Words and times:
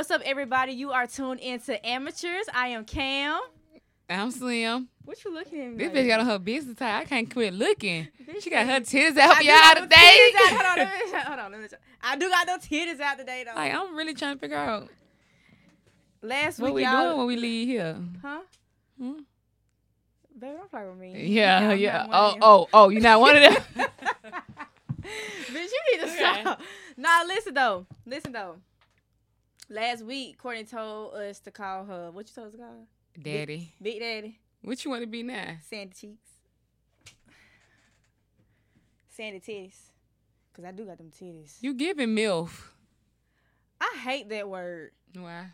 What's 0.00 0.10
up, 0.10 0.22
everybody? 0.24 0.72
You 0.72 0.92
are 0.92 1.06
tuned 1.06 1.40
into 1.40 1.86
Amateurs. 1.86 2.46
I 2.54 2.68
am 2.68 2.86
Cam. 2.86 3.38
I'm 4.08 4.30
Slim. 4.30 4.88
What 5.04 5.22
you 5.22 5.34
looking 5.34 5.60
at 5.60 5.70
me? 5.72 5.76
This 5.76 5.88
like 5.88 5.94
bitch 5.94 6.08
got 6.08 6.20
on 6.20 6.26
her 6.26 6.38
business 6.38 6.78
tie. 6.78 7.00
I 7.00 7.04
can't 7.04 7.30
quit 7.30 7.52
looking. 7.52 8.08
Bitch, 8.26 8.42
She 8.42 8.48
got 8.48 8.64
her 8.64 8.80
titties 8.80 9.18
out 9.18 9.44
y'all 9.44 9.82
today. 9.82 10.18
out. 10.38 10.52
Hold 10.54 10.80
on, 10.80 11.52
hold 11.52 11.54
on. 11.54 11.68
I 12.02 12.16
do 12.16 12.30
got 12.30 12.46
no 12.46 12.56
titties 12.56 12.98
out 12.98 13.18
today 13.18 13.44
though. 13.44 13.54
Like 13.54 13.74
I'm 13.74 13.94
really 13.94 14.14
trying 14.14 14.36
to 14.36 14.40
figure 14.40 14.56
out 14.56 14.88
Last 16.22 16.60
week, 16.60 16.64
what 16.68 16.74
we 16.76 16.82
y'all, 16.82 17.04
doing 17.04 17.18
when 17.18 17.26
we 17.26 17.36
leave 17.36 17.68
here. 17.68 17.96
huh? 18.22 18.40
Hmm? 18.98 19.12
Baby, 20.38 20.54
don't 20.56 20.70
play 20.70 20.86
with 20.88 20.96
me. 20.96 21.26
Yeah, 21.26 21.74
yeah. 21.74 22.06
one 22.06 22.10
Oh, 22.14 22.36
oh, 22.40 22.68
oh. 22.72 22.88
You 22.88 23.00
not 23.00 23.20
one 23.20 23.36
of 23.36 23.42
them. 23.42 23.62
Bitch, 25.02 25.52
you 25.52 25.82
need 25.92 25.98
to 25.98 26.10
Okay. 26.10 26.40
stop. 26.42 26.62
Nah, 26.96 27.22
listen 27.26 27.52
though. 27.52 27.84
Listen 28.06 28.32
though. 28.32 28.56
Last 29.72 30.04
week, 30.04 30.36
Courtney 30.36 30.64
told 30.64 31.14
us 31.14 31.38
to 31.40 31.52
call 31.52 31.84
her. 31.84 32.10
What 32.10 32.28
you 32.28 32.34
told 32.34 32.48
us 32.48 32.52
to 32.54 32.58
call 32.58 32.66
her? 32.66 33.22
Daddy, 33.22 33.72
Big 33.80 34.00
Daddy. 34.00 34.40
what 34.62 34.84
you 34.84 34.90
want 34.90 35.02
to 35.02 35.06
be 35.06 35.22
now? 35.22 35.58
Sandy 35.62 35.94
cheeks. 35.94 36.30
Sandy 39.08 39.38
titties. 39.38 39.76
Cause 40.52 40.64
I 40.64 40.72
do 40.72 40.84
got 40.84 40.98
them 40.98 41.12
titties. 41.16 41.58
You 41.60 41.72
giving 41.74 42.16
milf? 42.16 42.70
I 43.80 43.96
hate 44.02 44.28
that 44.30 44.48
word. 44.48 44.90
Why? 45.14 45.46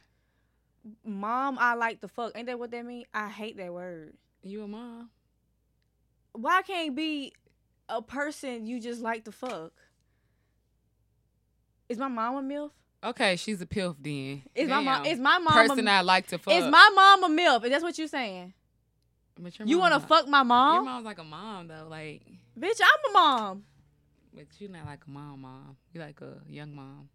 Mom, 1.05 1.59
I 1.61 1.75
like 1.75 2.01
the 2.01 2.09
fuck. 2.09 2.33
Ain't 2.35 2.47
that 2.47 2.59
what 2.59 2.71
that 2.71 2.87
mean? 2.87 3.05
I 3.13 3.29
hate 3.29 3.59
that 3.59 3.73
word. 3.73 4.15
You 4.43 4.63
a 4.63 4.69
mom? 4.69 5.11
Why 6.33 6.63
can't 6.63 6.97
be 6.97 7.35
a 7.89 8.01
person 8.01 8.65
you 8.67 8.81
just 8.81 9.03
like 9.03 9.25
the 9.25 9.33
fuck? 9.33 9.73
Is 11.91 11.99
my 11.99 12.09
mom 12.09 12.37
a 12.37 12.43
MILF? 12.43 12.71
Okay, 13.07 13.37
she's 13.37 13.61
a 13.61 13.67
pilf 13.67 13.95
then. 14.01 14.43
Is 14.55 14.69
my 14.69 14.81
mom 14.81 15.05
Damn. 15.05 15.13
is 15.13 15.21
my 15.21 15.39
mom 15.39 15.53
person 15.55 15.87
a, 15.87 15.91
I 15.93 16.01
like 16.01 16.27
to 16.29 16.39
fuck? 16.39 16.55
is 16.55 16.65
my 16.65 16.91
mom 16.95 17.25
a 17.25 17.41
MILF? 17.41 17.65
Is 17.65 17.71
that 17.71 17.83
what 17.83 17.97
you 17.99 18.09
saying? 18.09 18.53
But 19.39 19.57
your 19.59 19.69
You 19.69 19.79
wanna 19.79 19.99
not- 19.99 20.09
fuck 20.09 20.27
my 20.27 20.43
mom? 20.43 20.75
Your 20.75 20.85
mom's 20.85 21.05
like 21.05 21.19
a 21.19 21.25
mom 21.25 21.69
though, 21.69 21.87
like. 21.89 22.23
Bitch, 22.59 22.81
I'm 22.83 23.11
a 23.11 23.13
mom. 23.13 23.63
But 24.35 24.47
you 24.59 24.69
not 24.69 24.87
like 24.87 25.01
a 25.07 25.11
mom, 25.11 25.43
mom. 25.43 25.77
You 25.93 26.01
like 26.01 26.21
a 26.21 26.39
young 26.49 26.75
mom. 26.75 27.09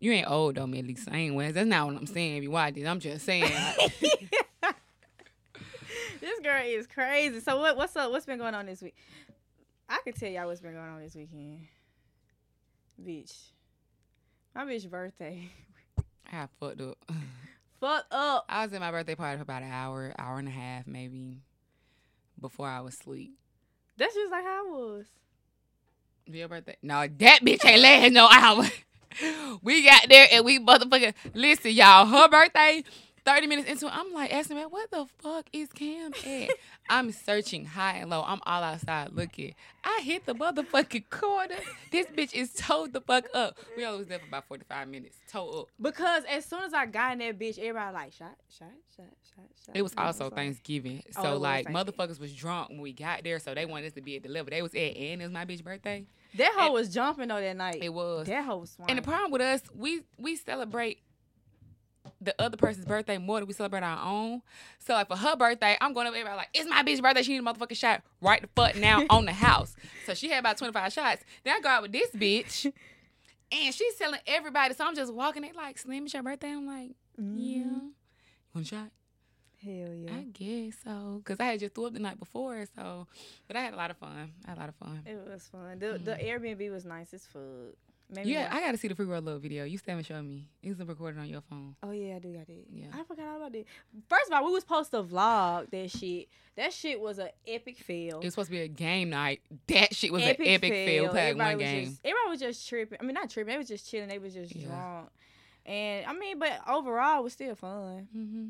You 0.00 0.12
ain't 0.12 0.30
old 0.30 0.56
though, 0.56 0.66
Millie. 0.66 0.96
So 0.96 1.10
anyways, 1.12 1.54
that's 1.54 1.66
not 1.66 1.86
what 1.86 1.96
I'm 1.96 2.06
saying. 2.06 2.36
If 2.36 2.42
you 2.42 2.50
watch 2.50 2.74
this, 2.74 2.86
I'm 2.86 3.00
just 3.00 3.24
saying. 3.24 3.50
like, 3.50 3.90
this 6.20 6.40
girl 6.42 6.62
is 6.62 6.86
crazy. 6.86 7.40
So 7.40 7.58
what 7.58 7.76
what's 7.78 7.96
up? 7.96 8.10
What's 8.10 8.26
been 8.26 8.38
going 8.38 8.54
on 8.54 8.66
this 8.66 8.82
week? 8.82 8.96
I 9.88 10.00
can 10.04 10.12
tell 10.12 10.28
y'all 10.28 10.46
what's 10.46 10.60
been 10.60 10.74
going 10.74 10.88
on 10.90 11.00
this 11.00 11.14
weekend. 11.14 11.66
Bitch. 13.02 13.34
My 14.54 14.64
bitch 14.64 14.88
birthday. 14.88 15.50
I 16.32 16.46
fucked 16.60 16.80
up. 16.80 16.98
Fuck 17.80 18.06
up. 18.12 18.44
I 18.48 18.64
was 18.64 18.72
at 18.72 18.80
my 18.80 18.92
birthday 18.92 19.16
party 19.16 19.36
for 19.36 19.42
about 19.42 19.62
an 19.62 19.72
hour, 19.72 20.14
hour 20.16 20.38
and 20.38 20.46
a 20.46 20.52
half, 20.52 20.86
maybe, 20.86 21.40
before 22.40 22.68
I 22.68 22.80
was 22.80 22.94
asleep. 22.94 23.34
That's 23.96 24.14
just 24.14 24.30
like 24.30 24.44
how 24.44 24.66
I 24.66 24.70
was. 24.70 25.06
Your 26.26 26.48
birthday? 26.48 26.76
No, 26.82 27.06
that 27.18 27.40
bitch 27.42 27.64
ain't 27.66 27.82
last 27.82 28.12
no 28.12 28.28
hour. 28.30 28.64
we 29.62 29.84
got 29.84 30.08
there 30.08 30.28
and 30.32 30.44
we 30.44 30.60
motherfucking 30.60 31.14
listen, 31.34 31.72
y'all. 31.72 32.06
Her 32.06 32.28
birthday, 32.28 32.84
thirty 33.24 33.46
minutes 33.46 33.68
into 33.68 33.86
it, 33.86 33.92
I'm 33.94 34.12
like 34.12 34.32
asking 34.32 34.56
man, 34.56 34.66
what 34.68 34.90
the 34.90 35.06
fuck 35.18 35.46
is 35.52 35.70
Cam 35.72 36.12
at? 36.26 36.50
I'm 36.88 37.10
searching 37.12 37.64
high 37.64 37.96
and 37.98 38.10
low. 38.10 38.22
I'm 38.26 38.40
all 38.44 38.62
outside 38.62 39.12
looking. 39.12 39.54
I 39.82 40.00
hit 40.02 40.26
the 40.26 40.34
motherfucking 40.34 41.08
corner. 41.10 41.54
This 41.90 42.06
bitch 42.06 42.34
is 42.34 42.52
towed 42.52 42.92
the 42.92 43.00
fuck 43.00 43.24
up. 43.34 43.58
We 43.76 43.84
only 43.84 43.98
was 43.98 44.08
there 44.08 44.18
for 44.18 44.26
about 44.26 44.46
45 44.48 44.88
minutes. 44.88 45.16
Towed 45.30 45.54
up. 45.62 45.66
Because 45.80 46.24
as 46.30 46.44
soon 46.44 46.62
as 46.64 46.74
I 46.74 46.86
got 46.86 47.12
in 47.12 47.18
that 47.20 47.38
bitch, 47.38 47.58
everybody 47.58 47.94
like 47.94 48.12
shot, 48.12 48.36
shot, 48.58 48.68
shot, 48.96 49.06
shot, 49.34 49.44
shot. 49.66 49.74
It 49.76 49.82
was 49.82 49.94
also 49.96 50.30
Thanksgiving. 50.30 51.02
Oh, 51.16 51.22
So 51.22 51.32
was 51.32 51.40
like 51.40 51.66
Thanksgiving. 51.66 51.94
motherfuckers 51.94 52.20
was 52.20 52.32
drunk 52.34 52.70
when 52.70 52.80
we 52.80 52.92
got 52.92 53.22
there, 53.24 53.38
so 53.38 53.54
they 53.54 53.66
wanted 53.66 53.86
us 53.86 53.92
to 53.94 54.00
be 54.02 54.16
at 54.16 54.22
the 54.22 54.28
level 54.28 54.50
they 54.50 54.62
was 54.62 54.74
at, 54.74 54.78
and 54.96 55.20
it 55.20 55.24
was 55.24 55.32
my 55.32 55.44
bitch 55.44 55.62
birthday. 55.64 56.04
That 56.36 56.52
hoe 56.56 56.64
and- 56.66 56.74
was 56.74 56.92
jumping 56.92 57.28
though 57.28 57.40
that 57.40 57.56
night. 57.56 57.78
It 57.80 57.92
was. 57.94 58.26
That 58.26 58.44
hoe 58.44 58.58
was 58.58 58.70
swine. 58.70 58.88
And 58.90 58.98
the 58.98 59.02
problem 59.02 59.30
with 59.30 59.40
us, 59.42 59.62
we 59.74 60.02
we 60.18 60.34
celebrate 60.36 60.98
the 62.20 62.34
other 62.40 62.56
person's 62.56 62.84
birthday 62.86 63.18
more 63.18 63.38
than 63.40 63.46
we 63.46 63.54
celebrate 63.54 63.82
our 63.82 64.04
own. 64.06 64.42
So 64.78 64.94
like 64.94 65.08
for 65.08 65.16
her 65.16 65.36
birthday, 65.36 65.76
I'm 65.80 65.92
going 65.92 66.06
up 66.06 66.12
everybody 66.14 66.36
like, 66.36 66.48
it's 66.54 66.68
my 66.68 66.82
bitch 66.82 67.00
birthday. 67.02 67.22
She 67.22 67.32
need 67.32 67.38
a 67.38 67.42
motherfucking 67.42 67.76
shot 67.76 68.02
right 68.20 68.40
the 68.42 68.48
fuck 68.54 68.76
now 68.76 69.04
on 69.10 69.24
the 69.24 69.32
house. 69.32 69.74
So 70.06 70.14
she 70.14 70.28
had 70.30 70.40
about 70.40 70.58
25 70.58 70.92
shots. 70.92 71.22
Then 71.44 71.56
I 71.56 71.60
go 71.60 71.68
out 71.68 71.82
with 71.82 71.92
this 71.92 72.10
bitch. 72.10 72.72
And 73.52 73.74
she's 73.74 73.94
telling 73.96 74.20
everybody. 74.26 74.74
So 74.74 74.86
I'm 74.86 74.96
just 74.96 75.12
walking. 75.14 75.44
it 75.44 75.54
like, 75.54 75.78
Slim, 75.78 76.04
it's 76.04 76.14
your 76.14 76.22
birthday. 76.22 76.50
I'm 76.50 76.66
like, 76.66 76.92
yeah. 77.16 77.24
Mhm. 77.24 77.38
You 77.38 77.92
want 78.54 78.66
a 78.66 78.68
shot? 78.68 78.88
Hell 79.62 79.94
yeah. 79.94 80.10
I 80.14 80.22
guess 80.32 80.74
so. 80.84 81.22
Cause 81.24 81.36
I 81.40 81.44
had 81.44 81.60
just 81.60 81.74
threw 81.74 81.86
up 81.86 81.92
the 81.94 81.98
night 82.00 82.18
before. 82.18 82.64
So, 82.76 83.06
but 83.46 83.56
I 83.56 83.62
had 83.62 83.72
a 83.72 83.76
lot 83.76 83.90
of 83.90 83.96
fun. 83.96 84.32
I 84.44 84.48
had 84.50 84.58
a 84.58 84.60
lot 84.60 84.68
of 84.68 84.74
fun. 84.74 85.02
It 85.06 85.16
was 85.26 85.48
fun. 85.50 85.78
The 85.78 85.98
the 86.02 86.16
Airbnb 86.16 86.70
was 86.70 86.84
nice 86.84 87.14
as 87.14 87.24
fuck. 87.26 87.42
Maybe 88.14 88.30
Yeah, 88.30 88.48
I 88.50 88.60
got 88.60 88.72
to 88.72 88.78
see 88.78 88.88
the 88.88 88.94
free 88.94 89.06
world 89.06 89.24
little 89.24 89.40
video. 89.40 89.64
You 89.64 89.78
still 89.78 89.92
haven't 89.92 90.06
showed 90.06 90.22
me. 90.22 90.48
It 90.62 90.68
was 90.76 90.86
recorded 90.86 91.18
on 91.20 91.28
your 91.28 91.40
phone. 91.42 91.74
Oh 91.82 91.90
yeah, 91.90 92.16
I 92.16 92.18
do 92.18 92.32
got 92.32 92.48
it. 92.48 92.66
Yeah. 92.72 92.86
I 92.92 93.02
forgot 93.04 93.26
all 93.26 93.36
about 93.38 93.54
it. 93.54 93.66
First 94.08 94.28
of 94.30 94.32
all, 94.34 94.44
we 94.46 94.52
was 94.52 94.62
supposed 94.62 94.90
to 94.92 95.02
vlog 95.02 95.70
that 95.70 95.90
shit. 95.90 96.28
That 96.56 96.72
shit 96.72 97.00
was 97.00 97.18
an 97.18 97.30
epic 97.46 97.78
fail. 97.78 98.20
It 98.20 98.24
was 98.24 98.34
supposed 98.34 98.48
to 98.48 98.52
be 98.52 98.60
a 98.60 98.68
game 98.68 99.10
night. 99.10 99.40
That 99.68 99.94
shit 99.94 100.12
was 100.12 100.22
an 100.22 100.36
epic 100.40 100.72
fail. 100.72 101.08
Played 101.08 101.30
Everybody 101.30 101.36
one 101.36 101.56
was 101.58 101.64
game. 101.64 101.84
Just, 101.86 102.00
everybody 102.04 102.30
was 102.30 102.40
just 102.40 102.68
tripping. 102.68 102.98
I 103.00 103.04
mean, 103.04 103.14
not 103.14 103.30
tripping. 103.30 103.52
They 103.52 103.58
was 103.58 103.68
just 103.68 103.90
chilling. 103.90 104.08
They 104.08 104.18
was 104.18 104.34
just 104.34 104.54
Yeah. 104.54 104.66
drunk. 104.66 105.08
And 105.66 106.06
I 106.06 106.12
mean, 106.12 106.38
but 106.38 106.60
overall, 106.68 107.20
it 107.20 107.24
was 107.24 107.32
still 107.32 107.54
fun. 107.54 108.08
hmm 108.12 108.48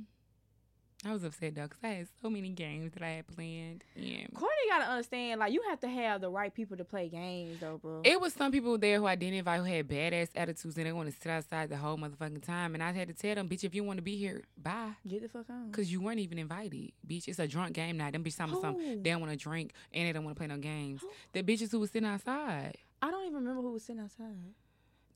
I 1.06 1.12
was 1.12 1.25
upset 1.25 1.54
though, 1.54 1.69
cause 1.69 1.78
I 1.82 1.88
had 1.88 2.09
so 2.22 2.31
many 2.31 2.48
games 2.50 2.92
that 2.94 3.03
I 3.03 3.10
had 3.10 3.26
planned. 3.26 3.84
And 3.97 4.32
Courtney 4.34 4.56
gotta 4.69 4.84
understand, 4.91 5.41
like 5.41 5.53
you 5.53 5.62
have 5.69 5.81
to 5.81 5.88
have 5.88 6.20
the 6.20 6.31
right 6.31 6.53
people 6.54 6.76
to 6.76 6.84
play 6.84 7.09
games, 7.09 7.60
though, 7.60 7.78
bro. 7.78 8.00
it 8.04 8.20
was 8.20 8.32
some 8.32 8.53
people 8.53 8.78
there 8.78 8.98
who 8.98 9.06
I 9.06 9.15
didn't 9.15 9.34
invite 9.34 9.60
who 9.60 9.65
had 9.66 9.88
badass 9.88 10.28
attitudes 10.34 10.76
and 10.76 10.87
they 10.87 10.92
want 10.92 11.10
to 11.10 11.15
sit 11.20 11.31
outside 11.31 11.69
the 11.69 11.76
whole 11.76 11.97
motherfucking 11.97 12.44
time. 12.44 12.75
And 12.75 12.82
I 12.82 12.92
had 12.92 13.09
to 13.09 13.15
tell 13.15 13.34
them, 13.34 13.48
bitch, 13.48 13.65
if 13.65 13.75
you 13.75 13.84
want 13.84 13.98
to 13.98 14.03
be 14.03 14.16
here, 14.16 14.42
bye. 14.56 14.92
Get 15.06 15.22
the 15.22 15.28
fuck 15.28 15.48
on. 15.50 15.70
Cause 15.72 15.91
you 15.91 16.00
weren't 16.00 16.20
even 16.20 16.38
invited, 16.38 16.92
bitch. 17.06 17.28
It's 17.28 17.38
a 17.38 17.47
drunk 17.47 17.75
game 17.75 17.97
night. 17.97 18.12
Them 18.12 18.25
bitches 18.25 18.38
talking 18.38 18.53
about 18.54 18.62
something. 18.62 19.03
They 19.03 19.10
don't 19.10 19.21
want 19.21 19.32
to 19.32 19.38
drink 19.38 19.72
and 19.92 20.09
they 20.09 20.12
don't 20.12 20.25
want 20.25 20.36
to 20.36 20.41
play 20.41 20.47
no 20.47 20.56
games. 20.59 21.00
Who? 21.03 21.10
The 21.32 21.42
bitches 21.42 21.71
who 21.71 21.81
was 21.81 21.91
sitting 21.91 22.09
outside. 22.09 22.76
I 23.03 23.10
don't 23.10 23.25
even 23.25 23.34
remember 23.34 23.62
who 23.62 23.72
was 23.72 23.84
sitting 23.84 24.00
outside. 24.03 24.54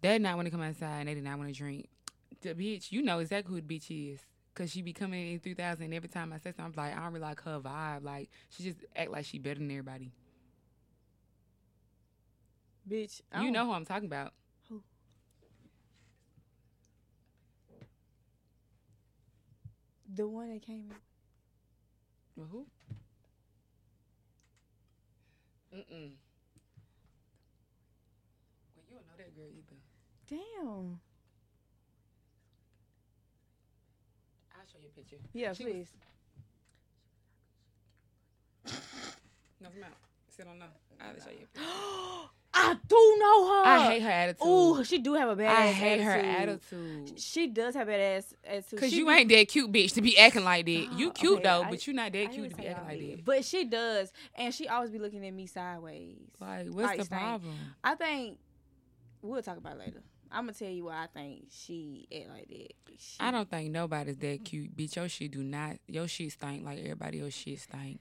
They 0.01 0.11
did 0.11 0.23
not 0.23 0.37
want 0.37 0.47
to 0.47 0.51
come 0.51 0.63
outside 0.63 1.01
and 1.01 1.09
they 1.09 1.15
did 1.15 1.25
not 1.25 1.39
want 1.39 1.49
to 1.51 1.55
drink. 1.55 1.89
The 2.43 2.55
bitch, 2.55 2.93
you 2.93 3.03
know 3.03 3.19
exactly 3.19 3.55
who 3.55 3.61
the 3.61 3.75
bitch 3.79 4.13
is. 4.15 4.21
Cause 4.59 4.73
she 4.73 4.83
be 4.83 4.93
coming 4.93 5.35
in 5.35 5.39
3000 5.39 5.95
every 5.95 6.09
time 6.09 6.33
I 6.33 6.39
say 6.39 6.51
something, 6.51 6.65
I'm 6.65 6.73
like, 6.75 6.97
I 6.97 7.05
don't 7.05 7.13
really 7.13 7.21
like 7.25 7.41
her 7.43 7.61
vibe. 7.61 8.03
Like, 8.03 8.29
she 8.51 8.65
just 8.65 8.79
act 8.97 9.09
like 9.13 9.25
she 9.25 9.39
better 9.39 9.61
than 9.61 9.71
everybody. 9.71 10.11
Bitch, 12.91 13.21
I 13.33 13.45
You 13.45 13.53
know 13.53 13.67
who 13.67 13.73
I'm 13.73 13.85
talking 13.85 14.07
about. 14.07 14.33
the 20.13 20.27
one 20.27 20.53
that 20.53 20.63
came. 20.63 20.91
Well, 22.35 22.49
who? 22.51 22.67
Mm-mm. 25.73 26.11
Well, 28.75 28.85
you 28.89 28.97
don't 28.97 29.07
know 29.07 29.15
that 29.19 29.37
girl 29.37 29.47
either. 29.53 29.77
Damn. 30.29 30.99
Show 34.73 34.79
you 34.81 34.89
a 34.89 34.97
picture. 34.99 35.17
Yeah, 35.33 35.53
She 35.53 35.65
was- 35.65 35.73
please. 35.73 35.89
No, 39.61 39.69
come 39.71 39.83
out. 39.85 39.91
Sit 40.29 40.47
on 40.47 40.59
now. 40.59 40.67
I'll 41.01 41.15
show 41.15 41.31
you 41.31 41.47
a 41.47 41.49
picture. 41.59 42.31
I 42.55 42.77
do 42.89 43.17
know 43.21 43.49
her. 43.49 43.63
I 43.67 43.91
hate 43.93 44.03
her 44.03 44.11
attitude. 44.11 44.47
Ooh, 44.47 44.83
she 44.85 44.99
do 44.99 45.15
have 45.15 45.29
a 45.29 45.37
badass. 45.37 45.49
I 45.49 45.67
hate 45.69 46.01
her 46.01 46.11
attitude. 46.13 46.49
attitude. 47.05 47.21
She 47.21 47.47
does 47.47 47.75
have 47.75 47.87
badass 47.87 48.33
attitude. 48.45 48.81
Cause 48.81 48.91
She 48.91 48.97
you 48.99 49.07
be- 49.07 49.13
ain't 49.13 49.29
that 49.31 49.49
cute, 49.49 49.71
bitch, 49.71 49.95
to 49.95 50.03
be 50.03 50.19
acting 50.19 50.45
like 50.45 50.65
that. 50.67 50.71
You 50.93 51.09
Oh, 51.09 51.13
cute 51.13 51.33
okay, 51.35 51.43
though, 51.45 51.63
I- 51.63 51.71
but 51.71 51.87
you 51.87 51.93
not 51.93 52.13
that 52.13 52.19
ain't 52.19 52.33
cute 52.33 52.51
to 52.51 52.57
be 52.57 52.67
acting 52.67 52.87
like 52.89 52.99
that. 53.01 53.17
that. 53.19 53.25
But 53.25 53.45
she 53.45 53.65
does, 53.65 54.13
and 54.35 54.53
she 54.53 54.67
always 54.69 54.91
be 54.91 54.99
looking 54.99 55.25
at 55.27 55.33
me 55.33 55.47
sideways. 55.47 56.17
Like, 56.41 56.67
what's 56.67 56.77
Like, 56.89 56.99
the 56.99 57.05
stank. 57.05 57.23
problem? 57.23 57.55
I 57.85 57.95
think 57.95 58.39
we'll 59.23 59.43
talk 59.43 59.57
about 59.59 59.75
it 59.75 59.79
later. 59.81 60.03
I'm 60.31 60.45
gonna 60.45 60.53
tell 60.53 60.69
you 60.69 60.85
why 60.85 61.05
I 61.05 61.07
think 61.07 61.47
she 61.51 62.07
act 62.15 62.29
like 62.29 62.49
that. 62.49 62.75
She, 62.99 63.17
I 63.21 63.31
don't 63.31 63.49
think 63.49 63.71
nobody's 63.71 64.17
that 64.19 64.45
cute, 64.45 64.77
bitch. 64.77 64.97
Your 64.97 65.09
shit 65.09 65.31
do 65.31 65.43
not. 65.43 65.77
Your 65.87 66.09
shit 66.09 66.33
stink 66.33 66.65
like 66.65 66.79
everybody 66.79 67.21
else 67.21 67.35
shit 67.35 67.61
stink. 67.61 68.01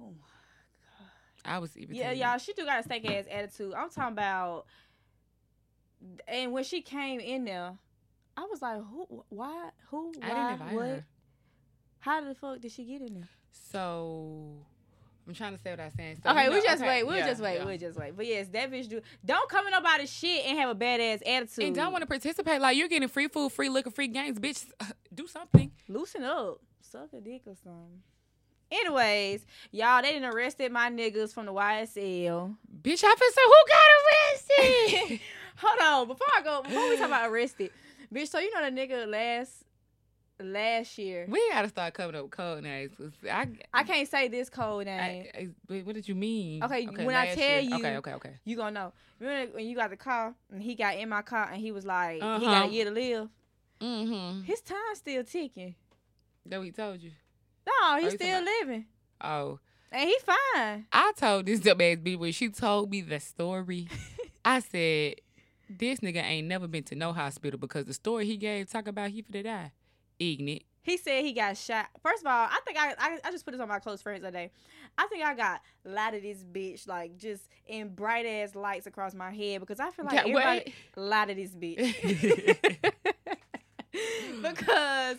Oh 0.00 0.06
my 0.06 0.10
god. 0.14 1.54
I 1.54 1.58
was 1.58 1.76
even. 1.76 1.94
Yeah, 1.94 2.12
y'all, 2.12 2.38
she 2.38 2.52
do 2.52 2.64
got 2.64 2.80
a 2.80 2.82
stank 2.82 3.10
ass 3.10 3.24
attitude. 3.30 3.74
I'm 3.74 3.90
talking 3.90 4.12
about, 4.12 4.66
and 6.26 6.52
when 6.52 6.64
she 6.64 6.80
came 6.80 7.20
in 7.20 7.44
there, 7.44 7.72
I 8.36 8.46
was 8.50 8.62
like, 8.62 8.78
who? 8.78 9.24
Why? 9.28 9.70
Who? 9.90 10.12
Why? 10.18 10.56
What? 10.70 10.86
her. 10.86 11.04
How 12.00 12.20
the 12.22 12.34
fuck 12.34 12.60
did 12.60 12.72
she 12.72 12.84
get 12.84 13.02
in 13.02 13.14
there? 13.14 13.28
So 13.50 14.64
I'm 15.28 15.34
trying 15.34 15.54
to 15.54 15.60
say 15.62 15.70
what 15.70 15.80
I'm 15.80 15.90
saying. 15.90 16.16
So, 16.24 16.30
Okay, 16.30 16.44
you 16.44 16.50
we 16.52 16.62
just 16.62 16.80
okay, 16.82 16.88
wait. 16.88 17.06
We'll 17.06 17.16
yeah, 17.18 17.26
just 17.28 17.42
wait. 17.42 17.56
yeah. 17.58 17.64
We'll 17.66 17.76
just 17.76 17.98
wait. 17.98 18.16
But 18.16 18.26
yes, 18.26 18.48
that 18.48 18.72
bitch 18.72 18.88
do. 18.88 19.02
Don't 19.24 19.48
come 19.50 19.66
in 19.66 19.72
nobody's 19.72 20.10
shit 20.10 20.46
and 20.46 20.58
have 20.58 20.70
a 20.70 20.74
badass 20.74 21.20
attitude. 21.26 21.64
And 21.66 21.76
don't 21.76 21.92
want 21.92 22.00
to 22.02 22.06
participate. 22.06 22.62
Like 22.62 22.78
you're 22.78 22.88
getting 22.88 23.08
free 23.08 23.28
food, 23.28 23.52
free 23.52 23.68
liquor, 23.68 23.90
free 23.90 24.08
games, 24.08 24.38
bitch. 24.38 24.64
Uh, 24.80 24.86
do 25.14 25.26
something. 25.26 25.70
loosen 25.86 26.24
up, 26.24 26.60
suck 26.80 27.12
a 27.12 27.20
dick 27.20 27.42
or 27.46 27.54
something. 27.62 28.02
Anyways, 28.70 29.44
y'all, 29.70 30.02
they 30.02 30.12
didn't 30.12 30.32
arrested 30.34 30.72
my 30.72 30.90
niggas 30.90 31.32
from 31.32 31.46
the 31.46 31.52
YSL. 31.52 32.56
Bitch, 32.82 33.02
I 33.04 33.14
feel 33.14 33.32
so. 33.32 33.42
Who 33.44 33.64
got 33.68 34.68
arrested? 35.08 35.20
Hold 35.56 35.80
on, 35.80 36.08
before 36.08 36.26
I 36.38 36.42
go, 36.42 36.62
before 36.62 36.88
we 36.88 36.96
talk 36.96 37.06
about 37.06 37.30
arrested, 37.30 37.70
bitch. 38.14 38.28
So 38.28 38.38
you 38.38 38.54
know 38.54 38.64
the 38.70 38.74
nigga 38.74 39.06
last 39.06 39.52
last 40.40 40.98
year. 40.98 41.26
we 41.28 41.40
gotta 41.50 41.68
start 41.68 41.94
coming 41.94 42.14
up 42.16 42.22
with 42.22 42.30
code 42.30 42.62
names. 42.62 42.92
I, 43.30 43.48
I 43.72 43.82
can't 43.84 44.08
say 44.08 44.28
this 44.28 44.48
code 44.50 44.86
name. 44.86 45.26
I- 45.34 45.48
wait, 45.68 45.84
what 45.86 45.94
did 45.94 46.08
you 46.08 46.14
mean? 46.14 46.62
Okay, 46.62 46.86
when 46.86 47.14
I 47.14 47.34
tell 47.34 47.60
year. 47.60 47.60
you- 47.60 47.74
Okay, 47.76 47.96
okay, 47.96 48.12
okay. 48.14 48.32
you 48.44 48.56
gonna 48.56 48.70
know. 48.72 48.92
Remember 49.20 49.56
when 49.56 49.66
you 49.66 49.74
got 49.76 49.90
the 49.90 49.96
car 49.96 50.34
and 50.52 50.62
he 50.62 50.74
got 50.74 50.96
in 50.96 51.08
my 51.08 51.22
car 51.22 51.48
and 51.52 51.60
he 51.60 51.72
was 51.72 51.84
like, 51.84 52.16
he 52.16 52.20
Uh-huh. 52.20 52.38
got 52.44 52.68
a 52.68 52.72
year 52.72 52.84
to 52.84 52.90
live. 52.90 53.28
Mm-hmm. 53.80 54.42
His 54.44 54.60
time's 54.60 54.98
still 54.98 55.24
ticking. 55.24 55.74
That 56.46 56.62
he 56.62 56.70
told 56.70 57.00
you. 57.00 57.10
No, 57.66 57.96
he's 57.96 58.12
you 58.12 58.18
talking 58.18 58.26
still 58.26 58.42
about- 58.42 58.44
living. 58.60 58.86
Oh, 59.20 59.58
And 59.90 60.08
he 60.08 60.16
fine. 60.24 60.86
I 60.92 61.12
told 61.16 61.46
this 61.46 61.60
dumbass 61.60 62.02
bitch 62.02 62.18
when 62.18 62.32
she 62.32 62.48
told 62.48 62.90
me 62.90 63.00
the 63.00 63.18
story. 63.20 63.88
I 64.44 64.60
said, 64.60 65.16
this 65.68 65.98
nigga 66.00 66.22
ain't 66.22 66.46
never 66.46 66.66
been 66.68 66.84
to 66.84 66.94
no 66.94 67.12
hospital 67.12 67.58
because 67.58 67.84
the 67.86 67.92
story 67.94 68.24
he 68.24 68.36
gave 68.36 68.70
talk 68.70 68.86
about 68.88 69.10
he 69.10 69.22
finna 69.22 69.44
die. 69.44 69.72
Ignorant. 70.18 70.62
He 70.82 70.96
said 70.96 71.22
he 71.22 71.32
got 71.32 71.56
shot. 71.56 71.86
First 72.02 72.22
of 72.22 72.28
all, 72.28 72.48
I 72.50 72.60
think 72.64 72.78
I, 72.78 72.94
I 72.98 73.18
I 73.24 73.30
just 73.30 73.44
put 73.44 73.52
this 73.52 73.60
on 73.60 73.68
my 73.68 73.78
close 73.78 74.00
friends 74.00 74.24
today. 74.24 74.50
I 74.96 75.06
think 75.08 75.22
I 75.22 75.34
got 75.34 75.60
light 75.84 76.14
of 76.14 76.22
this 76.22 76.42
bitch, 76.42 76.88
like 76.88 77.16
just 77.18 77.48
in 77.66 77.94
bright 77.94 78.24
ass 78.24 78.54
lights 78.54 78.86
across 78.86 79.14
my 79.14 79.30
head 79.30 79.60
because 79.60 79.80
I 79.80 79.90
feel 79.90 80.06
like 80.06 80.26
what? 80.26 80.44
everybody 80.44 80.74
light 80.96 81.30
of 81.30 81.36
this 81.36 81.54
bitch. 81.54 81.94
because 84.42 85.18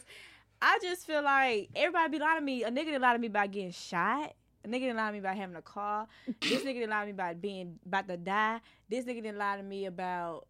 I 0.62 0.80
just 0.82 1.06
feel 1.06 1.24
like 1.24 1.70
everybody 1.76 2.10
be 2.10 2.20
lying 2.20 2.40
to 2.40 2.44
me. 2.44 2.64
A 2.64 2.72
nigga 2.72 2.86
didn't 2.86 3.02
lie 3.02 3.14
to 3.14 3.20
me 3.20 3.28
by 3.28 3.48
getting 3.48 3.72
shot. 3.72 4.34
A 4.66 4.68
nigga 4.68 4.82
didn't 4.82 4.98
lie 4.98 5.08
to 5.08 5.14
me 5.14 5.20
about 5.20 5.38
having 5.38 5.56
a 5.56 5.62
car. 5.62 6.08
This 6.42 6.64
nigga 6.64 6.74
didn't 6.74 6.90
lie 6.90 7.02
to 7.02 7.06
me 7.06 7.12
about 7.12 7.42
being 7.42 7.80
about 7.86 8.08
to 8.08 8.18
die. 8.18 8.60
This 8.90 9.06
nigga 9.06 9.24
didn't 9.24 9.38
lie 9.38 9.58
to 9.58 9.64
me 9.64 9.86
about 9.86 10.48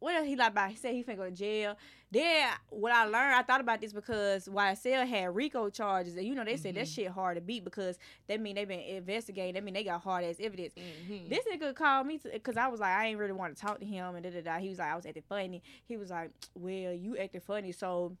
what 0.00 0.14
else 0.14 0.26
he 0.26 0.36
lied 0.36 0.52
about. 0.52 0.70
He 0.70 0.76
said 0.76 0.94
he 0.94 1.02
finna 1.02 1.16
go 1.16 1.24
to 1.24 1.30
jail. 1.30 1.76
Then 2.10 2.48
what 2.70 2.90
I 2.90 3.04
learned, 3.04 3.34
I 3.34 3.42
thought 3.42 3.60
about 3.60 3.82
this 3.82 3.92
because 3.92 4.48
YSL 4.48 5.06
had 5.06 5.34
RICO 5.36 5.68
charges, 5.68 6.16
and 6.16 6.26
you 6.26 6.34
know 6.34 6.42
they 6.44 6.56
said 6.56 6.74
that 6.76 6.86
Mhm. 6.86 6.94
shit 6.94 7.08
hard 7.08 7.36
to 7.36 7.42
beat 7.42 7.64
because 7.64 7.98
that 8.28 8.40
mean 8.40 8.54
they 8.54 8.64
been 8.64 8.80
investigating. 8.80 9.54
That 9.54 9.62
mean 9.64 9.74
they 9.74 9.84
got 9.84 10.00
hard 10.00 10.24
ass 10.24 10.36
evidence. 10.40 10.72
Mhm. 10.74 11.28
This 11.28 11.44
nigga 11.52 11.74
called 11.74 12.06
me 12.06 12.18
because 12.32 12.56
I 12.56 12.68
was 12.68 12.80
like, 12.80 12.92
I 12.96 13.06
ain't 13.08 13.18
really 13.18 13.32
want 13.32 13.54
to 13.54 13.60
talk 13.60 13.78
to 13.80 13.84
him, 13.84 14.14
and 14.14 14.22
da 14.24 14.30
da 14.30 14.40
da. 14.40 14.58
He 14.58 14.70
was 14.70 14.78
like, 14.78 14.88
I 14.90 14.96
was 14.96 15.04
acting 15.04 15.22
funny. 15.28 15.62
He 15.84 15.96
was 15.98 16.08
like, 16.10 16.30
Well, 16.54 16.94
you 16.94 17.18
acting 17.18 17.42
funny, 17.42 17.72
so 17.72 18.16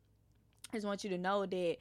I 0.70 0.76
just 0.76 0.86
want 0.86 1.02
you 1.02 1.10
to 1.10 1.18
know 1.18 1.46
that 1.46 1.76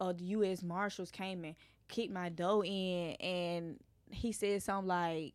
uh, 0.00 0.12
the 0.12 0.24
U.S. 0.26 0.62
Marshals 0.62 1.10
came 1.10 1.44
and 1.44 1.56
kicked 1.88 2.12
my 2.12 2.28
dough 2.28 2.62
in, 2.62 3.14
and 3.16 3.80
he 4.12 4.30
said 4.30 4.62
something 4.62 4.86
like, 4.86 5.34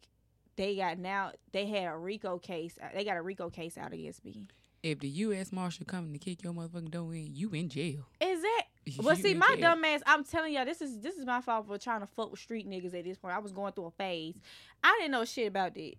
they 0.56 0.78
got 0.78 0.98
now 1.00 1.34
they 1.52 1.66
had 1.66 1.92
a 1.92 1.98
RICO 1.98 2.38
case. 2.40 2.78
They 2.94 3.04
got 3.04 3.18
a 3.18 3.22
RICO 3.22 3.50
case 3.50 3.78
out 3.78 3.92
against 3.92 4.24
me. 4.24 4.48
If 4.84 5.00
the 5.00 5.08
U.S. 5.08 5.54
Marshal 5.54 5.86
coming 5.86 6.12
to 6.12 6.20
kick 6.20 6.44
your 6.44 6.52
motherfucking 6.54 6.92
door 6.92 7.14
in, 7.16 7.34
you 7.34 7.50
in 7.52 7.70
jail. 7.70 8.06
Is 8.20 8.42
that? 8.42 8.64
Well, 9.02 9.16
see, 9.16 9.34
my 9.34 9.48
jail. 9.56 9.62
dumb 9.62 9.86
ass. 9.86 10.02
I'm 10.06 10.26
telling 10.26 10.54
y'all, 10.54 10.66
this 10.66 10.82
is 10.82 11.00
this 11.00 11.16
is 11.16 11.26
my 11.26 11.40
fault 11.40 11.68
for 11.68 11.78
trying 11.78 12.02
to 12.02 12.08
fuck 12.08 12.32
with 12.32 12.40
street 12.42 12.70
niggas 12.70 12.94
at 12.94 13.06
this 13.06 13.18
point. 13.18 13.34
I 13.34 13.40
was 13.40 13.54
going 13.54 13.72
through 13.72 13.86
a 13.86 13.92
phase. 13.92 14.36
I 14.84 14.98
didn't 15.00 15.12
know 15.12 15.24
shit 15.24 15.48
about 15.48 15.74
that. 15.76 15.94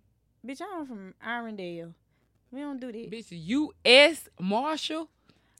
Bitch, 0.45 0.61
I'm 0.61 0.85
from 0.85 1.15
Irondale. 1.25 1.93
We 2.51 2.59
don't 2.61 2.79
do 2.79 2.91
that. 2.91 3.11
Bitch, 3.11 3.25
U.S. 3.31 4.29
Marshal. 4.39 5.09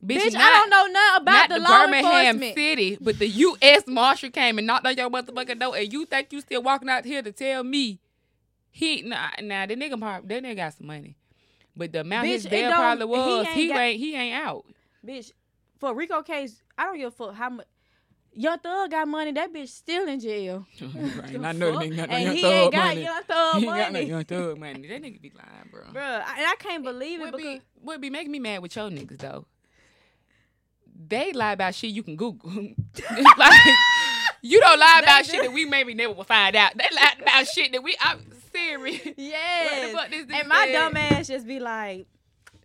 Bitch, 0.06 0.34
not- 0.34 0.42
I 0.42 0.52
don't 0.52 0.70
know 0.70 0.86
nothing 0.88 1.22
about 1.22 1.32
not 1.32 1.50
the, 1.50 1.56
the, 1.56 1.62
law 1.62 1.86
Birmingham 1.86 2.26
enforcement. 2.36 2.56
City, 2.56 2.98
but 3.02 3.18
the 3.18 3.28
U.S. 3.28 3.84
Marshal 3.88 4.30
came 4.30 4.60
and 4.60 4.68
knocked 4.68 4.86
on 4.86 4.96
your 4.96 5.10
motherfucking 5.10 5.60
door, 5.60 5.76
and 5.76 5.92
you 5.92 6.06
think 6.06 6.32
you 6.32 6.42
still 6.42 6.62
walking 6.62 6.90
out 6.90 7.06
here 7.06 7.24
to 7.24 7.32
tell 7.32 7.64
me 7.64 8.00
he 8.70 9.02
nah 9.02 9.30
nah 9.42 9.66
that 9.66 9.80
nigga 9.80 10.28
that 10.28 10.44
nigga 10.44 10.56
got 10.58 10.74
some 10.74 10.88
money, 10.88 11.16
but 11.76 11.92
the 11.92 12.02
amount 12.02 12.28
his 12.28 12.44
Bitch, 12.44 12.48
it 12.48 12.52
bail 12.52 12.72
probably 12.72 13.06
he 13.08 13.12
was 13.12 13.46
ain't 13.48 13.56
he 13.56 13.68
got- 13.68 13.78
ain't 13.80 14.00
he 14.00 14.16
ain't 14.16 14.36
out. 14.46 14.66
Bitch, 15.06 15.32
for 15.80 15.94
RICO 15.94 16.22
case, 16.24 16.62
I 16.78 16.86
don't 16.86 16.98
give 16.98 17.08
a 17.08 17.12
fuck 17.12 17.36
how 17.36 17.50
much. 17.50 17.68
Young 18.38 18.60
Thug 18.60 18.92
got 18.92 19.08
money. 19.08 19.32
That 19.32 19.54
bitch 19.54 19.70
still 19.70 20.10
in 20.10 20.20
jail. 20.20 20.66
right, 20.82 21.38
I 21.42 21.52
know 21.54 21.72
fuck? 21.74 21.84
the 21.84 21.90
nigga 21.90 21.96
got 21.96 22.10
no 22.10 22.16
and 22.16 22.24
young 22.26 22.36
he 22.36 22.42
thug 22.42 22.52
ain't 22.54 22.72
got 22.74 22.86
money. 22.88 23.02
Young 23.04 23.24
Thug 23.24 23.56
he 23.62 23.66
ain't 23.66 23.78
got 23.78 23.92
no 23.94 24.00
young 24.00 24.24
thug 24.26 24.60
money. 24.60 24.88
That 24.90 25.02
nigga 25.04 25.22
be 25.22 25.32
lying, 25.36 25.70
bro. 25.72 25.82
Bruh, 25.94 26.22
I- 26.26 26.36
and 26.38 26.46
I 26.48 26.56
can't 26.60 26.84
believe 26.84 27.20
it 27.22 27.24
What 27.24 27.38
because 27.38 27.60
be 27.60 27.62
what 27.82 28.02
be 28.02 28.10
making 28.10 28.32
me 28.32 28.40
mad 28.40 28.62
with 28.62 28.76
your 28.76 28.90
niggas 28.90 29.20
though? 29.20 29.46
They 31.08 31.34
lie 31.34 31.54
about 31.54 31.76
shit 31.76 31.92
you 31.92 32.04
can 32.04 32.16
Google. 32.16 32.52
like 32.52 33.62
you 34.42 34.60
don't 34.60 34.80
lie 34.80 35.00
about 35.04 35.26
shit 35.26 35.42
that 35.44 35.54
we 35.54 35.66
maybe 35.66 35.94
never 35.94 36.14
will 36.14 36.24
find 36.24 36.56
out. 36.56 36.74
They 36.78 36.88
lie 36.96 37.14
about 37.22 37.48
shit 37.48 37.72
that 37.74 37.84
we 37.84 37.96
I'm 38.02 38.20
serious. 38.56 39.08
yes. 39.18 39.94
What 39.94 40.10
the 40.10 40.18
fuck 40.20 40.28
this 40.30 40.40
and 40.40 40.48
my 40.50 40.66
said? 40.66 40.72
dumb 40.74 40.98
ass 40.98 41.28
just 41.28 41.48
be 41.48 41.60
like, 41.60 42.08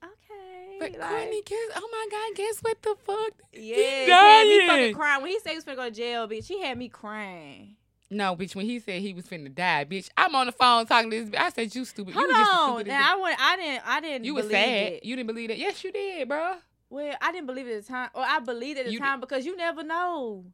okay. 0.03 0.77
But 0.79 0.93
like, 0.93 1.09
Courtney, 1.11 1.43
guess 1.45 1.59
oh 1.77 1.89
my 1.93 2.07
god, 2.11 2.37
guess 2.37 2.59
what 2.61 2.83
the 2.83 2.95
fuck? 3.05 3.33
Yeah, 3.53 3.77
he 3.77 4.05
he 4.05 4.11
had 4.11 4.47
me 4.47 4.67
fucking 4.67 4.95
crying. 4.95 5.23
When 5.23 5.31
he 5.31 5.39
said 5.41 5.51
he 5.51 5.57
was 5.57 5.65
finna 5.65 5.77
go 5.77 5.85
to 5.85 5.91
jail, 5.91 6.29
bitch, 6.29 6.47
he 6.47 6.63
had 6.63 6.79
me 6.79 6.89
crying. 6.89 7.77
No, 8.13 8.35
bitch, 8.35 8.57
when 8.57 8.67
he 8.67 8.81
said 8.81 9.01
he 9.03 9.15
was 9.15 9.25
finna 9.27 9.55
die, 9.55 9.85
bitch, 9.89 10.09
I'm 10.17 10.35
on 10.35 10.47
the 10.47 10.53
phone 10.53 10.85
talking 10.87 11.11
to 11.11 11.21
this 11.25 11.31
bitch. 11.31 11.41
I 11.41 11.51
said 11.51 11.75
you 11.75 11.85
stupid. 11.85 12.15
Hold 12.15 12.25
you 12.25 12.29
was 12.29 12.37
just 12.39 12.53
on. 12.55 12.69
stupid 12.79 12.87
Now 12.89 13.17
I 13.17 13.21
went 13.21 13.37
I 13.41 13.57
didn't 13.57 13.83
I 13.87 14.01
didn't 14.01 14.25
you 14.25 14.35
believe 14.35 14.51
sad. 14.51 14.93
it. 14.95 15.05
You 15.05 15.17
didn't 15.17 15.29
believe 15.29 15.49
that. 15.49 15.59
Yes, 15.59 15.85
you 15.85 15.93
did, 15.93 16.29
bro. 16.29 16.55
Well, 16.89 17.15
I 17.21 17.31
didn't 17.31 17.47
believe 17.47 17.69
it 17.69 17.77
at 17.77 17.83
the 17.85 17.89
time. 17.89 18.11
Or 18.15 18.25
I 18.27 18.41
believed 18.41 18.79
it 18.79 18.81
at 18.81 18.87
the 18.87 18.93
You 18.93 18.99
time 18.99 19.21
because 19.21 19.47
you 19.47 19.57
never 19.57 19.85
know. 19.85 20.45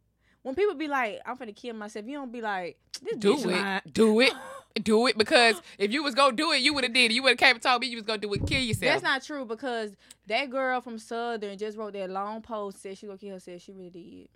When 0.43 0.55
people 0.55 0.75
be 0.75 0.87
like, 0.87 1.21
I'm 1.25 1.37
finna 1.39 1.57
kill 1.57 1.75
myself, 1.75 2.05
you 2.07 2.13
don't 2.19 2.31
be 2.31 2.43
like, 2.43 2.77
this 3.03 3.17
Do 3.17 3.37
bitch 3.37 3.41
it. 3.45 3.47
lying. 3.47 3.81
Do 3.91 4.21
it. 4.21 4.33
Do 4.83 5.07
it 5.07 5.17
because 5.17 5.61
if 5.79 5.91
you 5.93 6.03
was 6.03 6.15
gonna 6.15 6.37
do 6.37 6.53
it, 6.53 6.61
you 6.61 6.75
would 6.75 6.85
have 6.85 6.93
did 6.93 7.11
it. 7.11 7.15
You 7.15 7.23
would 7.23 7.31
have 7.31 7.39
came 7.39 7.55
and 7.57 7.63
told 7.63 7.81
me 7.81 7.89
you 7.89 7.97
was 7.97 8.05
gonna 8.05 8.19
do 8.19 8.33
it. 8.35 8.47
Kill 8.47 8.61
yourself. 8.61 8.93
That's 8.93 9.03
not 9.03 9.23
true 9.23 9.45
because 9.45 9.97
that 10.27 10.51
girl 10.51 10.81
from 10.81 10.99
Southern 10.99 11.57
just 11.57 11.79
wrote 11.79 11.95
that 11.95 12.11
long 12.11 12.43
post 12.43 12.83
said 12.83 12.99
she 12.99 13.07
gonna 13.07 13.19
kill 13.19 13.35
herself. 13.35 13.63
She 13.63 13.73
really 13.73 13.91
did. 13.91 14.29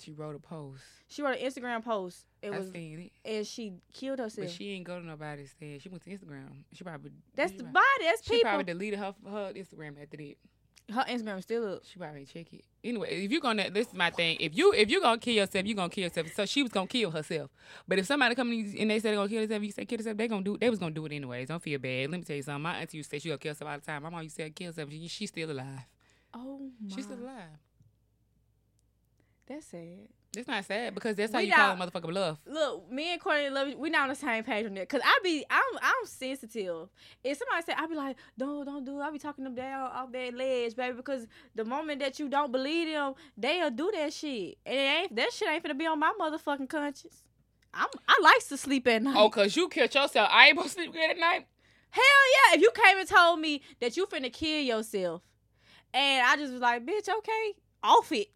She 0.00 0.10
wrote 0.10 0.34
a 0.34 0.38
post. 0.38 0.82
She 1.08 1.22
wrote 1.22 1.38
an 1.38 1.46
Instagram 1.46 1.84
post. 1.84 2.24
It 2.40 2.52
I 2.52 2.58
was 2.58 2.72
seen 2.72 2.98
it. 2.98 3.12
and 3.30 3.46
she 3.46 3.74
killed 3.92 4.18
herself. 4.18 4.48
But 4.48 4.54
she 4.54 4.70
ain't 4.72 4.84
go 4.84 4.98
to 4.98 5.06
nobody's 5.06 5.50
stand. 5.50 5.80
She 5.82 5.88
went 5.90 6.02
to 6.04 6.10
Instagram. 6.10 6.64
She 6.72 6.82
probably 6.82 7.10
That's 7.36 7.52
she 7.52 7.58
the 7.58 7.64
probably, 7.64 7.80
body. 7.98 8.04
That's 8.04 8.24
she 8.24 8.30
people. 8.36 8.48
probably 8.48 8.64
deleted 8.64 8.98
her 8.98 9.14
her 9.30 9.52
Instagram 9.54 10.02
after 10.02 10.16
that. 10.16 10.34
Her 10.92 11.04
Instagram 11.08 11.38
is 11.38 11.44
still 11.44 11.74
up. 11.74 11.82
She 11.84 11.98
probably 11.98 12.24
check 12.24 12.52
it. 12.52 12.64
Anyway, 12.84 13.24
if 13.24 13.30
you're 13.30 13.40
gonna 13.40 13.70
this 13.70 13.88
is 13.88 13.94
my 13.94 14.10
thing. 14.10 14.36
If 14.40 14.56
you 14.56 14.72
if 14.72 14.90
you're 14.90 15.00
gonna 15.00 15.18
kill 15.18 15.34
yourself, 15.34 15.64
you're 15.64 15.76
gonna 15.76 15.88
kill 15.88 16.04
yourself. 16.04 16.26
So 16.34 16.46
she 16.46 16.62
was 16.62 16.72
gonna 16.72 16.86
kill 16.86 17.10
herself. 17.10 17.50
But 17.86 17.98
if 17.98 18.06
somebody 18.06 18.34
come 18.34 18.52
in 18.52 18.74
and 18.78 18.90
they 18.90 18.98
say 18.98 19.08
they're 19.10 19.16
gonna 19.16 19.28
kill 19.28 19.40
themselves, 19.40 19.64
you 19.66 19.72
say 19.72 19.84
kill 19.84 19.98
yourself, 19.98 20.16
they 20.16 20.28
gonna 20.28 20.44
do 20.44 20.58
they 20.58 20.70
was 20.70 20.78
gonna 20.78 20.94
do 20.94 21.06
it 21.06 21.12
anyways. 21.12 21.48
Don't 21.48 21.62
feel 21.62 21.78
bad. 21.78 22.10
Let 22.10 22.20
me 22.20 22.24
tell 22.24 22.36
you 22.36 22.42
something. 22.42 22.62
My 22.62 22.76
auntie 22.78 22.98
used 22.98 23.10
to 23.10 23.16
say 23.16 23.20
she 23.20 23.28
gonna 23.28 23.38
kill 23.38 23.50
herself 23.52 23.70
all 23.70 23.78
the 23.78 23.84
time. 23.84 24.02
My 24.02 24.10
mom 24.10 24.22
used 24.22 24.36
to 24.36 24.42
say 24.42 24.50
kill 24.50 24.68
herself. 24.68 24.90
She, 24.90 25.08
she's 25.08 25.28
still 25.30 25.50
alive. 25.50 25.86
Oh 26.34 26.70
my. 26.80 26.94
She's 26.94 27.04
still 27.04 27.18
alive. 27.18 27.58
That's 29.46 29.66
sad. 29.66 30.08
It's 30.34 30.48
not 30.48 30.64
sad 30.64 30.94
because 30.94 31.14
that's 31.14 31.30
how 31.30 31.40
We 31.40 31.46
you 31.46 31.52
call 31.52 31.72
a 31.72 31.76
motherfucker 31.76 32.08
bluff. 32.08 32.38
Look, 32.46 32.90
me 32.90 33.12
and 33.12 33.20
Courtney 33.20 33.50
love 33.50 33.74
we 33.76 33.90
not 33.90 34.04
on 34.04 34.08
the 34.08 34.14
same 34.14 34.42
page 34.44 34.64
on 34.64 34.72
that. 34.74 34.88
Cause 34.88 35.02
I 35.04 35.18
be 35.22 35.44
I'm 35.50 35.62
I'm 35.82 36.06
sensitive. 36.06 36.88
If 37.22 37.36
somebody 37.36 37.62
say 37.66 37.74
I 37.76 37.86
be 37.86 37.94
like, 37.94 38.16
no, 38.38 38.64
don't 38.64 38.82
do 38.84 38.98
it. 38.98 39.02
I 39.02 39.10
be 39.10 39.18
talking 39.18 39.44
them 39.44 39.54
down 39.54 39.90
off 39.90 40.10
that 40.12 40.34
ledge, 40.34 40.74
baby. 40.74 40.96
Because 40.96 41.26
the 41.54 41.66
moment 41.66 42.00
that 42.00 42.18
you 42.18 42.30
don't 42.30 42.50
believe 42.50 42.88
them, 42.88 43.12
they'll 43.36 43.70
do 43.70 43.90
that 43.94 44.14
shit. 44.14 44.56
And 44.64 44.74
it 44.74 44.78
ain't 44.78 45.16
that 45.16 45.32
shit 45.34 45.48
ain't 45.50 45.62
finna 45.64 45.76
be 45.78 45.86
on 45.86 45.98
my 45.98 46.12
motherfucking 46.18 46.68
conscience. 46.68 47.24
I'm 47.74 47.88
I 48.08 48.18
like 48.22 48.46
to 48.48 48.56
sleep 48.56 48.88
at 48.88 49.02
night. 49.02 49.16
Oh, 49.18 49.28
cause 49.28 49.54
you 49.54 49.68
killed 49.68 49.94
yourself. 49.94 50.30
I 50.32 50.48
ain't 50.48 50.56
gonna 50.56 50.68
sleep 50.70 50.94
good 50.94 51.10
at 51.10 51.18
night. 51.18 51.46
Hell 51.90 52.04
yeah. 52.04 52.56
If 52.56 52.62
you 52.62 52.70
came 52.74 52.98
and 52.98 53.08
told 53.08 53.38
me 53.38 53.60
that 53.80 53.98
you 53.98 54.06
finna 54.06 54.32
kill 54.32 54.62
yourself, 54.62 55.20
and 55.92 56.26
I 56.26 56.36
just 56.36 56.52
was 56.52 56.62
like, 56.62 56.86
bitch, 56.86 57.06
okay, 57.06 57.52
off 57.82 58.10
it. 58.12 58.28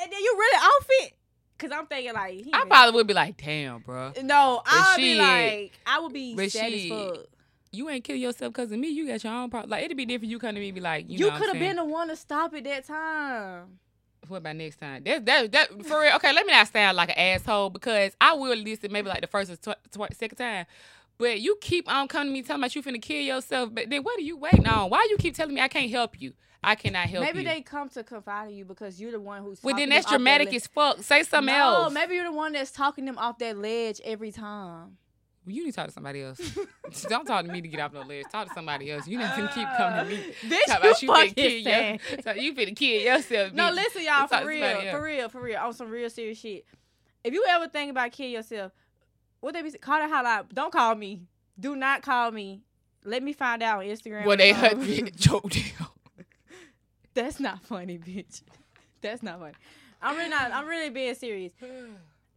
And 0.00 0.12
then 0.12 0.20
you 0.20 0.34
really 0.38 0.58
off 0.58 0.86
it? 0.90 1.12
Cause 1.56 1.70
I'm 1.72 1.86
thinking 1.86 2.12
like 2.14 2.34
he 2.34 2.50
I 2.52 2.64
probably 2.64 2.94
would 2.96 3.06
be 3.06 3.14
like, 3.14 3.36
damn, 3.36 3.80
bro. 3.80 4.12
No, 4.22 4.60
I'll 4.66 4.96
be 4.96 5.14
like, 5.14 5.72
I 5.86 6.00
would 6.00 6.12
be 6.12 6.36
sad 6.48 6.72
shit, 6.72 6.92
as 6.92 6.98
fuck. 7.14 7.26
You 7.70 7.88
ain't 7.90 8.04
kill 8.04 8.16
yourself 8.16 8.52
because 8.52 8.72
of 8.72 8.78
me. 8.78 8.88
You 8.88 9.06
got 9.06 9.22
your 9.22 9.32
own 9.32 9.50
problem. 9.50 9.70
Like 9.70 9.84
it'd 9.84 9.96
be 9.96 10.04
different. 10.04 10.24
If 10.24 10.30
you 10.30 10.38
come 10.40 10.54
to 10.54 10.60
me 10.60 10.68
and 10.68 10.74
be 10.74 10.80
like, 10.80 11.08
you, 11.08 11.18
You, 11.26 11.30
could 11.30 11.48
have 11.48 11.58
been 11.58 11.76
the 11.76 11.84
one 11.84 12.08
to 12.08 12.16
stop 12.16 12.54
it 12.54 12.64
that 12.64 12.86
time. 12.86 13.78
What 14.28 14.38
about 14.38 14.56
next 14.56 14.80
time? 14.80 15.04
That 15.04 15.24
that 15.26 15.52
that 15.52 15.68
for 15.86 16.00
real. 16.00 16.16
Okay, 16.16 16.32
let 16.32 16.44
me 16.44 16.52
not 16.52 16.72
sound 16.72 16.96
like 16.96 17.10
an 17.10 17.18
asshole 17.18 17.70
because 17.70 18.16
I 18.20 18.32
will 18.34 18.56
listen 18.56 18.90
maybe 18.90 19.08
like 19.08 19.20
the 19.20 19.26
first 19.26 19.50
or 19.50 19.56
tw- 19.56 19.78
tw- 19.92 20.14
second 20.16 20.36
time, 20.38 20.66
But 21.18 21.40
you 21.40 21.56
keep 21.60 21.90
on 21.92 22.08
coming 22.08 22.28
to 22.28 22.32
me 22.32 22.42
talking 22.42 22.56
about 22.62 22.74
you 22.74 22.82
finna 22.82 23.00
kill 23.00 23.22
yourself. 23.22 23.70
But 23.72 23.90
then 23.90 24.02
what 24.02 24.18
are 24.18 24.22
you 24.22 24.36
waiting 24.36 24.66
on? 24.66 24.90
Why 24.90 25.06
you 25.10 25.16
keep 25.18 25.34
telling 25.36 25.54
me 25.54 25.60
I 25.60 25.68
can't 25.68 25.90
help 25.90 26.20
you? 26.20 26.32
I 26.64 26.74
cannot 26.74 27.08
help 27.08 27.24
you. 27.24 27.32
maybe 27.32 27.38
you. 27.40 27.48
they 27.48 27.60
come 27.62 27.88
to 27.90 28.02
confide 28.02 28.50
in 28.50 28.56
you 28.56 28.64
because 28.64 29.00
you're 29.00 29.12
the 29.12 29.20
one 29.20 29.42
who's. 29.42 29.62
well, 29.62 29.76
then 29.76 29.88
that's 29.90 30.06
off 30.06 30.12
that 30.12 30.18
dramatic 30.18 30.54
as 30.54 30.66
fuck. 30.66 31.02
Say 31.02 31.22
something 31.22 31.54
no, 31.54 31.84
else. 31.84 31.92
maybe 31.92 32.14
you're 32.14 32.24
the 32.24 32.32
one 32.32 32.52
that's 32.52 32.70
talking 32.70 33.04
them 33.04 33.18
off 33.18 33.38
that 33.38 33.56
ledge 33.58 34.00
every 34.04 34.32
time. 34.32 34.96
You 35.46 35.64
need 35.64 35.72
to 35.72 35.76
talk 35.76 35.86
to 35.88 35.92
somebody 35.92 36.22
else. 36.22 36.40
Don't 37.08 37.26
talk 37.26 37.44
to 37.44 37.52
me 37.52 37.60
to 37.60 37.68
get 37.68 37.80
off 37.80 37.92
no 37.92 38.00
ledge. 38.00 38.24
Talk 38.32 38.48
to 38.48 38.54
somebody 38.54 38.90
else. 38.90 39.06
You 39.06 39.18
finna 39.18 39.52
keep 39.52 39.68
coming 39.76 40.04
to 40.04 40.10
me. 40.10 40.16
Uh, 40.16 40.48
this 40.48 40.66
Talk 40.66 40.82
you 40.82 40.88
about 40.88 41.02
you 41.02 41.08
finna 41.08 41.28
fucking 41.28 41.64
sad. 41.64 42.00
your, 42.10 42.22
so 42.22 42.40
you 42.40 42.54
finna 42.54 42.76
kill 42.76 43.00
yourself. 43.02 43.52
No, 43.52 43.70
listen, 43.70 44.04
y'all, 44.04 44.26
for 44.26 44.46
real, 44.46 44.80
for 44.90 45.02
real, 45.02 45.28
for 45.28 45.42
real, 45.42 45.58
on 45.58 45.74
some 45.74 45.90
real 45.90 46.08
serious 46.08 46.38
shit. 46.38 46.64
If 47.22 47.34
you 47.34 47.44
ever 47.48 47.68
think 47.68 47.90
about 47.90 48.12
killing 48.12 48.32
yourself, 48.32 48.72
what 49.40 49.52
they 49.52 49.62
be 49.62 49.70
call 49.72 49.98
that 49.98 50.10
hotline? 50.10 50.52
Don't 50.54 50.72
call 50.72 50.94
me. 50.94 51.22
Do 51.60 51.76
not 51.76 52.02
call 52.02 52.30
me. 52.30 52.62
Let 53.04 53.22
me 53.22 53.34
find 53.34 53.62
out 53.62 53.80
on 53.80 53.84
Instagram. 53.84 54.24
Well, 54.24 54.38
they 54.38 54.52
hurt 54.52 54.78
me. 54.78 55.10
Choke 55.18 55.50
down. 55.50 55.83
That's 57.24 57.40
not 57.40 57.62
funny, 57.62 57.98
bitch. 57.98 58.42
That's 59.00 59.22
not 59.22 59.38
funny. 59.40 59.54
I'm 60.02 60.16
really 60.16 60.30
not. 60.30 60.52
I'm 60.52 60.66
really 60.66 60.90
being 60.90 61.14
serious. 61.14 61.52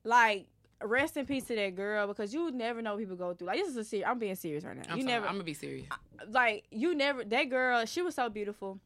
Like, 0.04 0.48
rest 0.82 1.18
in 1.18 1.26
peace 1.26 1.44
to 1.46 1.56
that 1.56 1.76
girl 1.76 2.08
because 2.08 2.34
you 2.34 2.50
never 2.52 2.82
know 2.82 2.92
what 2.92 3.00
people 3.00 3.18
go 3.18 3.34
through. 3.34 3.48
Like, 3.48 3.60
this 3.60 3.68
is 3.68 3.76
a 3.76 3.84
serious. 3.84 4.08
I'm 4.10 4.20
being 4.20 4.36
serious 4.36 4.64
right 4.64 4.78
now. 4.78 4.84
I'm 4.90 4.96
you 4.98 5.04
sorry, 5.04 5.14
never. 5.16 5.26
I'm 5.26 5.34
gonna 5.34 5.44
be 5.44 5.54
serious. 5.54 5.88
like 6.30 6.64
you 6.72 6.96
never 6.96 7.26
that 7.26 7.50
girl 7.50 7.86
she 7.86 8.02
was 8.02 8.16
so 8.16 8.30
beautiful 8.30 8.80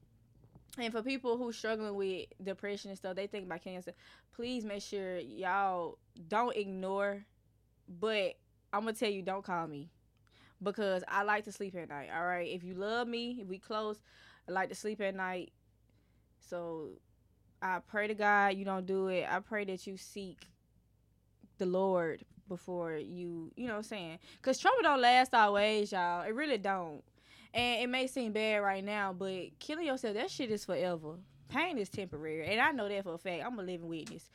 and 0.79 0.91
for 0.91 1.01
people 1.03 1.37
who 1.37 1.51
struggling 1.51 1.93
with 1.95 2.25
depression 2.43 2.89
and 2.89 2.97
stuff 2.97 3.15
they 3.15 3.27
think 3.27 3.45
about 3.45 3.61
cancer 3.63 3.91
please 4.35 4.63
make 4.65 4.81
sure 4.81 5.17
y'all 5.19 5.97
don't 6.27 6.55
ignore 6.55 7.23
but 7.99 8.35
i'm 8.73 8.81
gonna 8.81 8.93
tell 8.93 9.09
you 9.09 9.21
don't 9.21 9.43
call 9.45 9.67
me 9.67 9.89
because 10.63 11.03
i 11.07 11.23
like 11.23 11.43
to 11.43 11.51
sleep 11.51 11.75
at 11.75 11.89
night 11.89 12.09
all 12.15 12.25
right 12.25 12.49
if 12.49 12.63
you 12.63 12.73
love 12.73 13.07
me 13.07 13.39
if 13.41 13.47
we 13.47 13.57
close 13.59 13.97
i 14.47 14.51
like 14.51 14.69
to 14.69 14.75
sleep 14.75 15.01
at 15.01 15.13
night 15.15 15.51
so 16.47 16.89
i 17.61 17.79
pray 17.87 18.07
to 18.07 18.13
god 18.13 18.55
you 18.55 18.65
don't 18.65 18.85
do 18.85 19.07
it 19.07 19.25
i 19.29 19.39
pray 19.39 19.63
that 19.63 19.85
you 19.87 19.97
seek 19.97 20.47
the 21.57 21.65
lord 21.65 22.23
before 22.49 22.97
you 22.97 23.51
you 23.55 23.67
know 23.67 23.73
what 23.73 23.77
i'm 23.77 23.83
saying 23.83 24.19
because 24.37 24.59
trouble 24.59 24.79
don't 24.81 24.99
last 25.01 25.33
always 25.33 25.91
y'all 25.91 26.23
it 26.23 26.33
really 26.33 26.57
don't 26.57 27.01
and 27.53 27.81
it 27.83 27.89
may 27.89 28.07
seem 28.07 28.31
bad 28.31 28.57
right 28.57 28.83
now, 28.83 29.13
but 29.13 29.59
killing 29.59 29.85
yourself, 29.85 30.15
that 30.15 30.31
shit 30.31 30.51
is 30.51 30.63
forever. 30.63 31.15
Pain 31.49 31.77
is 31.77 31.89
temporary. 31.89 32.47
And 32.47 32.61
I 32.61 32.71
know 32.71 32.87
that 32.87 33.03
for 33.03 33.15
a 33.15 33.17
fact. 33.17 33.43
I'm 33.45 33.59
a 33.59 33.61
living 33.61 33.87
witness. 33.87 34.29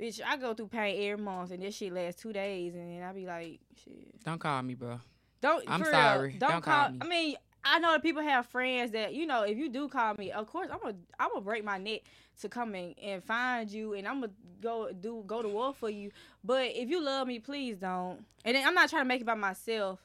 Bitch, 0.00 0.20
I 0.24 0.36
go 0.36 0.52
through 0.52 0.68
pain 0.68 1.10
every 1.10 1.22
month 1.22 1.52
and 1.52 1.62
this 1.62 1.76
shit 1.76 1.92
lasts 1.92 2.20
two 2.20 2.32
days 2.32 2.74
and 2.74 2.96
then 2.96 3.02
I 3.02 3.12
be 3.12 3.24
like, 3.24 3.60
shit. 3.82 4.22
Don't 4.24 4.38
call 4.38 4.62
me, 4.62 4.74
bro. 4.74 4.98
Don't 5.40 5.64
I'm 5.68 5.84
sorry. 5.84 6.30
Real, 6.30 6.38
don't, 6.38 6.50
Don't 6.50 6.62
call, 6.62 6.74
call 6.84 6.90
me. 6.90 6.98
I 7.00 7.06
mean, 7.06 7.36
I 7.66 7.78
know 7.80 7.92
that 7.92 8.02
people 8.02 8.22
have 8.22 8.46
friends 8.46 8.92
that, 8.92 9.12
you 9.12 9.26
know, 9.26 9.42
if 9.42 9.58
you 9.58 9.68
do 9.68 9.88
call 9.88 10.14
me, 10.14 10.30
of 10.30 10.46
course 10.46 10.68
I'm 10.72 10.78
gonna 10.80 10.96
I'm 11.18 11.30
gonna 11.30 11.40
break 11.40 11.64
my 11.64 11.78
neck 11.78 12.02
to 12.40 12.48
come 12.48 12.74
in 12.74 12.94
and 13.02 13.22
find 13.24 13.70
you 13.70 13.94
and 13.94 14.06
I'm 14.06 14.20
gonna 14.20 14.32
go 14.60 14.90
do 14.92 15.24
go 15.26 15.42
to 15.42 15.48
war 15.48 15.74
for 15.74 15.90
you. 15.90 16.10
But 16.44 16.66
if 16.74 16.88
you 16.88 17.02
love 17.02 17.26
me, 17.26 17.40
please 17.40 17.76
don't. 17.76 18.24
And 18.44 18.56
I'm 18.56 18.74
not 18.74 18.88
trying 18.88 19.02
to 19.02 19.08
make 19.08 19.20
it 19.20 19.26
by 19.26 19.34
myself. 19.34 20.00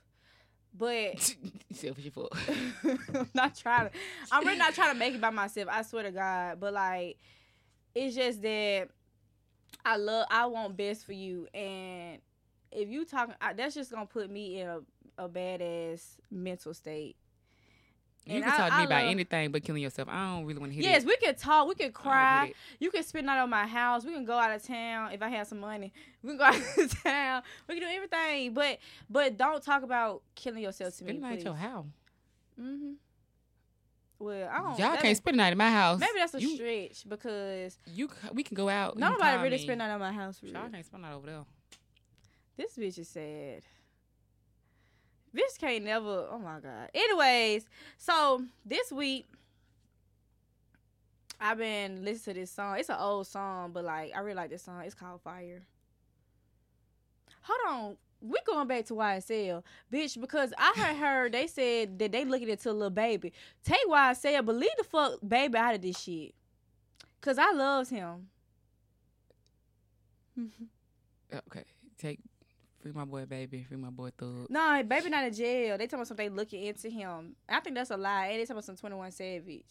But 0.75 1.35
Selfish 1.71 2.11
fuck. 2.13 2.37
I'm 3.13 3.29
not 3.33 3.55
trying 3.55 3.89
to. 3.89 3.95
I'm 4.31 4.45
really 4.45 4.57
not 4.57 4.73
trying 4.73 4.93
to 4.93 4.99
make 4.99 5.13
it 5.13 5.21
by 5.21 5.29
myself. 5.29 5.69
I 5.71 5.83
swear 5.83 6.03
to 6.03 6.11
God. 6.11 6.59
But 6.59 6.73
like, 6.73 7.17
it's 7.93 8.15
just 8.15 8.41
that 8.41 8.89
I 9.85 9.97
love. 9.97 10.27
I 10.31 10.45
want 10.45 10.77
best 10.77 11.05
for 11.05 11.13
you, 11.13 11.47
and 11.53 12.19
if 12.71 12.89
you 12.89 13.05
talking, 13.05 13.35
that's 13.55 13.75
just 13.75 13.91
gonna 13.91 14.05
put 14.05 14.29
me 14.29 14.61
in 14.61 14.67
a 14.67 14.79
a 15.17 15.27
badass 15.29 16.01
mental 16.31 16.73
state. 16.73 17.15
You 18.25 18.35
And 18.35 18.43
can 18.43 18.53
I- 18.53 18.57
talk 18.57 18.69
to 18.69 18.75
me 18.75 18.81
I 18.81 18.85
about 18.85 19.03
love- 19.03 19.11
anything 19.11 19.51
but 19.51 19.63
killing 19.63 19.81
yourself. 19.81 20.07
I 20.07 20.25
don't 20.35 20.45
really 20.45 20.59
want 20.59 20.71
to 20.71 20.75
hear 20.79 20.83
Yes, 20.89 21.01
that. 21.03 21.07
we 21.07 21.17
can 21.17 21.33
talk. 21.35 21.67
We 21.67 21.73
can 21.75 21.91
cry. 21.91 22.53
You 22.79 22.91
can 22.91 23.01
spend 23.03 23.25
night 23.25 23.39
on 23.39 23.49
my 23.49 23.65
house. 23.65 24.05
We 24.05 24.13
can 24.13 24.25
go 24.25 24.37
out 24.37 24.51
of 24.55 24.61
town 24.63 25.11
if 25.11 25.21
I 25.23 25.29
have 25.29 25.47
some 25.47 25.59
money. 25.59 25.91
We 26.21 26.29
can 26.29 26.37
go 26.37 26.43
out 26.45 26.55
of 26.77 27.03
town. 27.03 27.41
We 27.67 27.79
can 27.79 27.89
do 27.89 27.95
everything. 27.95 28.53
But 28.53 28.77
but 29.09 29.37
don't 29.37 29.63
talk 29.63 29.81
about 29.83 30.21
killing 30.35 30.61
yourself 30.61 30.93
that. 30.93 30.97
to 30.99 31.03
me, 31.05 31.09
Spend 31.11 31.21
night 31.23 31.39
at 31.39 31.45
your 31.45 31.55
house. 31.55 31.85
Mm-hmm. 32.59 32.91
Well, 34.19 34.49
I 34.53 34.57
don't. 34.57 34.77
Y'all 34.79 34.91
can't 34.91 35.03
may- 35.03 35.13
spend 35.15 35.37
night 35.37 35.49
at 35.51 35.57
my 35.57 35.71
house. 35.71 35.99
Maybe 35.99 36.11
that's 36.19 36.35
a 36.35 36.41
you, 36.41 36.55
stretch 36.55 37.09
because 37.09 37.79
You, 37.87 38.07
we 38.33 38.43
can 38.43 38.53
go 38.55 38.69
out. 38.69 38.97
Nobody 38.97 39.37
really 39.41 39.57
me. 39.57 39.63
spend 39.63 39.79
night 39.79 39.89
at 39.89 39.99
my 39.99 40.11
house. 40.11 40.37
For 40.39 40.45
Y'all 40.45 40.69
can't 40.69 40.85
spend 40.85 41.01
night 41.01 41.13
over 41.13 41.25
there. 41.25 41.43
This 42.55 42.77
bitch 42.77 42.99
is 42.99 43.07
sad. 43.07 43.63
Can't 45.61 45.85
never. 45.85 46.25
Oh 46.31 46.39
my 46.43 46.59
god. 46.59 46.89
Anyways, 46.91 47.65
so 47.99 48.43
this 48.65 48.91
week 48.91 49.27
I've 51.39 51.59
been 51.59 52.03
listening 52.03 52.33
to 52.33 52.39
this 52.41 52.49
song. 52.51 52.79
It's 52.79 52.89
an 52.89 52.95
old 52.99 53.27
song, 53.27 53.69
but 53.71 53.85
like 53.85 54.11
I 54.15 54.21
really 54.21 54.37
like 54.37 54.49
this 54.49 54.63
song. 54.63 54.81
It's 54.83 54.95
called 54.95 55.21
Fire. 55.21 55.61
Hold 57.43 57.59
on. 57.69 57.97
We 58.21 58.39
going 58.45 58.67
back 58.67 58.85
to 58.85 58.93
YSL, 58.95 59.63
bitch, 59.93 60.19
because 60.19 60.51
I 60.57 60.95
heard 60.99 61.31
they 61.31 61.45
said 61.45 61.99
that 61.99 62.11
they 62.11 62.25
looking 62.25 62.49
into 62.49 62.71
a 62.71 62.73
little 62.73 62.89
baby. 62.89 63.31
Take 63.63 63.85
YSL, 63.87 64.43
but 64.43 64.55
leave 64.55 64.69
the 64.79 64.83
fuck 64.83 65.19
baby 65.27 65.57
out 65.59 65.75
of 65.75 65.81
this 65.83 65.99
shit. 65.99 66.33
Cause 67.21 67.37
I 67.37 67.51
loves 67.51 67.89
him. 67.91 68.29
Okay, 71.33 71.63
take 71.97 72.19
free 72.81 72.91
my 72.93 73.05
boy, 73.05 73.25
baby. 73.25 73.63
Free 73.63 73.77
my 73.77 73.89
boy, 73.89 74.09
thug. 74.17 74.47
No, 74.49 74.83
baby 74.83 75.09
not 75.09 75.25
in 75.25 75.33
jail. 75.33 75.77
They 75.77 75.85
talking 75.85 75.99
about 75.99 76.07
something 76.07 76.29
they 76.29 76.35
looking 76.35 76.63
into 76.63 76.89
him. 76.89 77.35
I 77.47 77.59
think 77.59 77.75
that's 77.75 77.91
a 77.91 77.97
lie. 77.97 78.27
And 78.27 78.39
they 78.39 78.43
talking 78.43 78.53
about 78.55 78.65
some 78.65 78.75
Twenty 78.75 78.95
One 78.95 79.11
Savage. 79.11 79.65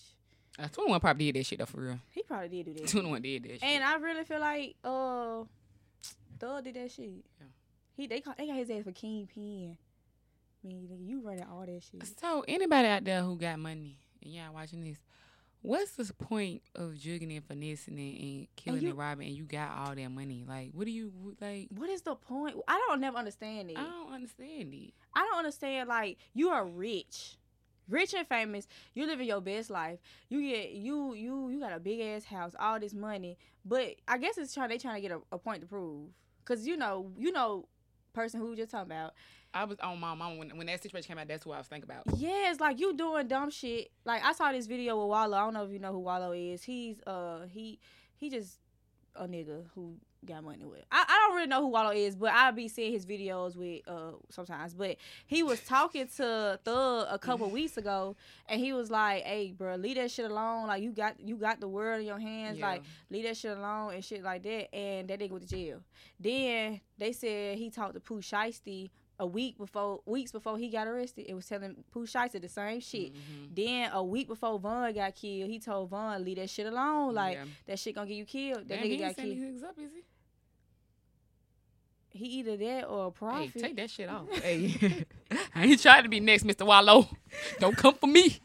Uh, 0.58 0.68
Twenty 0.68 0.90
One 0.90 1.00
probably 1.00 1.32
did 1.32 1.40
that 1.40 1.46
shit 1.46 1.58
though 1.58 1.66
for 1.66 1.80
real. 1.80 1.98
He 2.10 2.22
probably 2.22 2.48
did 2.48 2.66
do 2.66 2.80
that. 2.82 2.88
Twenty 2.88 3.08
One 3.10 3.22
did 3.22 3.42
that 3.44 3.52
shit. 3.52 3.62
and 3.62 3.84
I 3.84 3.96
really 3.96 4.24
feel 4.24 4.40
like 4.40 4.76
uh, 4.84 5.44
Thug 6.38 6.64
did 6.64 6.74
that 6.74 6.90
shit. 6.90 7.10
Yeah. 7.40 7.46
He 7.96 8.06
they 8.06 8.20
call, 8.20 8.34
they 8.38 8.46
got 8.46 8.56
his 8.56 8.70
ass 8.70 8.84
for 8.84 8.92
kingpin. 8.92 9.76
I 10.62 10.66
mean, 10.66 10.88
you 11.06 11.20
running 11.22 11.44
all 11.50 11.64
that 11.66 11.82
shit. 11.82 12.18
So 12.20 12.44
anybody 12.46 12.88
out 12.88 13.04
there 13.04 13.22
who 13.22 13.36
got 13.36 13.58
money 13.58 13.96
and 14.22 14.32
y'all 14.32 14.52
watching 14.52 14.82
this, 14.84 14.98
what's 15.62 15.92
the 15.92 16.12
point 16.14 16.62
of 16.74 16.92
jugging 16.94 17.34
and 17.36 17.44
finessing 17.44 17.98
and, 17.98 18.18
and 18.20 18.46
killing 18.56 18.82
you- 18.82 18.90
and 18.90 18.98
robbing 18.98 19.28
and 19.28 19.36
you 19.36 19.44
got 19.44 19.70
all 19.76 19.94
that 19.94 20.08
money? 20.10 20.44
Like, 20.46 20.70
what 20.72 20.86
do 20.86 20.90
you 20.92 21.12
like? 21.40 21.68
What 21.76 21.90
is 21.90 22.02
the 22.02 22.14
point? 22.14 22.56
I 22.68 22.82
don't 22.88 23.00
never 23.00 23.16
understand 23.18 23.70
it. 23.70 23.78
I 23.78 23.82
don't 23.84 24.12
understand 24.12 24.72
it. 24.74 24.92
I 25.14 25.20
don't 25.20 25.38
understand. 25.38 25.88
Like 25.88 26.18
you 26.34 26.48
are 26.50 26.64
rich, 26.66 27.36
rich 27.88 28.14
and 28.14 28.26
famous. 28.26 28.66
You 28.94 29.06
living 29.06 29.28
your 29.28 29.40
best 29.40 29.70
life. 29.70 29.98
You 30.28 30.40
get 30.48 30.72
you 30.72 31.14
you 31.14 31.50
you 31.50 31.60
got 31.60 31.72
a 31.72 31.80
big 31.80 32.00
ass 32.00 32.24
house, 32.24 32.54
all 32.58 32.80
this 32.80 32.94
money. 32.94 33.36
But 33.64 33.96
I 34.08 34.18
guess 34.18 34.38
it's 34.38 34.54
trying 34.54 34.70
they 34.70 34.78
trying 34.78 35.02
to 35.02 35.08
get 35.08 35.12
a, 35.12 35.20
a 35.32 35.38
point 35.38 35.60
to 35.62 35.66
prove. 35.66 36.08
Cause 36.46 36.66
you 36.66 36.76
know 36.76 37.12
you 37.18 37.32
know, 37.32 37.68
person 38.12 38.40
who 38.40 38.56
just 38.56 38.70
talking 38.70 38.90
about. 38.92 39.12
I 39.52 39.64
was 39.64 39.78
on 39.80 39.98
my 39.98 40.14
mom 40.14 40.38
when 40.38 40.56
when 40.56 40.66
that 40.68 40.82
situation 40.82 41.08
came 41.08 41.18
out. 41.18 41.28
That's 41.28 41.44
what 41.44 41.54
I 41.54 41.58
was 41.58 41.66
thinking 41.66 41.90
about. 41.90 42.04
Yeah, 42.16 42.50
it's 42.50 42.60
like 42.60 42.78
you 42.78 42.94
doing 42.94 43.26
dumb 43.26 43.50
shit. 43.50 43.90
Like 44.04 44.24
I 44.24 44.32
saw 44.32 44.52
this 44.52 44.66
video 44.66 44.98
with 44.98 45.08
Wallo. 45.08 45.36
I 45.36 45.40
don't 45.40 45.54
know 45.54 45.64
if 45.64 45.72
you 45.72 45.78
know 45.78 45.92
who 45.92 45.98
Wallo 45.98 46.32
is. 46.32 46.62
He's 46.62 47.00
uh 47.06 47.46
he 47.50 47.78
he 48.16 48.30
just 48.30 48.58
a 49.16 49.26
nigga 49.26 49.64
who 49.74 49.96
got 50.24 50.44
money 50.44 50.64
with. 50.64 50.84
I, 50.92 51.04
I 51.08 51.26
don't 51.26 51.36
really 51.36 51.48
know 51.48 51.62
who 51.62 51.68
Wallo 51.68 51.90
is, 51.90 52.14
but 52.14 52.32
I 52.32 52.50
be 52.50 52.68
seeing 52.68 52.92
his 52.92 53.06
videos 53.06 53.56
with 53.56 53.80
uh 53.88 54.12
sometimes. 54.28 54.74
But 54.74 54.96
he 55.26 55.42
was 55.42 55.60
talking 55.60 56.06
to 56.16 56.60
Thug 56.64 57.06
a 57.10 57.18
couple 57.18 57.50
weeks 57.50 57.76
ago, 57.76 58.16
and 58.48 58.60
he 58.60 58.72
was 58.72 58.90
like, 58.90 59.24
"Hey, 59.24 59.52
bro, 59.56 59.76
leave 59.76 59.96
that 59.96 60.10
shit 60.10 60.30
alone. 60.30 60.68
Like 60.68 60.82
you 60.82 60.92
got 60.92 61.18
you 61.18 61.36
got 61.36 61.60
the 61.60 61.68
world 61.68 62.00
in 62.00 62.06
your 62.06 62.20
hands. 62.20 62.58
Yeah. 62.58 62.68
Like 62.68 62.82
leave 63.10 63.24
that 63.24 63.36
shit 63.36 63.56
alone 63.56 63.94
and 63.94 64.04
shit 64.04 64.22
like 64.22 64.42
that." 64.44 64.74
And 64.74 65.08
that 65.08 65.18
nigga 65.18 65.30
went 65.30 65.48
to 65.48 65.50
jail. 65.56 65.80
Then 66.18 66.80
they 66.98 67.12
said 67.12 67.58
he 67.58 67.70
talked 67.70 67.94
to 67.94 68.00
Pooh 68.00 68.20
Shiesty 68.20 68.90
a 69.20 69.26
week 69.26 69.56
before 69.58 70.00
weeks 70.06 70.32
before 70.32 70.58
he 70.58 70.68
got 70.70 70.88
arrested. 70.88 71.26
It 71.28 71.34
was 71.34 71.46
telling 71.46 71.84
Pooh 71.92 72.06
Shiesty 72.06 72.40
the 72.40 72.48
same 72.48 72.80
shit. 72.80 73.12
Mhm. 73.14 73.54
Then 73.54 73.90
a 73.92 74.02
week 74.02 74.26
before 74.26 74.58
Von 74.58 74.92
got 74.94 75.14
killed, 75.14 75.50
he 75.50 75.58
told 75.60 75.90
Von 75.90 76.24
leave 76.24 76.38
that 76.38 76.50
shit 76.50 76.66
alone. 76.66 77.14
Like 77.14 77.36
Yeah. 77.36 77.44
that 77.66 77.78
shit 77.78 77.94
gonna 77.94 78.08
get 78.08 78.14
you 78.14 78.24
killed. 78.24 78.66
That 78.66 78.76
Damn, 78.76 78.78
nigga 78.84 78.90
he 78.90 78.96
got 78.96 79.16
killed. 79.16 79.64
up, 79.64 79.78
is 79.78 79.90
he? 79.92 80.02
He 82.18 82.26
either 82.40 82.56
that 82.56 82.88
or 82.88 83.06
a 83.06 83.10
Hey, 83.52 83.60
take 83.60 83.76
that 83.76 83.88
shit 83.90 84.08
off. 84.08 84.28
hey, 84.42 85.04
I 85.54 85.64
ain't 85.64 85.80
trying 85.80 86.02
to 86.02 86.08
be 86.08 86.18
next, 86.18 86.42
Mr. 86.44 86.66
Wallo. 86.66 87.08
Don't 87.60 87.76
come 87.76 87.94
for 87.94 88.08
me. 88.08 88.40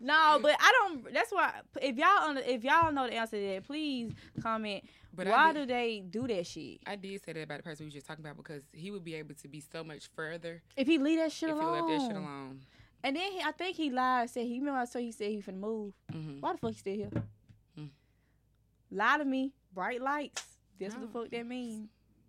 No, 0.00 0.38
but 0.42 0.56
I 0.58 0.72
don't. 0.80 1.12
That's 1.12 1.30
why 1.30 1.52
if 1.80 1.96
y'all 1.96 2.36
if 2.38 2.64
y'all 2.64 2.92
know 2.92 3.06
the 3.06 3.14
answer 3.14 3.36
to 3.36 3.46
that, 3.54 3.64
please 3.64 4.12
comment. 4.42 4.84
But 5.14 5.26
why 5.26 5.52
did- 5.52 5.66
do 5.68 5.74
they 5.74 6.00
do 6.08 6.26
that 6.28 6.46
shit? 6.46 6.78
I 6.86 6.96
did 6.96 7.22
say 7.24 7.32
that 7.32 7.42
about 7.42 7.58
the 7.58 7.62
person 7.64 7.84
we 7.84 7.88
was 7.88 7.94
just 7.94 8.06
talking 8.06 8.24
about 8.24 8.36
because 8.36 8.62
he 8.72 8.90
would 8.90 9.04
be 9.04 9.14
able 9.16 9.34
to 9.34 9.48
be 9.48 9.60
so 9.60 9.82
much 9.82 10.08
further 10.14 10.62
If 10.76 10.86
he 10.86 10.98
leave 10.98 11.18
that 11.18 11.32
shit 11.32 11.50
alone. 11.50 11.62
if 11.62 11.74
he 11.74 11.80
left 11.82 11.88
that 11.88 12.06
shit 12.08 12.16
alone. 12.16 12.60
and 13.02 13.16
then 13.16 13.32
he, 13.32 13.40
I 13.42 13.50
think 13.52 13.76
he 13.76 13.90
lied. 13.90 14.30
Said 14.30 14.46
he 14.46 14.58
remember 14.58 14.78
I 14.80 14.84
said 14.84 15.02
he 15.02 15.12
said 15.12 15.30
he 15.30 15.38
finna 15.42 15.58
move. 15.58 15.92
hmm 16.12 16.38
Why 16.40 16.52
the 16.52 16.58
fuck 16.58 16.70
he 16.72 16.78
still 16.78 16.94
here? 16.94 17.10
Mm. 17.78 17.88
Lie 18.92 19.18
to 19.18 19.24
me. 19.24 19.52
Bright 19.74 20.00
lights. 20.00 20.44
That's 20.80 20.94
what 20.94 21.02
the 21.12 21.18
fuck 21.18 21.30
that 21.30 21.46
mean. 21.46 21.88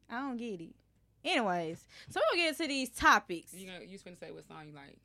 I 0.09 0.19
don't 0.19 0.37
get 0.37 0.59
it. 0.61 0.75
Anyways, 1.23 1.85
so 2.09 2.19
we're 2.19 2.35
gonna 2.37 2.49
get 2.49 2.59
into 2.59 2.67
these 2.67 2.89
topics. 2.89 3.53
You 3.53 3.67
gonna 3.67 3.81
you 3.81 3.89
just 3.89 4.03
gonna 4.03 4.17
say 4.17 4.31
what 4.31 4.45
song 4.47 4.65
you 4.67 4.73
like? 4.73 4.97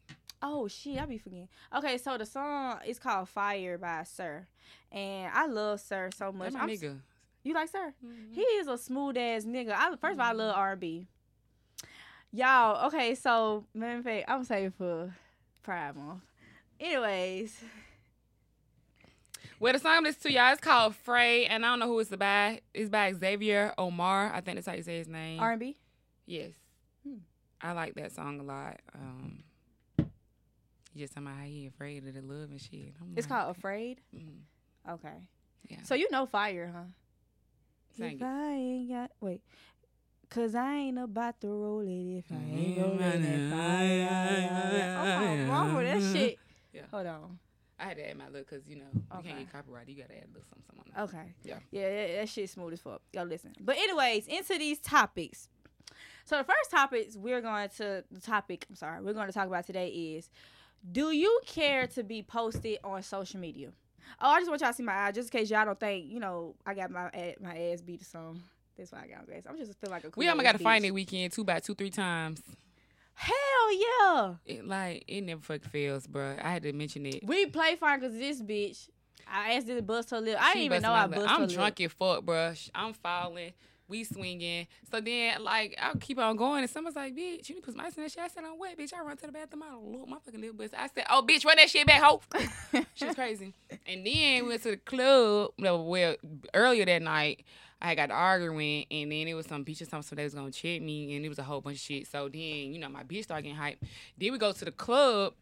Oh 0.48 0.68
shit, 0.68 1.00
I 1.00 1.06
be 1.06 1.18
forgetting. 1.18 1.48
Okay, 1.76 1.98
so 1.98 2.16
the 2.16 2.24
song 2.26 2.78
is 2.86 2.98
called 3.00 3.28
Fire 3.28 3.78
by 3.78 4.04
Sir. 4.04 4.46
And 4.92 5.30
I 5.34 5.46
love 5.46 5.80
Sir 5.80 6.10
so 6.16 6.30
much. 6.30 6.52
That's 6.52 6.54
my 6.54 6.60
I'm 6.62 6.68
nigga. 6.68 6.98
You 7.42 7.54
like 7.54 7.68
Sir? 7.68 7.92
Mhm. 8.04 8.32
He 8.32 8.40
is 8.42 8.68
a 8.68 8.78
smooth 8.78 9.16
ass 9.16 9.44
nigga. 9.44 9.72
I 9.72 9.90
first 9.96 10.14
of 10.14 10.20
all 10.20 10.26
I 10.26 10.32
love 10.32 10.52
Mm-hmm. 10.52 10.60
R 10.60 10.70
and 10.72 10.80
B. 10.80 11.06
Y'all, 12.32 12.86
okay, 12.86 13.14
so 13.14 13.64
man 13.74 14.02
fact, 14.02 14.24
I'm 14.28 14.44
saving 14.44 14.70
for 14.72 15.14
Pride 15.62 15.96
Month. 15.96 16.20
Anyways, 16.78 17.60
Well, 19.58 19.72
the 19.72 19.78
song 19.78 20.02
listening 20.04 20.32
to 20.34 20.38
y'all 20.38 20.52
is 20.52 20.60
called 20.60 20.94
Frey, 20.96 21.46
and 21.46 21.64
I 21.64 21.70
don't 21.70 21.78
know 21.78 21.86
who 21.86 21.98
it's 22.00 22.10
by. 22.14 22.60
It's 22.74 22.90
by 22.90 23.12
Xavier 23.14 23.72
Omar. 23.78 24.30
I 24.34 24.42
think 24.42 24.56
that's 24.56 24.66
how 24.66 24.74
you 24.74 24.82
say 24.82 24.98
his 24.98 25.08
name. 25.08 25.40
R 25.40 25.52
and 25.52 25.60
B. 25.60 25.76
Yes. 26.26 26.52
Hmm. 27.04 27.18
I 27.62 27.72
like 27.72 27.94
that 27.94 28.12
song 28.12 28.38
a 28.40 28.42
lot. 28.42 28.80
Um, 28.94 29.44
just 30.96 31.14
talking 31.14 31.28
about 31.28 31.38
how 31.38 31.44
he 31.44 31.66
afraid 31.66 32.06
of 32.06 32.14
the 32.14 32.22
love 32.22 32.50
and 32.50 32.60
shit. 32.60 32.94
I'm 33.00 33.12
It's 33.16 33.28
like, 33.30 33.40
called 33.40 33.56
Afraid. 33.56 34.00
mm, 34.14 34.40
Okay. 34.94 35.28
Yeah. 35.68 35.82
So 35.82 35.94
you 35.94 36.08
know 36.10 36.26
Fire, 36.26 36.72
huh? 36.74 36.82
Sing 37.96 38.16
if 38.16 38.22
it. 38.22 38.24
I 38.24 38.52
ain't 38.52 38.88
got 38.90 39.10
wait, 39.20 39.40
cause 40.28 40.54
I 40.54 40.74
ain't 40.74 40.98
about 40.98 41.40
to 41.40 41.48
roll 41.48 41.80
it 41.80 42.18
if 42.18 42.24
I 42.30 42.36
ain't 42.36 42.76
Yeah, 42.76 42.82
rolling 42.82 42.98
that 42.98 43.20
man. 43.20 43.50
fire. 43.50 44.92
I'm 44.96 45.48
wrong 45.48 45.74
with 45.76 45.86
that 45.86 46.12
shit. 46.12 46.38
Yeah. 46.72 46.82
Hold 46.90 47.06
on. 47.06 47.38
I 47.78 47.84
had 47.84 47.96
to 47.98 48.08
add 48.10 48.16
my 48.16 48.28
look 48.28 48.48
because 48.48 48.68
you 48.68 48.76
know 48.76 48.84
you 48.94 49.02
Okay. 49.18 49.28
can't 49.28 49.38
get 49.40 49.52
copyrighted. 49.52 49.94
You 49.96 50.02
gotta 50.02 50.16
add 50.16 50.24
a 50.24 50.28
little 50.28 50.44
something, 50.48 50.64
something 50.66 50.92
on 50.96 51.04
Okay. 51.04 51.34
Yeah. 51.42 51.58
Yeah, 51.70 51.90
that, 52.08 52.20
that 52.20 52.28
shit's 52.28 52.52
smooth 52.52 52.72
as 52.74 52.80
fuck. 52.80 53.02
Y'all 53.12 53.26
listen. 53.26 53.52
But 53.60 53.76
anyways, 53.76 54.26
into 54.26 54.58
these 54.58 54.78
topics. 54.78 55.48
So 56.24 56.38
the 56.38 56.44
first 56.44 56.70
topics 56.70 57.16
we're 57.16 57.40
going 57.40 57.68
to 57.76 58.04
the 58.10 58.20
topic. 58.20 58.66
I'm 58.68 58.76
sorry, 58.76 59.00
we're 59.02 59.12
going 59.14 59.26
to 59.28 59.32
talk 59.32 59.46
about 59.46 59.66
today 59.66 59.88
is, 59.88 60.28
do 60.92 61.10
you 61.10 61.40
care 61.46 61.86
to 61.88 62.02
be 62.02 62.22
posted 62.22 62.78
on 62.84 63.02
social 63.02 63.40
media? 63.40 63.70
Oh, 64.20 64.30
I 64.30 64.38
just 64.40 64.48
want 64.48 64.60
y'all 64.60 64.70
to 64.70 64.76
see 64.76 64.82
my 64.82 64.94
eye, 64.94 65.12
just 65.12 65.34
in 65.34 65.40
case 65.40 65.50
y'all 65.50 65.64
don't 65.64 65.78
think 65.78 66.06
you 66.10 66.20
know 66.20 66.54
I 66.64 66.74
got 66.74 66.90
my 66.90 67.10
my 67.40 67.56
ass 67.56 67.80
beat 67.80 68.02
or 68.02 68.04
something. 68.04 68.42
That's 68.76 68.92
why 68.92 69.02
I 69.04 69.06
got 69.08 69.28
my 69.28 69.34
ass. 69.34 69.42
I'm 69.48 69.56
just 69.56 69.78
feel 69.80 69.90
like 69.90 70.04
a. 70.04 70.10
We 70.16 70.28
almost 70.28 70.44
got 70.44 70.52
to 70.52 70.58
find 70.58 70.84
it 70.84 70.92
weekend 70.92 71.32
two 71.32 71.44
by 71.44 71.60
two 71.60 71.74
three 71.74 71.90
times. 71.90 72.42
Hell 73.14 73.34
yeah. 73.72 74.34
It 74.44 74.66
like 74.66 75.04
it 75.08 75.22
never 75.22 75.40
fucking 75.40 75.70
fails, 75.70 76.06
bruh. 76.06 76.42
I 76.42 76.50
had 76.50 76.62
to 76.64 76.72
mention 76.72 77.06
it. 77.06 77.24
We 77.26 77.46
play 77.46 77.76
fine 77.76 78.00
because 78.00 78.16
this 78.16 78.40
bitch. 78.42 78.88
I 79.28 79.54
asked 79.54 79.66
her 79.68 79.74
to 79.74 79.82
bust 79.82 80.10
her 80.10 80.20
lip. 80.20 80.38
I 80.40 80.52
She 80.52 80.58
didn't 80.60 80.64
even 80.66 80.82
know 80.82 80.92
I 80.92 81.06
lip. 81.06 81.16
bust 81.16 81.30
I'm 81.30 81.40
her 81.40 81.46
drunk 81.48 81.80
as 81.80 81.92
fuck, 81.92 82.24
bro. 82.24 82.52
I'm 82.74 82.92
falling. 82.92 83.52
We 83.88 84.04
swinging. 84.04 84.66
So 84.90 85.00
then, 85.00 85.42
like, 85.44 85.78
I'll 85.80 85.96
keep 85.96 86.18
on 86.18 86.36
going. 86.36 86.62
And 86.62 86.70
someone's 86.70 86.96
like, 86.96 87.14
bitch, 87.14 87.48
you 87.48 87.54
need 87.54 87.60
to 87.60 87.66
put 87.66 87.76
my 87.76 87.84
ice 87.84 87.96
in 87.96 88.02
that 88.02 88.12
shit. 88.12 88.22
I 88.22 88.28
said, 88.28 88.44
I'm 88.44 88.58
wet, 88.58 88.78
bitch? 88.78 88.92
I 88.92 89.02
run 89.02 89.16
to 89.16 89.26
the 89.26 89.32
bathroom. 89.32 89.62
I 89.62 89.70
don't 89.70 89.92
look 89.92 90.08
my 90.08 90.18
fucking 90.24 90.40
lip 90.40 90.56
bust. 90.56 90.74
I 90.76 90.88
said, 90.88 91.04
oh, 91.10 91.24
bitch, 91.26 91.44
run 91.44 91.56
that 91.56 91.70
shit 91.70 91.86
back, 91.86 92.02
ho. 92.02 92.20
She's 92.94 93.14
crazy. 93.14 93.54
And 93.86 94.06
then 94.06 94.44
we 94.44 94.48
went 94.50 94.62
to 94.64 94.70
the 94.70 94.76
club. 94.76 95.50
No, 95.58 95.82
well, 95.82 96.16
earlier 96.54 96.84
that 96.84 97.02
night, 97.02 97.44
I 97.80 97.94
got 97.94 98.10
arguing, 98.10 98.86
and 98.90 99.12
then 99.12 99.28
it 99.28 99.34
was 99.34 99.46
some 99.46 99.64
bitches 99.64 99.90
talking 99.90 100.02
so 100.02 100.16
they 100.16 100.24
was 100.24 100.34
gonna 100.34 100.50
check 100.50 100.80
me, 100.80 101.14
and 101.14 101.24
it 101.24 101.28
was 101.28 101.38
a 101.38 101.42
whole 101.42 101.60
bunch 101.60 101.76
of 101.76 101.82
shit. 101.82 102.06
So 102.06 102.28
then, 102.28 102.40
you 102.40 102.78
know, 102.78 102.88
my 102.88 103.02
bitch 103.04 103.24
started 103.24 103.42
getting 103.42 103.58
hyped. 103.58 103.78
Then 104.18 104.32
we 104.32 104.38
go 104.38 104.52
to 104.52 104.64
the 104.64 104.72
club, 104.72 105.34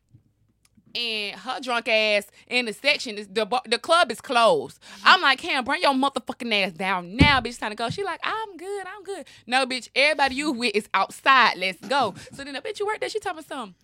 and 0.94 1.38
her 1.40 1.60
drunk 1.60 1.88
ass 1.88 2.26
in 2.48 2.66
the 2.66 2.72
section 2.72 3.18
is 3.18 3.26
the 3.28 3.46
the 3.66 3.78
club 3.78 4.10
is 4.10 4.20
closed. 4.20 4.78
I'm 5.04 5.20
like, 5.20 5.38
Cam, 5.38 5.64
bring 5.64 5.82
your 5.82 5.92
motherfucking 5.92 6.52
ass 6.64 6.72
down 6.72 7.16
now, 7.16 7.40
bitch. 7.40 7.58
Time 7.58 7.70
to 7.70 7.76
go. 7.76 7.90
She 7.90 8.04
like, 8.04 8.20
I'm 8.22 8.56
good, 8.56 8.86
I'm 8.86 9.02
good. 9.04 9.26
No, 9.46 9.66
bitch, 9.66 9.88
everybody 9.94 10.36
you 10.36 10.52
with 10.52 10.74
is 10.74 10.88
outside. 10.94 11.56
Let's 11.56 11.80
go. 11.86 12.14
So 12.32 12.44
then 12.44 12.54
the 12.54 12.60
bitch 12.60 12.80
you 12.80 12.86
work 12.86 13.00
there, 13.00 13.08
she 13.08 13.18
talking 13.18 13.42
something. 13.42 13.74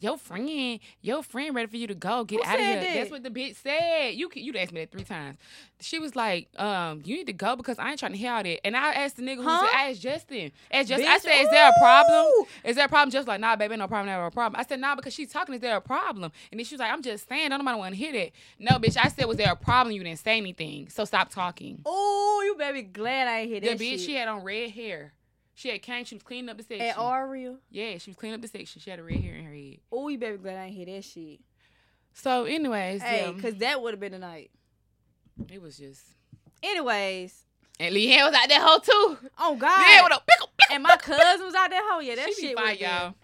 Your 0.00 0.18
friend, 0.18 0.80
your 1.00 1.22
friend 1.22 1.54
ready 1.54 1.68
for 1.68 1.76
you 1.76 1.86
to 1.86 1.94
go. 1.94 2.24
Get 2.24 2.40
Who 2.40 2.44
out 2.50 2.58
of 2.60 2.64
here. 2.66 2.80
that? 2.80 2.94
That's 2.94 3.10
what 3.10 3.22
the 3.22 3.30
bitch 3.30 3.56
said. 3.56 4.10
You 4.14 4.30
you 4.34 4.52
asked 4.58 4.72
me 4.72 4.80
that 4.82 4.90
three 4.92 5.04
times. 5.04 5.38
She 5.80 5.98
was 5.98 6.14
like, 6.16 6.48
um, 6.58 7.02
you 7.04 7.16
need 7.16 7.26
to 7.28 7.32
go 7.32 7.56
because 7.56 7.78
I 7.78 7.90
ain't 7.90 7.98
trying 7.98 8.12
to 8.12 8.18
hear 8.18 8.32
all 8.32 8.42
that. 8.42 8.66
And 8.66 8.76
I 8.76 8.92
asked 8.92 9.16
the 9.16 9.22
nigga 9.22 9.36
who 9.36 9.44
Huh? 9.44 9.58
said, 9.60 9.70
I 9.74 9.90
asked 9.90 10.00
Justin. 10.02 10.52
Asked 10.70 10.88
Justin. 10.88 11.08
I 11.08 11.18
said, 11.18 11.42
is 11.42 11.50
there 11.50 11.68
a 11.68 11.72
problem? 11.80 12.26
Is 12.64 12.76
there 12.76 12.86
a 12.86 12.88
problem? 12.88 13.10
Just 13.10 13.28
like, 13.28 13.40
nah, 13.40 13.56
baby, 13.56 13.76
no 13.76 13.86
problem, 13.88 14.06
never 14.06 14.26
a 14.26 14.30
problem. 14.30 14.58
I 14.60 14.64
said, 14.66 14.80
nah, 14.80 14.94
because 14.94 15.14
she's 15.14 15.30
talking, 15.32 15.54
is 15.54 15.60
there 15.60 15.76
a 15.76 15.80
problem? 15.80 16.32
And 16.50 16.58
then 16.60 16.64
she 16.64 16.74
was 16.74 16.80
like, 16.80 16.92
I'm 16.92 17.02
just 17.02 17.28
saying, 17.28 17.50
don't 17.50 17.58
nobody 17.58 17.78
want 17.78 17.94
to 17.94 17.98
hear 17.98 18.12
that. 18.12 18.30
No, 18.58 18.78
bitch, 18.78 18.96
I 18.96 19.08
said, 19.08 19.24
was 19.26 19.36
there 19.36 19.52
a 19.52 19.56
problem? 19.56 19.94
You 19.94 20.02
didn't 20.04 20.18
say 20.20 20.36
anything. 20.36 20.88
So 20.88 21.04
stop 21.04 21.30
talking. 21.30 21.80
Oh, 21.86 22.42
you 22.44 22.56
better 22.56 22.74
be 22.74 22.82
glad 22.82 23.28
I 23.28 23.40
ain't 23.40 23.50
hear 23.50 23.60
The 23.60 23.68
bitch, 23.68 23.90
shit. 23.92 24.00
she 24.00 24.14
had 24.16 24.28
on 24.28 24.42
red 24.42 24.70
hair. 24.70 25.12
She 25.54 25.68
had 25.70 25.82
came, 25.82 26.04
she 26.04 26.14
was 26.16 26.22
cleaning 26.24 26.48
up 26.50 26.56
the 26.56 26.64
section. 26.64 26.86
At 26.86 26.98
Ariel. 26.98 27.58
yeah, 27.70 27.96
she 27.98 28.10
was 28.10 28.16
cleaning 28.16 28.34
up 28.34 28.42
the 28.42 28.48
section. 28.48 28.80
She 28.80 28.90
had 28.90 28.98
a 28.98 29.04
red 29.04 29.20
hair 29.20 29.34
in 29.34 29.44
her 29.44 29.52
head. 29.54 29.78
Oh, 29.92 30.08
you 30.08 30.18
better 30.18 30.36
be 30.36 30.42
glad 30.42 30.58
I 30.58 30.64
ain't 30.66 30.74
hear 30.76 30.86
that 30.86 31.04
shit. 31.04 31.40
So, 32.12 32.44
anyways, 32.44 33.02
Hey, 33.02 33.32
yeah, 33.34 33.40
cause 33.40 33.54
that 33.56 33.80
would 33.82 33.92
have 33.92 34.00
been 34.00 34.12
the 34.12 34.18
night. 34.18 34.50
it 35.50 35.60
was 35.62 35.76
just. 35.76 36.02
Anyways, 36.62 37.44
And 37.78 37.94
Leanne 37.94 38.24
was 38.24 38.34
out 38.34 38.48
there 38.48 38.60
hoe 38.60 38.78
too. 38.78 39.28
oh 39.38 39.56
God. 39.56 39.84
Leanne 39.84 40.04
with 40.04 40.12
a 40.18 40.22
pickle, 40.26 40.48
pickle. 40.56 40.74
and 40.74 40.82
my 40.82 40.96
cousin 40.96 41.46
was 41.46 41.54
out 41.54 41.70
there. 41.70 41.80
Oh 41.82 42.00
yeah, 42.00 42.14
that 42.16 42.32
she 42.34 42.48
be 42.48 42.54
fine, 42.54 42.78
y'all. 42.78 43.14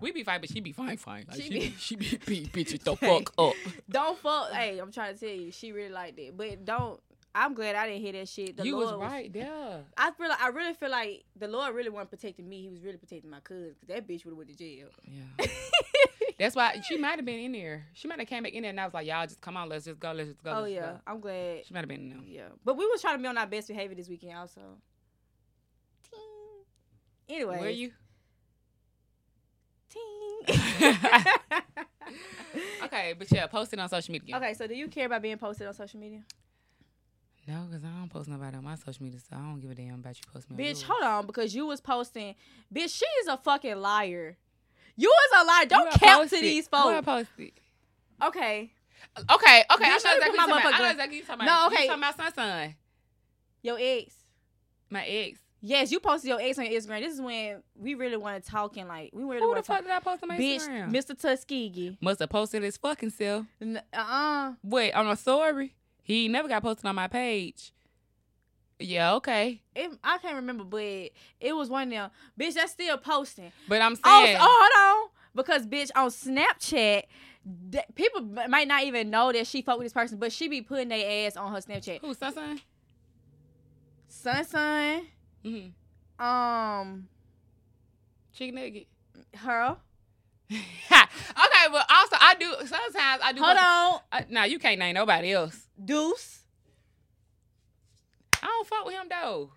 We 0.00 0.12
be 0.12 0.22
fine, 0.22 0.40
but 0.40 0.48
she 0.50 0.60
be 0.60 0.72
fine, 0.72 0.96
fine. 0.96 1.26
Like, 1.28 1.36
She 1.36 1.42
she, 1.42 1.50
be- 1.50 1.58
be, 1.60 1.74
she 1.78 1.96
be 1.96 2.46
bitches 2.46 2.82
the 2.82 2.96
fuck 2.96 3.32
up. 3.38 3.54
Don't 3.90 4.18
fuck. 4.18 4.50
Hey, 4.52 4.78
I'm 4.78 4.90
trying 4.92 5.14
to 5.14 5.20
tell 5.20 5.28
you, 5.28 5.50
she 5.50 5.72
really 5.72 5.90
liked 5.92 6.18
it. 6.18 6.36
But 6.36 6.64
don't. 6.64 7.00
I'm 7.34 7.54
glad 7.54 7.76
I 7.76 7.86
didn't 7.86 8.02
hear 8.02 8.12
that 8.12 8.28
shit. 8.28 8.56
The 8.56 8.64
you 8.64 8.76
Lord 8.76 8.98
was 8.98 9.10
right 9.10 9.32
there. 9.32 9.84
I 9.96 10.10
feel 10.10 10.28
like 10.28 10.40
I 10.40 10.48
really 10.48 10.74
feel 10.74 10.90
like 10.90 11.24
the 11.36 11.46
Lord 11.46 11.74
really 11.74 11.88
wasn't 11.90 12.10
protecting 12.10 12.48
me. 12.48 12.62
He 12.62 12.68
was 12.68 12.80
really 12.82 12.96
protecting 12.96 13.30
my 13.30 13.40
cousin 13.40 13.74
because 13.78 13.88
that 13.88 14.08
bitch 14.08 14.24
would 14.24 14.32
have 14.32 14.38
went 14.38 14.50
to 14.50 14.56
jail. 14.56 14.88
Yeah. 15.04 15.46
That's 16.38 16.56
why 16.56 16.80
she 16.88 16.96
might 16.96 17.16
have 17.16 17.24
been 17.24 17.38
in 17.38 17.52
there. 17.52 17.86
She 17.92 18.08
might 18.08 18.18
have 18.18 18.28
came 18.28 18.42
back 18.42 18.52
in 18.52 18.62
there 18.62 18.70
and 18.70 18.80
I 18.80 18.84
was 18.84 18.94
like, 18.94 19.06
y'all 19.06 19.26
just 19.26 19.40
come 19.40 19.56
on, 19.56 19.68
let's 19.68 19.84
just 19.84 20.00
go, 20.00 20.12
let's 20.12 20.30
just 20.30 20.42
go. 20.42 20.50
oh 20.50 20.62
let's 20.62 20.72
just 20.72 20.74
yeah, 20.74 20.92
go." 20.92 21.00
I'm 21.06 21.20
glad. 21.20 21.66
She 21.66 21.74
might 21.74 21.80
have 21.80 21.88
been 21.88 22.00
in 22.00 22.08
there. 22.10 22.18
Yeah, 22.26 22.48
but 22.64 22.76
we 22.76 22.86
was 22.86 23.00
trying 23.00 23.16
to 23.18 23.22
be 23.22 23.28
on 23.28 23.38
our 23.38 23.46
best 23.46 23.68
behavior 23.68 23.94
this 23.94 24.08
weekend 24.08 24.36
also. 24.36 24.60
Ting. 26.10 27.36
Anyway, 27.36 27.60
Were 27.60 27.68
you? 27.68 27.92
Ting. 29.88 30.56
Okay, 32.82 33.14
but 33.16 33.30
yeah, 33.30 33.46
post 33.46 33.72
it 33.72 33.78
on 33.78 33.88
social 33.88 34.12
media. 34.12 34.36
okay, 34.36 34.54
so 34.54 34.66
do 34.66 34.74
you 34.74 34.88
care 34.88 35.06
about 35.06 35.22
being 35.22 35.36
posted 35.38 35.66
on 35.66 35.74
social 35.74 36.00
media? 36.00 36.22
No, 37.52 37.66
because 37.68 37.84
I 37.84 37.88
don't 37.98 38.08
post 38.10 38.28
nobody 38.28 38.56
on 38.56 38.64
my 38.64 38.76
social 38.76 39.02
media, 39.02 39.18
so 39.20 39.36
I 39.36 39.38
don't 39.40 39.60
give 39.60 39.70
a 39.70 39.74
damn 39.74 39.94
about 39.94 40.16
you 40.16 40.22
posting 40.32 40.56
me. 40.56 40.64
Bitch, 40.64 40.68
yours. 40.68 40.82
hold 40.82 41.02
on, 41.02 41.26
because 41.26 41.54
you 41.54 41.66
was 41.66 41.80
posting. 41.80 42.34
Bitch, 42.72 42.96
she 42.96 43.06
is 43.22 43.26
a 43.28 43.36
fucking 43.36 43.76
liar. 43.76 44.36
You 44.96 45.08
is 45.10 45.40
a 45.42 45.44
liar. 45.44 45.66
Don't 45.66 45.90
count 45.92 46.00
to 46.00 46.36
posted? 46.36 46.42
these 46.42 46.68
Who 46.70 46.76
I 46.76 47.00
folks. 47.02 47.28
posted? 47.36 47.52
Okay, 48.22 48.72
Okay, 49.30 49.64
okay. 49.72 49.84
I 49.84 49.88
know 49.88 49.96
exactly 49.96 50.20
put 50.30 50.36
my 50.36 50.44
you 50.44 50.50
talking 50.50 50.52
about. 50.52 50.64
I 50.64 50.70
motherfucker- 50.70 50.78
know 50.80 50.90
exactly 50.90 51.06
what 51.06 51.14
you 51.16 51.24
talking 51.24 51.42
about. 51.46 51.60
No, 51.60 51.66
okay. 51.74 51.82
You 51.84 51.88
talking 51.88 52.02
about 52.02 52.16
son, 52.16 52.34
son. 52.34 52.74
your 53.62 53.78
ex. 53.80 54.14
My 54.90 55.06
ex. 55.06 55.38
Yes, 55.62 55.90
you 55.92 56.00
posted 56.00 56.28
your 56.28 56.40
ex 56.40 56.58
on 56.58 56.66
your 56.70 56.80
Instagram. 56.80 57.00
This 57.00 57.14
is 57.14 57.20
when 57.20 57.62
we 57.74 57.94
really 57.94 58.16
want 58.16 58.42
to 58.44 58.50
talk 58.50 58.76
and 58.76 58.88
like 58.88 59.10
we 59.12 59.22
really 59.24 59.40
Who 59.40 59.54
the 59.54 59.62
fuck 59.62 59.76
talk. 59.78 59.84
did 59.84 59.90
I 59.92 60.00
post 60.00 60.22
on 60.22 60.28
my 60.28 60.38
Bitch, 60.38 60.60
Instagram? 60.68 60.90
Mr. 60.92 61.18
Tuskegee. 61.18 61.98
Must 62.00 62.20
have 62.20 62.28
posted 62.30 62.62
his 62.62 62.76
fucking 62.76 63.10
self. 63.10 63.46
Uh 63.62 63.78
uh 63.94 64.52
Wait, 64.62 64.92
on 64.92 65.06
a 65.08 65.16
story? 65.16 65.74
He 66.02 66.28
never 66.28 66.48
got 66.48 66.62
posted 66.62 66.86
on 66.86 66.94
my 66.94 67.08
page. 67.08 67.72
Yeah, 68.78 69.14
okay. 69.14 69.60
It, 69.74 69.90
I 70.02 70.18
can't 70.18 70.36
remember, 70.36 70.64
but 70.64 70.80
it 71.40 71.54
was 71.54 71.68
one 71.68 71.88
of 71.88 71.90
them. 71.90 72.10
Bitch, 72.38 72.54
that's 72.54 72.72
still 72.72 72.96
posting. 72.96 73.52
But 73.68 73.82
I'm 73.82 73.96
Oh, 74.04 74.22
saying, 74.24 74.36
oh, 74.40 74.68
hold 74.72 75.04
on. 75.04 75.10
Because 75.34 75.66
bitch, 75.66 75.90
on 75.94 76.08
Snapchat, 76.08 77.02
that, 77.70 77.94
people 77.94 78.22
might 78.48 78.66
not 78.68 78.84
even 78.84 79.10
know 79.10 79.32
that 79.32 79.46
she 79.46 79.60
fuck 79.62 79.78
with 79.78 79.84
this 79.84 79.92
person, 79.92 80.18
but 80.18 80.32
she 80.32 80.48
be 80.48 80.62
putting 80.62 80.88
their 80.88 81.26
ass 81.26 81.36
on 81.36 81.52
her 81.52 81.58
Snapchat. 81.58 82.00
who, 82.00 82.14
son, 82.14 82.32
son? 82.32 82.60
Sun 84.08 84.44
Sun, 84.44 85.02
Mm-hmm. 85.44 86.24
um, 86.24 87.08
Chicken 88.32 88.54
nugget. 88.56 88.86
her. 89.36 89.76
Okay, 90.50 91.66
but 91.70 91.86
also 91.88 92.16
I 92.20 92.34
do 92.38 92.52
sometimes 92.66 93.20
I 93.22 93.32
do. 93.32 93.42
Hold 93.42 93.56
on, 93.56 94.00
I, 94.10 94.26
nah, 94.28 94.44
you 94.44 94.58
can't 94.58 94.78
name 94.78 94.94
nobody 94.94 95.32
else. 95.32 95.68
Deuce. 95.82 96.42
I 98.42 98.46
don't 98.46 98.66
fuck 98.66 98.86
with 98.86 98.94
him 98.94 99.06
though. 99.08 99.50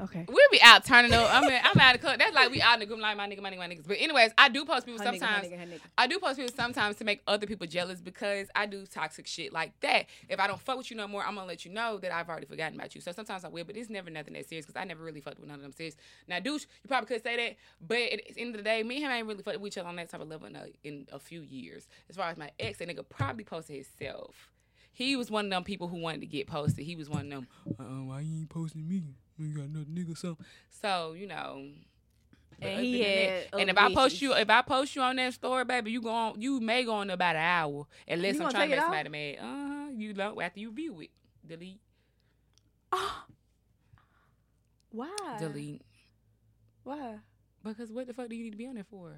Okay. 0.00 0.24
We'll 0.28 0.38
be 0.52 0.62
out 0.62 0.84
turning 0.84 1.12
up. 1.12 1.28
I 1.32 1.40
mean, 1.40 1.60
I'm 1.62 1.78
out 1.80 1.94
of 1.94 2.00
club. 2.00 2.18
That's 2.18 2.34
like 2.34 2.50
we 2.50 2.62
out 2.62 2.74
in 2.74 2.80
the 2.80 2.86
group 2.86 3.00
like 3.00 3.16
my 3.16 3.28
nigga, 3.28 3.40
my 3.40 3.50
nigga, 3.50 3.58
my 3.58 3.68
niggas. 3.68 3.86
But 3.86 3.96
anyways, 3.98 4.30
I 4.38 4.48
do 4.48 4.64
post 4.64 4.86
people 4.86 5.00
Her 5.04 5.10
nigga, 5.10 5.12
her 5.14 5.18
sometimes. 5.18 5.46
nigga, 5.46 5.58
her 5.58 5.66
nigga. 5.66 5.80
I 5.96 6.06
do 6.06 6.18
post 6.20 6.38
people 6.38 6.54
sometimes 6.54 6.96
to 6.96 7.04
make 7.04 7.20
other 7.26 7.46
people 7.46 7.66
jealous 7.66 8.00
because 8.00 8.46
I 8.54 8.66
do 8.66 8.86
toxic 8.86 9.26
shit 9.26 9.52
like 9.52 9.78
that. 9.80 10.06
If 10.28 10.38
I 10.38 10.46
don't 10.46 10.60
fuck 10.60 10.78
with 10.78 10.90
you 10.90 10.96
no 10.96 11.08
more, 11.08 11.24
I'm 11.24 11.34
gonna 11.34 11.46
let 11.48 11.64
you 11.64 11.72
know 11.72 11.98
that 11.98 12.12
I've 12.12 12.28
already 12.28 12.46
forgotten 12.46 12.78
about 12.78 12.94
you. 12.94 13.00
So 13.00 13.10
sometimes 13.12 13.44
I 13.44 13.48
will, 13.48 13.64
but 13.64 13.76
it's 13.76 13.90
never 13.90 14.08
nothing 14.08 14.34
that 14.34 14.48
serious 14.48 14.66
because 14.66 14.80
I 14.80 14.84
never 14.84 15.02
really 15.02 15.20
fucked 15.20 15.40
with 15.40 15.48
none 15.48 15.56
of 15.56 15.62
them 15.62 15.72
serious. 15.72 15.96
Now, 16.28 16.38
douche, 16.38 16.66
you 16.82 16.88
probably 16.88 17.08
could 17.08 17.22
say 17.22 17.36
that, 17.36 17.56
but 17.86 17.98
at 17.98 18.34
the 18.34 18.40
end 18.40 18.54
of 18.54 18.58
the 18.58 18.62
day, 18.64 18.82
me 18.84 18.96
and 18.96 19.04
him 19.06 19.10
ain't 19.10 19.26
really 19.26 19.42
fucked 19.42 19.60
with 19.60 19.72
each 19.72 19.78
other 19.78 19.88
on 19.88 19.96
that 19.96 20.10
type 20.10 20.20
of 20.20 20.28
level 20.28 20.46
in 20.46 20.56
a, 20.56 20.66
in 20.84 21.06
a 21.12 21.18
few 21.18 21.42
years. 21.42 21.88
As 22.08 22.16
far 22.16 22.28
as 22.30 22.36
my 22.36 22.50
ex, 22.60 22.78
that 22.78 22.88
nigga 22.88 23.08
probably 23.08 23.44
posted 23.44 23.76
himself. 23.76 24.52
He 24.92 25.16
was 25.16 25.30
one 25.30 25.46
of 25.46 25.50
them 25.50 25.64
people 25.64 25.88
who 25.88 25.98
wanted 26.00 26.20
to 26.22 26.26
get 26.26 26.46
posted. 26.46 26.84
He 26.84 26.96
was 26.96 27.08
one 27.08 27.26
of 27.26 27.30
them. 27.30 27.48
Uh, 27.78 28.04
why 28.04 28.20
you 28.20 28.38
ain't 28.38 28.48
posting 28.50 28.88
me? 28.88 29.14
You 29.38 29.54
got 29.54 29.64
another 29.66 29.86
nigga, 29.86 30.16
so 30.16 30.36
so 30.68 31.12
you 31.12 31.26
know. 31.26 31.64
And 32.60 32.80
he 32.80 33.00
had 33.02 33.46
and 33.52 33.70
if 33.70 33.78
I 33.78 33.94
post 33.94 34.20
you, 34.20 34.34
if 34.34 34.50
I 34.50 34.62
post 34.62 34.96
you 34.96 35.02
on 35.02 35.14
that 35.16 35.32
story, 35.32 35.64
baby, 35.64 35.92
you 35.92 36.02
go 36.02 36.10
on, 36.10 36.40
you 36.40 36.58
may 36.58 36.84
go 36.84 36.94
on 36.94 37.08
about 37.08 37.36
an 37.36 37.42
hour, 37.42 37.86
unless 38.08 38.34
You 38.34 38.44
I'm 38.44 38.50
trying 38.50 38.70
to 38.70 38.76
make 38.76 38.82
somebody 38.84 39.08
mad. 39.08 39.36
Uh 39.40 39.68
huh. 39.68 39.88
You 39.96 40.12
know, 40.14 40.40
after 40.40 40.58
you 40.58 40.72
view 40.72 41.00
it, 41.00 41.10
delete, 41.46 41.80
Why? 44.90 45.36
delete. 45.38 45.82
Why? 46.82 47.18
Because 47.62 47.92
what 47.92 48.06
the 48.06 48.14
fuck 48.14 48.28
do 48.28 48.34
you 48.34 48.44
need 48.44 48.52
to 48.52 48.56
be 48.56 48.66
on 48.66 48.74
there 48.74 48.84
for? 48.90 49.12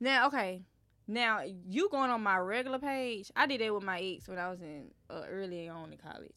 Now, 0.00 0.26
okay. 0.28 0.62
Now 1.06 1.42
you 1.42 1.88
going 1.90 2.10
on 2.10 2.22
my 2.22 2.38
regular 2.38 2.78
page? 2.78 3.30
I 3.36 3.46
did 3.46 3.60
that 3.60 3.74
with 3.74 3.82
my 3.82 4.00
ex 4.00 4.28
when 4.28 4.38
I 4.38 4.48
was 4.48 4.62
in 4.62 4.86
uh, 5.10 5.22
early 5.28 5.68
on 5.68 5.92
in 5.92 5.98
college. 5.98 6.32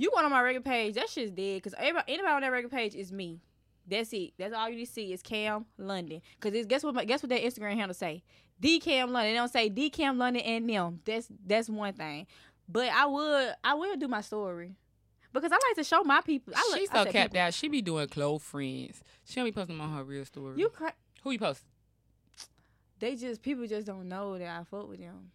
You 0.00 0.10
going 0.10 0.24
on 0.24 0.30
my 0.30 0.40
regular 0.40 0.64
page? 0.64 0.94
That 0.94 1.10
shit's 1.10 1.30
dead. 1.30 1.62
Cause 1.62 1.74
everybody, 1.76 2.14
anybody 2.14 2.32
on 2.32 2.40
that 2.40 2.50
regular 2.50 2.74
page 2.74 2.94
is 2.94 3.12
me. 3.12 3.38
That's 3.86 4.10
it. 4.14 4.32
That's 4.38 4.54
all 4.54 4.70
you 4.70 4.76
need 4.76 4.86
to 4.86 4.92
see 4.92 5.12
is 5.12 5.20
Cam 5.20 5.66
London. 5.76 6.22
Cause 6.40 6.54
it's 6.54 6.66
guess 6.66 6.82
what? 6.82 6.94
My, 6.94 7.04
guess 7.04 7.22
what 7.22 7.28
that 7.28 7.42
Instagram 7.42 7.74
handle 7.74 7.92
say? 7.92 8.22
D 8.58 8.80
Cam 8.80 9.12
London. 9.12 9.34
They 9.34 9.36
don't 9.36 9.52
say 9.52 9.68
D 9.68 9.90
Cam 9.90 10.16
London 10.16 10.40
and 10.42 10.70
them. 10.70 11.00
That's 11.04 11.28
that's 11.46 11.68
one 11.68 11.92
thing. 11.92 12.26
But 12.66 12.88
I 12.88 13.04
would 13.04 13.52
I 13.62 13.74
will 13.74 13.94
do 13.96 14.08
my 14.08 14.22
story 14.22 14.74
because 15.34 15.52
I 15.52 15.56
like 15.56 15.76
to 15.76 15.84
show 15.84 16.02
my 16.02 16.22
people. 16.22 16.54
I 16.56 16.66
look, 16.70 16.80
She's 16.80 16.90
so 16.90 17.04
capped 17.04 17.32
people, 17.32 17.38
out. 17.38 17.52
She 17.52 17.68
be 17.68 17.82
doing 17.82 18.08
close 18.08 18.42
friends. 18.42 19.02
She 19.26 19.34
don't 19.34 19.44
be 19.44 19.52
posting 19.52 19.76
them 19.76 19.86
on 19.86 19.94
her 19.98 20.04
real 20.04 20.24
story. 20.24 20.58
You 20.58 20.70
cra- 20.70 20.94
who 21.22 21.32
you 21.32 21.38
post? 21.38 21.62
they 23.00 23.16
just 23.16 23.42
people 23.42 23.66
just 23.66 23.86
don't 23.86 24.08
know 24.08 24.38
that 24.38 24.48
I 24.48 24.64
fuck 24.64 24.88
with 24.88 25.00
them. 25.00 25.30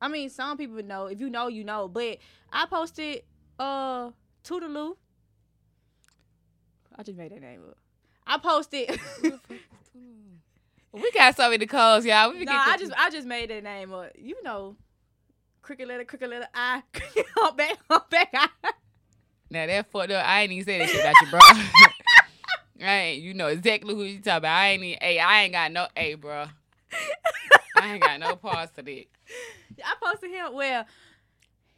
I 0.00 0.08
mean, 0.08 0.28
some 0.30 0.56
people 0.56 0.82
know. 0.82 1.06
If 1.06 1.20
you 1.20 1.30
know, 1.30 1.46
you 1.48 1.62
know. 1.62 1.86
But 1.86 2.18
I 2.52 2.66
posted 2.66 3.22
uh 3.60 4.10
Toodaloo. 4.42 4.96
I 6.96 7.02
just 7.02 7.16
made 7.16 7.30
that 7.32 7.40
name 7.40 7.60
up. 7.68 7.76
I 8.26 8.38
posted. 8.38 8.90
Who 8.90 9.30
the 9.30 9.38
fuck 9.38 9.56
is 9.56 9.90
Tulu? 9.92 11.02
we 11.02 11.10
got 11.12 11.36
so 11.36 11.48
many 11.50 11.66
calls, 11.66 12.04
y'all. 12.04 12.32
We 12.32 12.44
no, 12.44 12.52
I 12.52 12.76
just 12.76 12.92
I 12.96 13.10
just 13.10 13.26
made 13.26 13.50
that 13.50 13.62
name 13.62 13.92
up. 13.92 14.12
You 14.16 14.42
know, 14.42 14.76
cricket 15.62 15.88
letter, 15.88 16.04
cricket 16.04 16.30
letter, 16.30 16.48
I, 16.54 16.82
humpback, 17.36 17.78
humpback, 17.88 18.30
I. 18.34 18.48
now 19.50 19.66
that 19.66 19.90
fucked 19.90 20.10
up. 20.10 20.26
I 20.26 20.42
ain't 20.42 20.52
even 20.52 20.64
say 20.64 20.78
that 20.78 20.88
shit 20.88 21.00
about 21.00 21.14
you, 21.20 21.30
bro. 21.30 21.40
I 22.82 22.92
ain't, 22.94 23.22
you 23.22 23.34
know 23.34 23.48
exactly 23.48 23.94
who 23.94 24.04
you 24.04 24.20
talking 24.20 24.38
about. 24.38 24.56
I 24.56 24.68
ain't 24.70 24.82
even, 24.82 24.98
hey, 25.02 25.18
I 25.18 25.42
ain't 25.42 25.52
got 25.52 25.70
no, 25.70 25.86
hey, 25.94 26.14
bro. 26.14 26.46
I 27.76 27.92
ain't 27.92 28.02
got 28.02 28.18
no 28.20 28.36
parts 28.36 28.72
to 28.76 28.82
that. 28.82 29.04
I 29.84 29.94
posted 30.02 30.30
him. 30.30 30.54
Well, 30.54 30.86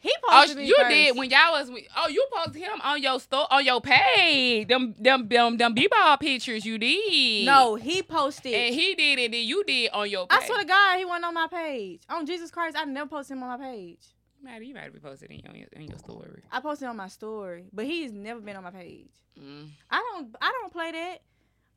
he 0.03 0.13
Oh, 0.25 0.31
posted 0.41 0.57
me 0.59 0.67
you 0.67 0.77
first. 0.79 0.91
did 0.91 1.17
when 1.17 1.31
y'all 1.31 1.53
was. 1.53 1.71
Oh, 1.97 2.09
you 2.09 2.27
posted 2.35 2.61
him 2.63 2.81
on 2.83 3.01
your 3.01 3.21
store 3.21 3.47
on 3.51 3.65
your 3.65 3.81
page. 3.81 4.67
Them 4.69 4.95
them 4.99 5.29
them 5.29 5.57
them 5.57 5.75
b-ball 5.75 6.17
pictures 6.19 6.65
you 6.67 6.77
did. 6.77 7.47
No, 7.47 7.77
he 7.77 8.03
posted. 8.03 8.53
and 8.53 8.75
he 8.75 8.95
did 8.97 9.19
it. 9.19 9.31
Then 9.33 9.45
you 9.45 9.63
did 9.65 9.91
on 9.93 10.11
your. 10.11 10.27
Page. 10.27 10.39
I 10.43 10.47
swear 10.47 10.59
to 10.59 10.65
God, 10.65 10.99
he 10.99 11.05
wasn't 11.05 11.25
on 11.27 11.35
my 11.35 11.47
page. 11.47 12.03
On 12.09 12.27
Jesus 12.27 12.51
Christ, 12.51 12.77
I 12.77 12.85
never 12.85 13.09
posted 13.09 13.37
him 13.37 13.45
on 13.45 13.59
my 13.61 13.65
page. 13.65 14.01
You 14.41 14.49
might 14.49 14.63
you 14.65 14.75
might 14.75 14.93
be 14.93 14.99
posted 14.99 15.31
in 15.31 15.39
your 15.39 15.67
in 15.73 15.83
your 15.89 15.99
story. 15.99 16.43
I 16.51 16.59
posted 16.61 16.89
on 16.89 16.97
my 16.97 17.09
story, 17.09 17.67
but 17.73 17.85
he's 17.87 18.11
never 18.13 18.41
been 18.41 18.57
on 18.57 18.65
my 18.65 18.73
page. 18.73 19.11
Mm. 19.41 19.69
I 19.89 19.99
don't 20.13 20.35
I 20.43 20.51
don't 20.61 20.73
play 20.73 20.91
that. 20.91 21.19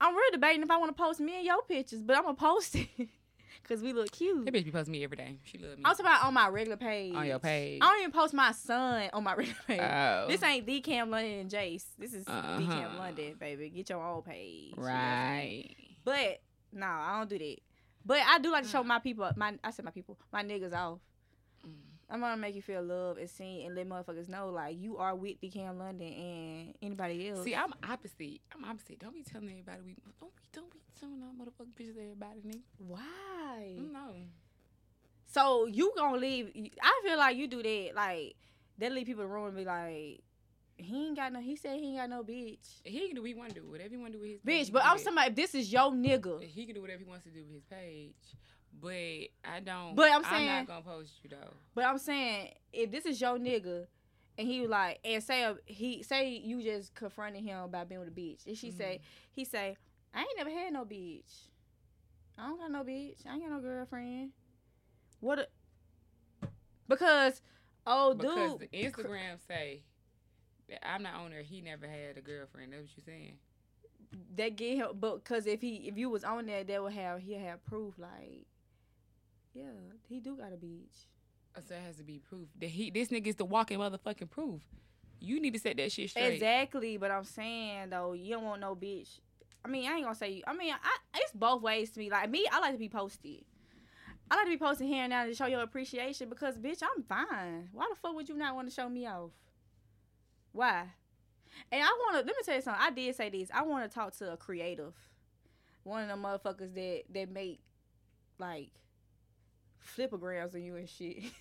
I'm 0.02 0.14
really 0.16 0.32
debating 0.32 0.64
if 0.64 0.72
I 0.72 0.78
want 0.78 0.96
to 0.98 1.02
post 1.02 1.20
me 1.20 1.38
and 1.38 1.46
your 1.46 1.62
pictures, 1.64 2.02
but 2.02 2.18
I'm 2.18 2.24
gonna 2.24 2.36
post 2.36 2.76
it 2.76 2.88
because 3.64 3.82
we 3.82 3.94
look 3.94 4.12
cute. 4.12 4.46
That 4.46 4.54
bitch 4.54 4.66
be 4.66 4.72
posting 4.72 4.92
me 4.94 5.04
every 5.04 5.18
day. 5.18 5.38
She 5.44 5.58
love 5.58 5.78
me. 5.78 5.84
I'm 5.86 5.94
talking 5.94 6.06
about 6.06 6.24
on 6.26 6.34
my 6.34 6.48
regular 6.50 6.78
page. 6.78 7.14
on 7.16 7.26
your 7.26 7.40
page. 7.40 7.80
I 7.82 7.86
don't 7.92 8.00
even 8.02 8.12
post 8.12 8.34
my 8.34 8.52
son 8.52 9.10
on 9.14 9.24
my 9.24 9.34
regular 9.36 9.60
page. 9.68 9.80
Oh. 9.82 10.26
This 10.28 10.42
ain't 10.44 10.66
D 10.66 10.82
Cam 10.82 11.10
London 11.10 11.40
and 11.40 11.50
Jace. 11.52 11.86
This 11.98 12.14
is 12.14 12.26
D 12.26 12.32
Cam 12.32 12.70
Uh-huh. 12.70 12.98
London, 13.00 13.36
baby. 13.40 13.70
Get 13.70 13.90
your 13.90 14.04
own 14.04 14.22
page. 14.22 14.74
You 14.76 14.82
know 14.82 14.88
right. 14.88 15.70
But 16.04 16.42
no, 16.74 16.86
I 16.88 17.18
don't 17.18 17.30
do 17.30 17.38
that. 17.40 17.58
But 18.06 18.20
I 18.28 18.38
do 18.40 18.52
like 18.52 18.64
to 18.64 18.70
show 18.70 18.84
my 18.84 19.00
people, 19.00 19.30
my 19.36 19.56
I 19.64 19.72
said 19.72 19.84
my 19.86 19.92
people, 19.92 20.20
my 20.32 20.44
niggas 20.44 20.74
off. 20.74 21.00
Mm. 22.10 22.14
I'm 22.14 22.20
gonna 22.22 22.38
make 22.38 22.56
you 22.56 22.62
feel 22.62 22.84
love 22.84 23.18
and 23.18 23.30
seen 23.30 23.66
and 23.66 23.76
let 23.76 23.88
motherfuckers 23.88 24.30
know 24.30 24.50
like 24.50 24.78
you 24.80 24.98
are 24.98 25.16
with 25.16 25.40
the 25.42 25.50
Cam 25.50 25.78
London 25.78 26.08
and 26.08 26.76
anybody 26.82 27.30
else. 27.30 27.44
See, 27.44 27.56
I'm 27.56 27.74
opposite. 27.84 28.42
I'm 28.56 28.66
opposite. 28.66 29.00
Don't 29.00 29.14
be 29.14 29.24
telling 29.24 29.50
anybody 29.50 29.80
we 29.86 29.96
don't 30.20 30.36
be 30.36 30.44
don't 30.52 30.72
be 30.72 30.80
telling 31.00 31.22
all 31.24 31.34
motherfucking 31.34 31.74
bitches 31.80 31.96
to 31.96 32.02
everybody. 32.02 32.42
Nigga. 32.46 32.62
Why? 32.78 33.76
No. 33.92 34.16
So 35.28 35.66
you 35.66 35.94
gonna 35.98 36.18
leave? 36.18 36.52
I 36.82 37.02
feel 37.04 37.18
like 37.18 37.36
you 37.36 37.48
do 37.48 37.62
that. 37.64 37.92
Like 37.96 38.36
that 38.78 38.92
leave 38.92 39.06
people 39.06 39.24
in 39.24 39.30
the 39.30 39.36
room 39.36 39.48
and 39.48 39.58
be 39.58 39.66
like, 39.66 40.22
he 40.78 41.08
ain't 41.08 41.16
got 41.16 41.32
no. 41.32 41.40
He 41.40 41.56
said 41.56 41.80
he 41.80 41.88
ain't 41.88 41.98
got 41.98 42.10
no 42.10 42.24
bitch. 42.24 42.82
He 42.84 43.08
can 43.08 43.16
do 43.16 43.22
what 43.22 43.28
he 43.28 43.34
want 43.34 43.54
to 43.54 43.62
do. 43.62 43.68
Whatever 43.70 43.90
he 43.90 43.98
want 43.98 44.14
to 44.14 44.18
do 44.18 44.22
with 44.22 44.32
his 44.32 44.40
Bitch, 44.42 44.46
page, 44.46 44.66
he 44.68 44.72
but 44.72 44.86
I'm 44.86 44.98
do 44.98 45.04
talking 45.04 45.18
about 45.18 45.28
if 45.30 45.36
this 45.36 45.56
is 45.56 45.72
your 45.72 45.92
nigga. 45.92 46.42
He 46.44 46.66
can 46.66 46.76
do 46.76 46.82
whatever 46.82 47.00
he 47.00 47.10
wants 47.10 47.26
to 47.26 47.32
do 47.32 47.44
with 47.44 47.54
his 47.54 47.64
page. 47.64 48.14
But 48.82 48.92
I 49.44 49.60
don't. 49.64 49.96
But 49.96 50.12
I'm 50.12 50.24
saying 50.24 50.50
I'm 50.50 50.66
not 50.66 50.68
gonna 50.68 50.82
post 50.82 51.14
you 51.24 51.30
though. 51.30 51.54
But 51.74 51.86
I'm 51.86 51.98
saying 51.98 52.50
if 52.74 52.92
this 52.92 53.06
is 53.06 53.20
your 53.20 53.38
nigga, 53.38 53.88
and 54.38 54.48
he 54.48 54.62
was 54.62 54.70
like, 54.70 55.00
and 55.04 55.24
say 55.24 55.44
a, 55.44 55.56
he 55.66 56.04
say 56.04 56.30
you 56.30 56.62
just 56.62 56.94
confronted 56.94 57.44
him 57.44 57.60
about 57.60 57.90
being 57.90 58.00
with 58.00 58.10
a 58.10 58.12
bitch, 58.12 58.46
and 58.46 58.58
she 58.58 58.72
say 58.72 58.96
mm-hmm. 58.96 59.32
he 59.32 59.46
say, 59.46 59.78
I 60.14 60.20
ain't 60.20 60.38
never 60.38 60.50
had 60.50 60.74
no 60.74 60.86
bitch. 60.86 61.50
I 62.38 62.48
don't 62.48 62.60
got 62.60 62.72
no 62.72 62.84
bitch. 62.84 63.26
I 63.28 63.34
ain't 63.34 63.44
got 63.44 63.52
no 63.52 63.60
girlfriend. 63.60 64.32
What? 65.22 65.40
A, 65.40 65.48
because 66.88 67.42
oh 67.88 68.14
Because 68.14 68.60
dude, 68.60 68.70
the 68.72 68.78
Instagram 68.78 69.38
say 69.48 69.82
that 70.70 70.88
I'm 70.88 71.04
not 71.04 71.16
on 71.16 71.32
there. 71.32 71.42
He 71.42 71.62
never 71.62 71.88
had 71.88 72.18
a 72.18 72.22
girlfriend. 72.22 72.74
That's 72.74 72.84
what 72.84 72.92
you're 72.98 73.16
saying. 73.16 73.38
that 74.36 74.56
get 74.56 74.78
him. 74.78 74.88
But 75.00 75.24
because 75.24 75.48
if 75.48 75.62
he 75.62 75.88
if 75.88 75.98
you 75.98 76.10
was 76.10 76.24
on 76.24 76.46
there, 76.46 76.64
that 76.64 76.84
would 76.84 76.94
have 76.94 77.22
he'll 77.22 77.40
have 77.40 77.64
proof. 77.66 77.96
Like, 77.98 78.46
yeah, 79.56 79.64
he 80.10 80.20
do 80.20 80.36
got 80.36 80.52
a 80.54 80.58
bitch. 80.58 81.08
Oh, 81.58 81.62
so 81.68 81.74
it 81.76 81.82
has 81.86 81.96
to 81.96 82.04
be 82.04 82.20
proof 82.20 82.48
that 82.60 82.70
he 82.70 82.92
this 82.92 83.08
nigga 83.08 83.28
is 83.28 83.36
the 83.36 83.46
walking 83.46 83.80
motherfucking 83.80 84.30
proof. 84.30 84.62
You 85.20 85.40
need 85.40 85.54
to 85.54 85.60
set 85.60 85.78
that 85.78 85.92
shit 85.92 86.10
straight. 86.10 86.34
Exactly, 86.34 86.98
but 86.98 87.10
I'm 87.10 87.24
saying 87.24 87.90
though, 87.90 88.14
you 88.14 88.34
don't 88.34 88.44
want 88.44 88.62
no 88.62 88.76
bitch. 88.76 89.20
I 89.64 89.68
mean, 89.68 89.90
I 89.90 89.96
ain't 89.96 90.04
gonna 90.04 90.16
say. 90.16 90.44
I 90.46 90.54
mean, 90.54 90.74
I, 90.74 90.98
it's 91.16 91.32
both 91.32 91.62
ways 91.62 91.90
to 91.92 92.00
me. 92.00 92.12
Like 92.12 92.30
me, 92.30 92.46
I 92.52 92.60
like 92.60 92.74
to 92.74 92.78
be 92.78 92.90
posted. 92.90 93.46
I 94.30 94.36
like 94.36 94.46
to 94.46 94.52
be 94.52 94.58
posted 94.58 94.88
here 94.88 95.04
and 95.04 95.12
now 95.12 95.26
to 95.26 95.34
show 95.34 95.46
your 95.46 95.62
appreciation 95.62 96.30
because, 96.30 96.58
bitch, 96.58 96.82
I'm 96.84 97.04
fine. 97.04 97.70
Why 97.72 97.88
the 97.90 97.96
fuck 97.96 98.16
would 98.16 98.28
you 98.28 98.36
not 98.36 98.56
want 98.56 98.68
to 98.68 98.74
show 98.74 98.90
me 98.90 99.08
off? 99.08 99.32
Why? 100.52 100.86
And 101.72 101.82
I 101.82 101.86
want 101.86 102.14
to. 102.14 102.18
Let 102.18 102.28
me 102.28 102.44
tell 102.44 102.56
you 102.56 102.62
something. 102.62 102.82
I 102.84 102.92
did 102.92 103.16
say 103.16 103.30
this. 103.30 103.50
I 103.54 103.64
want 103.64 103.90
to 103.90 103.94
talk 103.94 104.16
to 104.18 104.34
a 104.34 104.38
creative, 104.38 104.94
one 105.84 106.04
of 106.04 106.10
them 106.10 106.24
motherfuckers 106.24 106.74
that 106.76 107.04
that 107.14 107.32
make 107.32 107.60
like 108.38 108.70
flipograms 109.86 110.56
of 110.56 110.62
you 110.62 110.76
and 110.76 110.90
shit. 110.90 111.24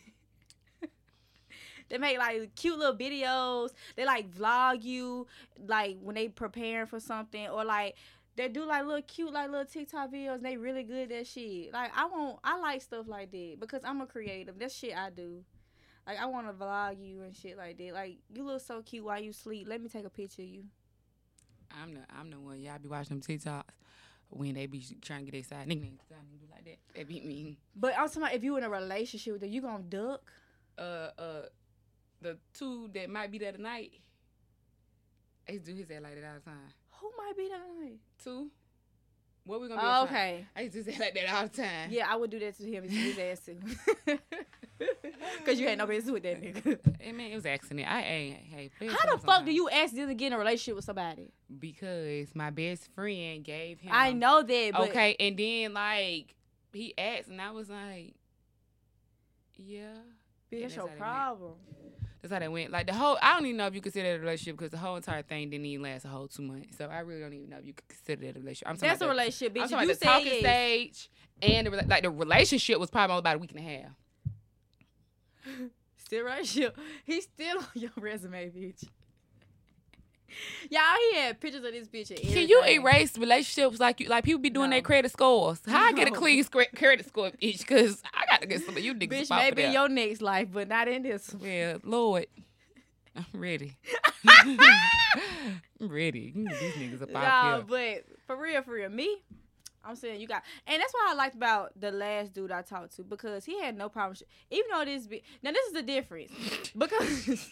They 1.88 1.98
make 1.98 2.18
like 2.18 2.54
cute 2.54 2.78
little 2.78 2.96
videos. 2.96 3.70
They 3.96 4.04
like 4.04 4.30
vlog 4.30 4.82
you, 4.82 5.26
like 5.66 5.98
when 6.00 6.14
they 6.14 6.28
preparing 6.28 6.86
for 6.86 7.00
something, 7.00 7.48
or 7.48 7.64
like 7.64 7.96
they 8.36 8.48
do 8.48 8.64
like 8.64 8.84
little 8.84 9.02
cute 9.02 9.32
like 9.32 9.50
little 9.50 9.66
TikTok 9.66 10.10
videos. 10.10 10.36
And 10.36 10.44
they 10.44 10.56
really 10.56 10.82
good 10.82 11.12
at 11.12 11.26
shit. 11.26 11.72
Like 11.72 11.92
I 11.94 12.06
want, 12.06 12.38
I 12.42 12.58
like 12.58 12.82
stuff 12.82 13.06
like 13.06 13.30
that 13.32 13.56
because 13.60 13.82
I'm 13.84 14.00
a 14.00 14.06
creative. 14.06 14.58
That's 14.58 14.74
shit 14.74 14.96
I 14.96 15.10
do. 15.10 15.44
Like 16.06 16.18
I 16.18 16.26
want 16.26 16.46
to 16.46 16.52
vlog 16.52 16.96
you 17.04 17.22
and 17.22 17.36
shit 17.36 17.56
like 17.56 17.78
that. 17.78 17.92
Like 17.92 18.16
you 18.32 18.44
look 18.44 18.62
so 18.62 18.82
cute 18.82 19.04
while 19.04 19.20
you 19.20 19.32
sleep. 19.32 19.66
Let 19.68 19.82
me 19.82 19.88
take 19.88 20.06
a 20.06 20.10
picture 20.10 20.42
of 20.42 20.48
you. 20.48 20.64
I'm 21.80 21.94
the 21.94 22.00
I'm 22.18 22.30
the 22.30 22.40
one. 22.40 22.60
Y'all 22.60 22.78
be 22.78 22.88
watching 22.88 23.20
them 23.20 23.38
TikToks 23.38 23.62
when 24.34 24.54
they 24.54 24.66
be 24.66 24.84
trying 25.00 25.24
to 25.24 25.30
get 25.30 25.32
their 25.32 25.58
side 25.58 25.68
nigga 25.68 25.82
nigga 25.82 26.08
side 26.08 26.18
nigga 26.26 26.40
do 26.40 26.46
like 26.52 26.64
that. 26.64 26.78
That 26.96 27.08
be 27.08 27.20
me. 27.20 27.58
But 27.76 27.94
I'm 27.98 28.08
talking 28.08 28.22
about 28.22 28.34
if 28.34 28.42
you 28.44 28.56
in 28.56 28.64
a 28.64 28.70
relationship 28.70 29.32
with 29.34 29.42
them, 29.42 29.50
you 29.50 29.60
gonna 29.62 29.82
duck. 29.82 30.22
Uh 30.76 31.10
uh, 31.18 31.42
the 32.20 32.36
two 32.52 32.88
that 32.94 33.08
might 33.08 33.30
be 33.30 33.38
there 33.38 33.52
tonight. 33.52 33.92
they 35.46 35.58
do 35.58 35.74
his 35.74 35.90
ass 35.90 36.02
like 36.02 36.14
that 36.14 36.26
all 36.26 36.34
the 36.34 36.50
time. 36.50 36.72
Who 37.00 37.12
might 37.16 37.36
be 37.36 37.48
that 37.48 37.60
night? 37.80 37.98
Two. 38.22 38.50
What 39.44 39.60
we 39.60 39.68
gonna 39.68 39.80
be? 39.80 39.86
Oh, 39.86 40.04
okay. 40.04 40.46
I 40.56 40.62
used 40.62 40.74
to 40.74 40.84
say 40.84 40.96
like 40.98 41.14
that 41.14 41.32
all 41.34 41.42
the 41.44 41.62
time. 41.62 41.90
Yeah, 41.90 42.06
I 42.10 42.16
would 42.16 42.30
do 42.30 42.38
that 42.38 42.56
to 42.56 42.64
him. 42.64 42.88
His 42.88 43.18
ass 43.18 43.40
too. 43.44 43.58
Cause 45.44 45.60
you 45.60 45.68
had 45.68 45.78
no 45.78 45.86
business 45.86 46.12
with 46.12 46.22
that 46.24 46.42
nigga. 46.42 46.78
I 47.06 47.12
mean, 47.12 47.30
it 47.30 47.34
was 47.36 47.46
accident. 47.46 47.86
I 47.88 48.02
ain't. 48.02 48.38
Hey, 48.38 48.70
How 48.88 49.14
the 49.14 49.18
fuck 49.22 49.44
do 49.44 49.52
you 49.52 49.68
accidentally 49.70 50.14
get 50.14 50.28
in 50.28 50.32
a 50.32 50.38
relationship 50.38 50.76
with 50.76 50.84
somebody? 50.84 51.30
Because 51.58 52.34
my 52.34 52.50
best 52.50 52.88
friend 52.94 53.44
gave 53.44 53.80
him. 53.80 53.90
I 53.94 54.12
know 54.12 54.42
that, 54.42 54.70
but 54.72 54.88
Okay, 54.90 55.14
and 55.20 55.36
then 55.36 55.74
like 55.74 56.34
he 56.72 56.94
asked, 56.98 57.28
and 57.28 57.40
I 57.40 57.50
was 57.52 57.68
like, 57.70 58.14
yeah. 59.56 59.94
bitch, 60.50 60.62
that's 60.62 60.76
your 60.76 60.88
problem." 60.88 61.54
met. 61.70 62.03
That's 62.24 62.32
how 62.32 62.38
that 62.38 62.50
went. 62.50 62.70
Like 62.70 62.86
the 62.86 62.94
whole, 62.94 63.18
I 63.20 63.34
don't 63.34 63.44
even 63.44 63.58
know 63.58 63.66
if 63.66 63.74
you 63.74 63.82
consider 63.82 64.08
that 64.08 64.16
a 64.16 64.20
relationship 64.20 64.56
because 64.56 64.70
the 64.70 64.78
whole 64.78 64.96
entire 64.96 65.20
thing 65.20 65.50
didn't 65.50 65.66
even 65.66 65.82
last 65.82 66.06
a 66.06 66.08
whole 66.08 66.26
two 66.26 66.40
months. 66.40 66.78
So 66.78 66.86
I 66.86 67.00
really 67.00 67.20
don't 67.20 67.34
even 67.34 67.50
know 67.50 67.58
if 67.58 67.66
you 67.66 67.74
could 67.74 67.86
consider 67.86 68.24
that 68.24 68.36
a 68.36 68.40
relationship. 68.40 68.68
I'm 68.70 68.76
talking 68.76 68.88
That's 68.88 69.02
a 69.02 69.04
the- 69.04 69.10
relationship, 69.10 69.54
bitch. 69.54 69.62
I'm 69.64 69.68
talking 69.68 69.88
you 69.88 69.92
about 69.92 70.00
the 70.00 70.06
talking 70.06 70.26
yes, 70.32 70.40
stage 70.40 71.10
and 71.42 71.66
the, 71.66 71.70
like 71.86 72.02
the 72.02 72.08
relationship 72.08 72.80
was 72.80 72.90
probably 72.90 73.18
about 73.18 73.36
a 73.36 73.38
week 73.40 73.52
and 73.54 73.60
a 73.60 73.62
half. 73.62 73.90
still 75.98 76.24
relationship. 76.24 76.78
He's 77.04 77.24
still 77.24 77.58
on 77.58 77.66
your 77.74 77.90
resume, 77.98 78.48
bitch. 78.48 78.84
Y'all, 80.70 80.80
he 81.10 81.16
had 81.18 81.38
pictures 81.40 81.62
of 81.62 81.72
this 81.72 81.88
bitch. 81.88 82.10
and 82.10 82.18
Can 82.20 82.48
you 82.48 82.64
erase 82.64 83.18
relationships 83.18 83.78
like 83.78 84.00
you 84.00 84.08
like 84.08 84.24
people 84.24 84.40
be 84.40 84.50
doing 84.50 84.70
their 84.70 84.80
credit 84.80 85.12
scores? 85.12 85.60
How 85.66 85.84
I 85.84 85.92
get 85.92 86.08
a 86.08 86.10
clean 86.22 86.42
credit 86.42 87.06
score 87.06 87.30
bitch? 87.30 87.66
Cause 87.66 88.02
I 88.14 88.23
got 88.34 88.40
to 88.42 88.46
get 88.46 88.64
some 88.64 88.76
of 88.76 88.82
you 88.82 88.94
niggas 88.94 89.08
Bitch, 89.08 89.24
up 89.26 89.30
off 89.32 89.38
of 89.50 89.56
maybe 89.56 89.64
in 89.64 89.72
your 89.72 89.88
next 89.88 90.22
life, 90.22 90.48
but 90.52 90.68
not 90.68 90.88
in 90.88 91.02
this. 91.02 91.32
one. 91.32 91.42
Yeah, 91.48 91.76
Lord, 91.82 92.26
I'm 93.16 93.40
ready. 93.40 93.76
I'm 94.26 94.58
ready. 95.80 96.32
These 96.34 96.74
niggas 96.74 97.02
up 97.02 97.10
No, 97.10 97.18
out 97.20 97.54
here. 97.70 98.02
but 98.06 98.16
for 98.26 98.36
real, 98.40 98.62
for 98.62 98.72
real, 98.74 98.88
me, 98.88 99.22
I'm 99.84 99.96
saying 99.96 100.20
you 100.20 100.26
got, 100.26 100.42
and 100.66 100.80
that's 100.80 100.92
what 100.94 101.10
I 101.10 101.14
liked 101.14 101.34
about 101.34 101.78
the 101.78 101.90
last 101.90 102.32
dude 102.32 102.50
I 102.50 102.62
talked 102.62 102.96
to 102.96 103.02
because 103.04 103.44
he 103.44 103.60
had 103.60 103.76
no 103.76 103.88
problem. 103.88 104.16
Even 104.50 104.66
though 104.72 104.84
this, 104.84 105.06
be, 105.06 105.22
now 105.42 105.52
this 105.52 105.66
is 105.66 105.72
the 105.74 105.82
difference 105.82 106.32
because 106.76 107.26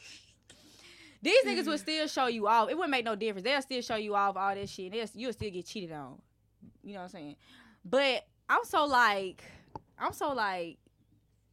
these 1.23 1.45
niggas 1.45 1.66
would 1.66 1.81
still 1.81 2.07
show 2.09 2.27
you 2.27 2.49
off. 2.49 2.71
It 2.71 2.75
wouldn't 2.77 2.90
make 2.90 3.05
no 3.05 3.14
difference. 3.16 3.45
They'll 3.45 3.62
still 3.62 3.83
show 3.83 3.97
you 3.97 4.14
off 4.14 4.37
all 4.37 4.55
that 4.55 4.68
shit. 4.68 4.92
And 4.92 5.11
you'll 5.14 5.33
still 5.33 5.51
get 5.51 5.66
cheated 5.66 5.92
on. 5.92 6.16
You 6.83 6.95
know 6.95 7.01
what 7.01 7.05
I'm 7.05 7.11
saying? 7.11 7.37
But 7.85 8.27
I'm 8.49 8.64
so 8.64 8.87
like, 8.87 9.45
I'm 9.98 10.12
so 10.12 10.33
like, 10.33 10.78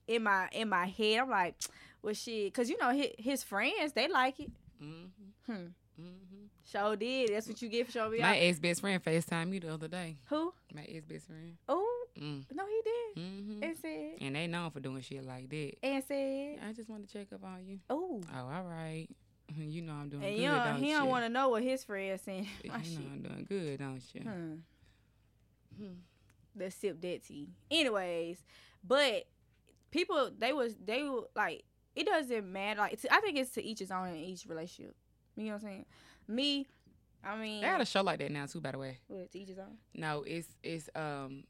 in 0.07 0.23
my 0.23 0.49
in 0.51 0.69
my 0.69 0.85
head, 0.87 1.19
I'm 1.19 1.29
like, 1.29 1.55
well, 2.01 2.13
shit, 2.13 2.53
cause 2.53 2.69
you 2.69 2.77
know 2.77 2.89
his, 2.91 3.07
his 3.17 3.43
friends 3.43 3.93
they 3.93 4.07
like 4.07 4.39
it. 4.39 4.51
Mm-hmm. 4.83 5.51
Hmm. 5.51 5.67
Mm-hmm. 5.99 6.45
Sure 6.71 6.95
did. 6.95 7.31
That's 7.33 7.47
what 7.47 7.61
you 7.61 7.67
get 7.67 7.87
for 7.87 7.91
showing 7.91 8.11
me 8.13 8.19
My 8.21 8.37
ex 8.37 8.59
best 8.59 8.79
friend 8.81 9.03
FaceTime 9.03 9.49
me 9.49 9.59
the 9.59 9.73
other 9.73 9.87
day. 9.89 10.17
Who? 10.29 10.53
My 10.73 10.83
ex 10.83 11.05
best 11.05 11.27
friend. 11.27 11.57
Oh, 11.67 11.95
Mm. 12.19 12.43
no, 12.53 12.65
he 12.65 12.81
did. 12.83 13.23
Mm-hmm. 13.23 13.63
And 13.63 13.77
said, 13.77 14.11
And 14.19 14.35
they 14.35 14.47
known 14.47 14.71
for 14.71 14.79
doing 14.81 15.01
shit 15.01 15.25
like 15.25 15.47
that. 15.49 15.73
and 15.83 16.03
said, 16.03 16.57
I 16.67 16.73
just 16.73 16.89
want 16.89 17.07
to 17.07 17.13
check 17.13 17.27
up 17.33 17.43
on 17.45 17.65
you. 17.65 17.79
oh. 17.89 18.21
Oh, 18.35 18.39
all 18.39 18.63
right. 18.63 19.07
You 19.57 19.81
know 19.81 19.93
I'm 19.93 20.09
doing 20.09 20.23
And 20.23 20.35
good, 20.35 20.41
you 20.43 20.47
don't, 20.49 20.65
don't 20.65 20.77
he 20.83 20.89
you? 20.91 20.97
don't 20.97 21.07
want 21.07 21.25
to 21.25 21.29
know 21.29 21.49
what 21.49 21.63
his 21.63 21.83
friends 21.83 22.21
saying. 22.23 22.47
You 22.63 22.71
My 22.71 22.77
know. 22.77 22.83
I'm 23.13 23.21
doing 23.23 23.45
good, 23.49 23.79
don't 23.79 24.01
you? 24.13 24.21
Hmm. 24.21 24.53
Hmm. 25.77 25.93
Let's 26.57 26.75
sip 26.75 27.01
that 27.01 27.23
tea. 27.25 27.49
Anyways, 27.71 28.43
but 28.83 29.25
people, 29.91 30.31
they 30.37 30.53
was, 30.53 30.75
they 30.83 31.03
were 31.03 31.23
like, 31.35 31.63
it 31.95 32.05
doesn't 32.05 32.51
matter. 32.51 32.79
Like, 32.79 32.93
it's, 32.93 33.05
I 33.09 33.19
think 33.21 33.37
it's 33.37 33.51
to 33.51 33.63
each 33.63 33.79
his 33.79 33.91
own 33.91 34.09
in 34.09 34.15
each 34.15 34.45
relationship. 34.47 34.95
You 35.35 35.45
know 35.45 35.51
what 35.53 35.55
I'm 35.63 35.67
saying? 35.67 35.85
Me, 36.27 36.67
I 37.23 37.35
mean, 37.37 37.61
They 37.61 37.67
had 37.67 37.81
a 37.81 37.85
show 37.85 38.01
like 38.01 38.19
that 38.19 38.31
now 38.31 38.45
too, 38.45 38.61
by 38.61 38.71
the 38.71 38.77
way. 38.77 38.99
what, 39.07 39.31
to 39.31 39.39
each 39.39 39.49
his 39.49 39.59
own? 39.59 39.77
No, 39.93 40.23
it's 40.25 40.47
it's 40.63 40.89
um 40.95 41.43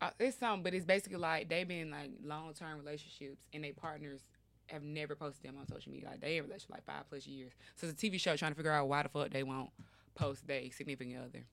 uh, 0.00 0.10
it's 0.18 0.36
something, 0.38 0.64
but 0.64 0.74
it's 0.74 0.84
basically 0.84 1.18
like 1.18 1.48
they 1.48 1.62
been 1.64 1.90
like 1.90 2.10
long 2.24 2.52
term 2.54 2.76
relationships 2.78 3.40
and 3.52 3.62
they 3.62 3.70
partners 3.70 4.20
have 4.66 4.82
never 4.82 5.14
posted 5.14 5.44
them 5.44 5.56
on 5.60 5.66
social 5.68 5.92
media. 5.92 6.08
Like 6.10 6.20
they 6.20 6.38
in 6.38 6.44
relationship 6.44 6.70
like 6.70 6.84
five 6.84 7.08
plus 7.08 7.26
years. 7.26 7.52
So 7.76 7.86
it's 7.86 8.02
a 8.02 8.06
TV 8.06 8.18
show 8.18 8.36
trying 8.36 8.50
to 8.52 8.56
figure 8.56 8.72
out 8.72 8.88
why 8.88 9.02
the 9.04 9.08
fuck 9.08 9.30
they 9.30 9.44
won't 9.44 9.70
post 10.14 10.46
their 10.46 10.62
significant 10.72 11.18
other. 11.18 11.44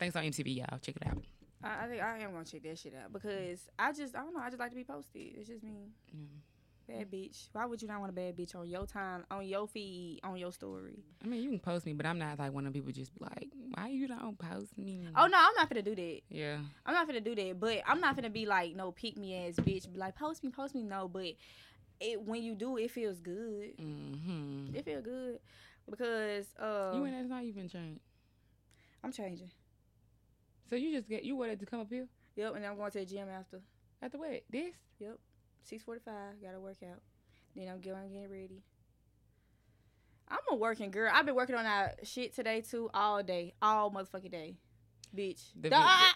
Thanks 0.00 0.16
on 0.16 0.24
MTV, 0.24 0.56
y'all. 0.56 0.78
Check 0.80 0.96
it 0.96 1.06
out. 1.06 1.22
I, 1.62 1.84
I 1.84 1.88
think 1.88 2.02
I 2.02 2.18
am 2.20 2.32
gonna 2.32 2.44
check 2.46 2.62
that 2.62 2.78
shit 2.78 2.94
out 2.94 3.12
because 3.12 3.68
I 3.78 3.92
just, 3.92 4.16
I 4.16 4.20
don't 4.20 4.32
know, 4.32 4.40
I 4.40 4.48
just 4.48 4.58
like 4.58 4.70
to 4.70 4.76
be 4.76 4.82
posted. 4.82 5.34
It's 5.36 5.46
just 5.46 5.62
me. 5.62 5.92
Yeah. 6.88 6.96
Bad 6.96 7.10
bitch. 7.10 7.48
Why 7.52 7.66
would 7.66 7.82
you 7.82 7.86
not 7.86 8.00
want 8.00 8.08
a 8.08 8.14
bad 8.14 8.34
bitch 8.34 8.56
on 8.56 8.66
your 8.66 8.86
time, 8.86 9.24
on 9.30 9.46
your 9.46 9.68
feed, 9.68 10.20
on 10.24 10.38
your 10.38 10.52
story? 10.52 11.04
I 11.22 11.28
mean, 11.28 11.42
you 11.42 11.50
can 11.50 11.58
post 11.58 11.84
me, 11.84 11.92
but 11.92 12.06
I'm 12.06 12.18
not 12.18 12.38
like 12.38 12.50
one 12.50 12.66
of 12.66 12.72
the 12.72 12.78
people 12.78 12.92
just 12.92 13.14
be 13.14 13.22
like, 13.22 13.50
why 13.74 13.88
you 13.88 14.08
don't 14.08 14.38
post 14.38 14.76
me? 14.78 15.06
Oh 15.14 15.26
no, 15.26 15.36
I'm 15.36 15.54
not 15.54 15.68
gonna 15.68 15.82
do 15.82 15.94
that. 15.94 16.20
Yeah. 16.30 16.56
I'm 16.86 16.94
not 16.94 17.06
gonna 17.06 17.20
do 17.20 17.34
that. 17.34 17.60
But 17.60 17.82
I'm 17.86 18.00
not 18.00 18.16
gonna 18.16 18.30
be 18.30 18.46
like 18.46 18.74
no 18.74 18.92
pick 18.92 19.18
me 19.18 19.36
ass 19.36 19.56
bitch. 19.56 19.92
Be 19.92 19.98
like 19.98 20.16
post 20.16 20.42
me, 20.42 20.48
post 20.48 20.74
me. 20.74 20.82
No, 20.82 21.08
but 21.08 21.34
it 22.00 22.22
when 22.22 22.42
you 22.42 22.54
do, 22.54 22.78
it 22.78 22.90
feels 22.90 23.20
good. 23.20 23.76
Mm-hmm. 23.78 24.74
It 24.74 24.84
feel 24.86 25.02
good 25.02 25.40
because 25.88 26.46
uh, 26.58 26.92
You 26.94 27.04
and 27.04 27.14
that's 27.14 27.28
not 27.28 27.44
even 27.44 27.68
changed. 27.68 28.00
I'm 29.04 29.12
changing. 29.12 29.50
So 30.70 30.76
you 30.76 30.92
just 30.92 31.08
get 31.08 31.24
you 31.24 31.34
wanted 31.34 31.58
to 31.60 31.66
come 31.66 31.80
up 31.80 31.90
here 31.90 32.06
Yep, 32.36 32.54
and 32.54 32.64
I'm 32.64 32.76
going 32.76 32.92
to 32.92 32.98
the 33.00 33.04
gym 33.04 33.28
after. 33.28 33.60
after 34.00 34.16
what? 34.18 34.44
This? 34.48 34.74
Yep. 35.00 35.18
Six 35.64 35.82
forty 35.82 36.00
five. 36.04 36.40
Gotta 36.40 36.60
work 36.60 36.78
out. 36.88 37.00
Then 37.56 37.68
I'm 37.68 37.80
going 37.80 38.12
getting 38.12 38.30
ready. 38.30 38.62
I'm 40.28 40.38
a 40.50 40.54
working 40.54 40.92
girl. 40.92 41.10
I've 41.12 41.26
been 41.26 41.34
working 41.34 41.56
on 41.56 41.64
that 41.64 42.06
shit 42.06 42.34
today 42.34 42.60
too, 42.60 42.88
all 42.94 43.20
day, 43.22 43.52
all 43.60 43.90
motherfucking 43.90 44.30
day, 44.30 44.56
bitch. 45.14 45.40
The 45.60 45.74
I 45.74 46.12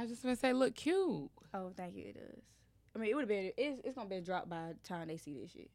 was 0.00 0.10
just 0.10 0.22
gonna 0.24 0.34
say, 0.34 0.52
look 0.52 0.74
cute. 0.74 1.30
Oh, 1.54 1.72
thank 1.76 1.94
you. 1.94 2.06
It 2.08 2.14
does. 2.14 2.42
I 2.96 2.98
mean, 2.98 3.10
it 3.10 3.14
would 3.14 3.22
have 3.22 3.28
been. 3.28 3.52
It's, 3.56 3.80
it's 3.84 3.94
gonna 3.94 4.08
be 4.08 4.20
dropped 4.20 4.48
by 4.48 4.72
the 4.72 4.88
time 4.88 5.06
they 5.06 5.16
see 5.16 5.34
this 5.40 5.52
shit. 5.52 5.70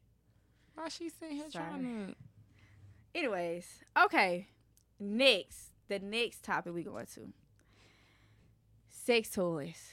Why 0.74 0.88
she 0.88 1.08
sitting 1.08 1.36
here 1.36 1.50
Sorry. 1.50 1.64
trying 1.64 1.82
to? 2.08 3.18
Anyways, 3.18 3.66
okay. 4.04 4.48
Next, 5.00 5.72
the 5.88 5.98
next 5.98 6.44
topic 6.44 6.74
we 6.74 6.84
going 6.84 7.06
to. 7.14 7.32
Sex 9.10 9.30
toys. 9.30 9.90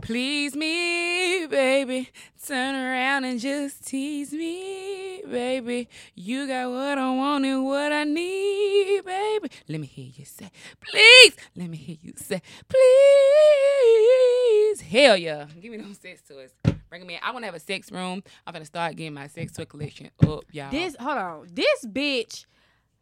Please 0.00 0.54
me, 0.54 1.48
baby. 1.48 2.08
Turn 2.46 2.76
around 2.76 3.24
and 3.24 3.40
just 3.40 3.84
tease 3.84 4.32
me, 4.32 5.22
baby. 5.28 5.88
You 6.14 6.46
got 6.46 6.70
what 6.70 6.96
I 6.96 7.16
want 7.16 7.44
and 7.44 7.64
what 7.64 7.90
I 7.90 8.04
need, 8.04 9.04
baby. 9.04 9.50
Let 9.68 9.80
me 9.80 9.88
hear 9.88 10.08
you 10.14 10.24
say, 10.24 10.52
please. 10.80 11.34
Let 11.56 11.68
me 11.68 11.76
hear 11.76 11.96
you 12.00 12.12
say, 12.14 12.42
please. 12.68 14.82
Hell 14.82 15.16
yeah. 15.16 15.46
Give 15.60 15.72
me 15.72 15.78
those 15.78 15.98
sex 15.98 16.22
toys. 16.22 16.54
Bring 16.88 17.00
them 17.00 17.10
in. 17.10 17.18
I 17.24 17.32
want 17.32 17.42
to 17.42 17.46
have 17.46 17.56
a 17.56 17.58
sex 17.58 17.90
room. 17.90 18.22
I'm 18.46 18.52
going 18.52 18.62
to 18.62 18.66
start 18.66 18.94
getting 18.94 19.14
my 19.14 19.26
sex 19.26 19.50
toy 19.50 19.64
collection 19.64 20.12
up, 20.22 20.44
y'all. 20.52 20.70
This 20.70 20.94
hold 21.00 21.18
on. 21.18 21.48
This 21.52 21.84
bitch 21.86 22.46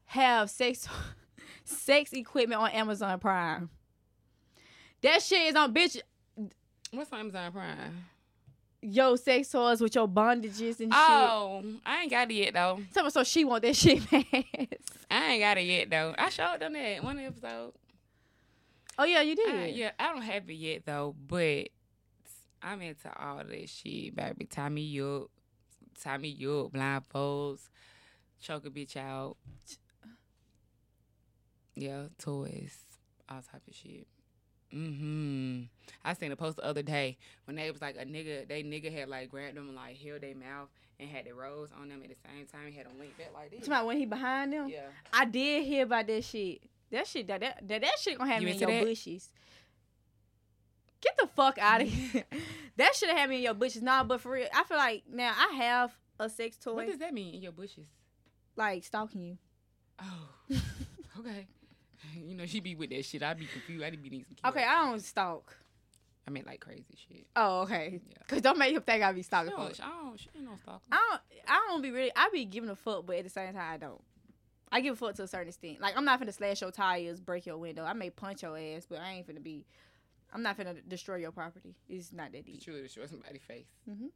have 0.06 0.48
sex 0.48 0.88
sex 1.66 2.14
equipment 2.14 2.58
on 2.58 2.70
Amazon 2.70 3.18
Prime. 3.18 3.68
That 5.02 5.22
shit 5.22 5.48
is 5.48 5.56
on 5.56 5.74
bitch 5.74 6.00
What's 6.90 7.12
on 7.12 7.20
Amazon 7.20 7.52
Prime? 7.52 8.04
yo 8.82 9.14
sex 9.14 9.48
toys 9.48 9.80
with 9.80 9.94
your 9.94 10.08
bondages 10.08 10.80
and 10.80 10.92
shit. 10.92 10.94
Oh, 10.94 11.62
I 11.86 12.02
ain't 12.02 12.10
got 12.10 12.30
it 12.30 12.34
yet, 12.34 12.54
though. 12.54 12.80
Tell 12.92 13.04
me 13.04 13.10
so 13.10 13.22
she 13.22 13.44
want 13.44 13.62
that 13.62 13.76
shit 13.76 14.10
man. 14.12 14.24
I 15.10 15.32
ain't 15.32 15.40
got 15.40 15.58
it 15.58 15.62
yet, 15.62 15.88
though. 15.88 16.14
I 16.18 16.28
showed 16.28 16.58
them 16.60 16.72
that 16.72 17.02
one 17.04 17.18
episode. 17.18 17.72
Oh 18.98 19.04
yeah, 19.04 19.22
you 19.22 19.36
did. 19.36 19.54
Uh, 19.54 19.66
yeah, 19.66 19.90
I 19.98 20.12
don't 20.12 20.22
have 20.22 20.50
it 20.50 20.54
yet 20.54 20.82
though, 20.84 21.14
but 21.26 21.68
I'm 22.62 22.82
into 22.82 23.08
all 23.18 23.42
this 23.48 23.70
shit, 23.70 24.14
baby. 24.14 24.44
Up, 24.44 24.50
tie 24.50 24.68
me 24.68 25.00
up, 25.00 26.72
blindfolds, 26.72 27.60
choke 28.40 28.66
a 28.66 28.70
bitch 28.70 28.96
out. 28.96 29.36
Yeah, 31.74 32.08
toys, 32.18 32.76
all 33.30 33.40
type 33.40 33.62
of 33.66 33.74
shit. 33.74 34.06
Mm-hmm. 34.74 35.62
I 36.04 36.14
seen 36.14 36.32
a 36.32 36.36
post 36.36 36.56
the 36.56 36.64
other 36.64 36.82
day 36.82 37.16
when 37.44 37.56
they 37.56 37.70
was 37.70 37.80
like 37.82 37.96
a 37.98 38.04
nigga, 38.04 38.48
they 38.48 38.62
nigga 38.62 38.92
had 38.92 39.08
like 39.08 39.30
grabbed 39.30 39.56
them 39.56 39.68
and 39.68 39.76
like 39.76 39.96
held 39.98 40.20
their 40.22 40.34
mouth 40.34 40.68
and 40.98 41.08
had 41.08 41.26
the 41.26 41.32
rose 41.32 41.70
on 41.80 41.88
them 41.88 42.00
at 42.02 42.08
the 42.08 42.16
same 42.28 42.46
time. 42.46 42.70
He 42.70 42.76
had 42.76 42.86
them 42.86 42.98
linked 42.98 43.18
back 43.18 43.30
like 43.34 43.50
this. 43.50 43.60
Talking 43.60 43.72
about 43.74 43.86
when 43.86 43.96
he 43.98 44.06
behind 44.06 44.52
them. 44.52 44.68
Yeah. 44.68 44.86
I 45.12 45.24
did 45.24 45.64
hear 45.64 45.84
about 45.84 46.06
that 46.06 46.24
shit. 46.24 46.62
That 46.90 47.06
shit 47.06 47.26
that 47.28 47.40
that 47.40 47.68
that, 47.68 47.80
that 47.82 47.98
shit 48.00 48.18
gonna 48.18 48.30
have 48.32 48.42
You 48.42 48.46
me 48.46 48.52
in 48.54 48.58
your 48.58 48.70
that? 48.70 48.84
bushes. 48.84 49.30
Get 51.00 51.16
the 51.18 51.26
fuck 51.26 51.58
out 51.58 51.82
of 51.82 51.88
here. 51.92 52.24
that 52.76 52.94
should 52.94 53.08
have 53.08 53.18
had 53.18 53.30
me 53.30 53.36
in 53.36 53.42
your 53.42 53.54
bushes. 53.54 53.82
Nah, 53.82 54.04
but 54.04 54.20
for 54.20 54.32
real, 54.32 54.46
I 54.54 54.62
feel 54.64 54.76
like 54.76 55.02
now 55.10 55.32
I 55.36 55.54
have 55.56 55.92
a 56.20 56.28
sex 56.28 56.56
toy 56.56 56.74
What 56.74 56.86
does 56.86 56.98
that 56.98 57.12
mean 57.12 57.34
in 57.34 57.42
your 57.42 57.52
bushes? 57.52 57.86
like 58.56 58.84
stalking 58.84 59.22
you. 59.22 59.38
Oh, 60.00 60.28
okay. 61.20 61.46
You 62.16 62.34
know 62.34 62.46
she 62.46 62.60
be 62.60 62.74
with 62.74 62.90
that 62.90 63.04
shit. 63.04 63.22
I 63.22 63.34
be 63.34 63.46
confused. 63.46 63.84
I 63.84 63.90
be 63.90 63.96
needing 64.10 64.24
some. 64.42 64.50
Okay, 64.50 64.64
I 64.64 64.84
don't 64.86 65.00
stalk. 65.00 65.56
I 66.26 66.30
mean 66.30 66.44
like 66.46 66.60
crazy 66.60 66.84
shit. 67.08 67.26
Oh, 67.34 67.62
okay. 67.62 68.00
Yeah. 68.08 68.16
Cause 68.28 68.40
don't 68.42 68.58
make 68.58 68.74
him 68.74 68.82
think 68.82 69.02
I 69.02 69.12
be 69.12 69.20
She 69.20 69.24
stalking 69.24 69.50
don't, 69.50 69.60
folks. 69.66 69.78
don't, 69.78 70.18
she 70.20 70.28
ain't 70.36 70.44
no 70.44 70.56
stalker. 70.62 70.80
I 70.92 70.96
don't. 71.10 71.20
I 71.48 71.66
don't 71.68 71.82
be 71.82 71.90
really. 71.90 72.12
I 72.14 72.28
be 72.32 72.44
giving 72.44 72.70
a 72.70 72.76
fuck, 72.76 73.06
but 73.06 73.16
at 73.16 73.24
the 73.24 73.30
same 73.30 73.52
time, 73.54 73.72
I 73.74 73.76
don't. 73.76 74.00
I 74.70 74.80
give 74.80 74.94
a 74.94 74.96
fuck 74.96 75.14
to 75.16 75.24
a 75.24 75.26
certain 75.26 75.48
extent. 75.48 75.80
Like 75.80 75.96
I'm 75.96 76.04
not 76.04 76.20
finna 76.20 76.32
slash 76.32 76.60
your 76.60 76.70
tires, 76.70 77.20
break 77.20 77.44
your 77.46 77.58
window. 77.58 77.84
I 77.84 77.92
may 77.92 78.10
punch 78.10 78.42
your 78.42 78.56
ass, 78.56 78.86
but 78.88 79.00
I 79.00 79.12
ain't 79.12 79.26
finna 79.26 79.42
be. 79.42 79.66
I'm 80.32 80.42
not 80.42 80.56
finna 80.56 80.76
destroy 80.88 81.16
your 81.16 81.32
property. 81.32 81.74
It's 81.88 82.12
not 82.12 82.32
that 82.32 82.46
deep. 82.46 82.64
to 82.64 82.88
show 82.88 83.06
somebody's 83.06 83.42
face. 83.42 83.66
Mhm. 83.90 84.10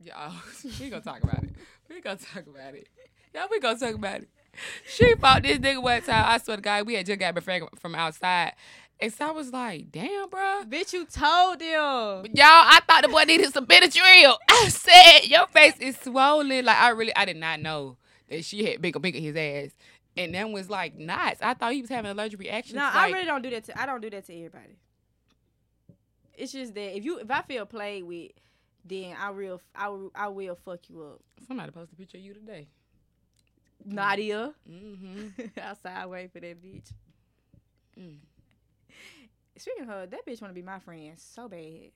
Y'all, 0.00 0.32
we 0.80 0.90
gonna 0.90 1.02
talk 1.02 1.22
about 1.24 1.42
it. 1.42 1.50
We 1.88 2.00
gonna 2.00 2.16
talk 2.16 2.46
about 2.46 2.74
it. 2.74 2.88
Y'all, 3.34 3.48
we 3.50 3.58
gonna 3.58 3.78
talk 3.78 3.94
about 3.94 4.20
it. 4.20 4.28
She 4.86 5.14
fought 5.16 5.42
this 5.42 5.58
nigga 5.58 5.82
one 5.82 6.02
time. 6.02 6.24
I 6.26 6.38
swear 6.38 6.56
to 6.56 6.62
God, 6.62 6.86
we 6.86 6.94
had 6.94 7.06
just 7.06 7.18
got 7.18 7.34
back 7.34 7.44
from- 7.44 7.68
from 7.78 7.94
outside. 7.94 8.54
And 9.00 9.12
so 9.12 9.28
I 9.28 9.30
was 9.30 9.52
like, 9.52 9.92
damn, 9.92 10.28
bro. 10.28 10.64
Bitch, 10.68 10.92
you 10.92 11.04
told 11.06 11.60
them. 11.60 12.26
Y'all, 12.34 12.44
I 12.44 12.80
thought 12.86 13.02
the 13.02 13.08
boy 13.08 13.22
needed 13.22 13.52
some 13.52 13.64
Benadryl. 13.66 14.36
I 14.48 14.68
said, 14.68 15.28
your 15.28 15.46
face 15.46 15.76
is 15.78 15.96
swollen. 15.98 16.64
Like, 16.64 16.76
I 16.76 16.88
really, 16.90 17.14
I 17.14 17.24
did 17.24 17.36
not 17.36 17.60
know 17.60 17.96
that 18.28 18.44
she 18.44 18.64
had 18.64 18.82
bigger, 18.82 18.98
bigger 18.98 19.20
his 19.20 19.36
ass. 19.36 19.70
And 20.16 20.34
then 20.34 20.50
was 20.50 20.68
like 20.68 20.96
knots. 20.96 21.40
I 21.42 21.54
thought 21.54 21.72
he 21.74 21.80
was 21.80 21.90
having 21.90 22.10
a 22.10 22.12
allergic 22.12 22.40
reactions. 22.40 22.74
No, 22.74 22.82
like, 22.82 22.94
I 22.96 23.10
really 23.10 23.24
don't 23.24 23.42
do 23.42 23.50
that 23.50 23.64
to. 23.64 23.80
I 23.80 23.86
don't 23.86 24.00
do 24.00 24.10
that 24.10 24.26
to 24.26 24.34
everybody. 24.36 24.76
It's 26.34 26.52
just 26.52 26.74
that 26.74 26.96
if 26.96 27.04
you 27.04 27.18
if 27.18 27.30
I 27.30 27.42
feel 27.42 27.66
played 27.66 28.04
with, 28.04 28.32
then 28.84 29.16
I 29.18 29.30
real 29.30 29.60
I 29.74 29.88
will 29.88 30.10
I 30.14 30.28
will 30.28 30.56
fuck 30.56 30.88
you 30.88 31.02
up. 31.02 31.20
Somebody 31.46 31.70
posted 31.72 31.94
a 31.94 32.00
picture 32.00 32.16
of 32.18 32.24
you 32.24 32.34
today. 32.34 32.66
Nadia 33.84 34.52
Mm-hmm. 34.70 35.28
outside 35.60 36.06
waiting 36.06 36.30
for 36.30 36.40
that 36.40 36.62
bitch. 36.62 36.92
Mm. 37.98 38.16
Speaking 39.56 39.82
of 39.82 39.88
her, 39.88 40.06
that 40.06 40.26
bitch 40.26 40.40
want 40.40 40.54
to 40.54 40.60
be 40.60 40.64
my 40.64 40.78
friend 40.78 41.12
so 41.16 41.48
bad. 41.48 41.90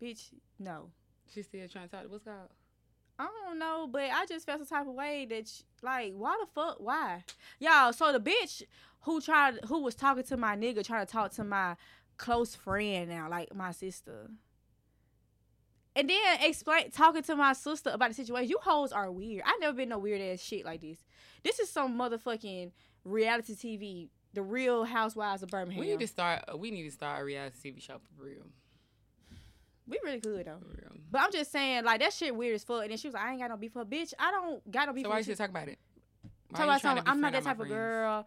Bitch, 0.00 0.28
no. 0.58 0.90
She's 1.32 1.46
still 1.46 1.66
trying 1.68 1.88
to 1.88 1.96
talk. 1.96 2.04
What's 2.08 2.24
called? 2.24 2.48
I 3.18 3.28
don't 3.46 3.58
know, 3.58 3.88
but 3.90 4.10
I 4.12 4.26
just 4.26 4.46
felt 4.46 4.58
some 4.66 4.78
type 4.78 4.88
of 4.88 4.94
way 4.94 5.26
that, 5.30 5.46
sh- 5.48 5.62
like, 5.82 6.12
why 6.14 6.36
the 6.40 6.46
fuck? 6.54 6.76
Why, 6.80 7.22
y'all? 7.60 7.92
So 7.92 8.12
the 8.12 8.20
bitch 8.20 8.62
who 9.02 9.20
tried, 9.20 9.58
who 9.66 9.82
was 9.82 9.94
talking 9.94 10.24
to 10.24 10.36
my 10.36 10.56
nigga, 10.56 10.84
trying 10.84 11.04
to 11.06 11.12
talk 11.12 11.32
to 11.32 11.44
my 11.44 11.76
close 12.16 12.54
friend 12.54 13.08
now, 13.10 13.28
like 13.28 13.54
my 13.54 13.70
sister, 13.72 14.30
and 15.96 16.08
then 16.08 16.18
explain 16.42 16.90
talking 16.90 17.22
to 17.22 17.36
my 17.36 17.52
sister 17.52 17.90
about 17.90 18.08
the 18.10 18.14
situation. 18.14 18.48
You 18.50 18.58
hoes 18.62 18.92
are 18.92 19.10
weird. 19.10 19.42
I 19.46 19.56
never 19.60 19.74
been 19.76 19.88
no 19.90 19.98
weird 19.98 20.20
ass 20.20 20.40
shit 20.40 20.64
like 20.64 20.80
this. 20.80 20.98
This 21.42 21.58
is 21.58 21.68
some 21.70 21.98
motherfucking 21.98 22.70
reality 23.04 23.54
TV, 23.54 24.08
the 24.32 24.42
Real 24.42 24.84
Housewives 24.84 25.42
of 25.42 25.48
Birmingham. 25.50 25.80
We 25.80 25.88
need 25.90 26.00
to 26.00 26.06
start. 26.06 26.44
uh, 26.52 26.56
We 26.56 26.70
need 26.70 26.84
to 26.84 26.90
start 26.90 27.20
a 27.20 27.24
reality 27.24 27.72
TV 27.72 27.82
show 27.82 27.98
for 28.16 28.24
real. 28.24 28.46
we 29.86 29.98
really 30.04 30.20
could 30.20 30.46
though. 30.46 30.58
For 30.60 30.68
real. 30.76 30.92
But 31.10 31.22
I'm 31.22 31.32
just 31.32 31.50
saying, 31.52 31.84
like 31.84 32.00
that 32.00 32.12
shit 32.12 32.34
weird 32.34 32.54
as 32.54 32.64
fuck. 32.64 32.82
And 32.82 32.90
then 32.90 32.98
she 32.98 33.08
was 33.08 33.14
like, 33.14 33.24
"I 33.24 33.32
ain't 33.32 33.40
got 33.40 33.50
no 33.50 33.56
beef 33.56 33.72
for 33.72 33.84
bitch. 33.84 34.14
I 34.18 34.30
don't 34.30 34.70
got 34.70 34.86
no 34.86 34.92
beef 34.94 35.04
So 35.04 35.10
why 35.10 35.16
you 35.16 35.20
with 35.20 35.28
you." 35.28 35.34
still 35.34 35.44
talk 35.46 35.50
about 35.50 35.68
it? 35.68 35.78
Why 36.50 36.58
Talk 36.58 36.66
about 36.66 36.80
something. 36.82 37.04
I'm 37.06 37.20
not 37.20 37.32
that 37.32 37.42
type 37.44 37.52
of 37.60 37.66
friends? 37.66 37.72
girl. 37.72 38.26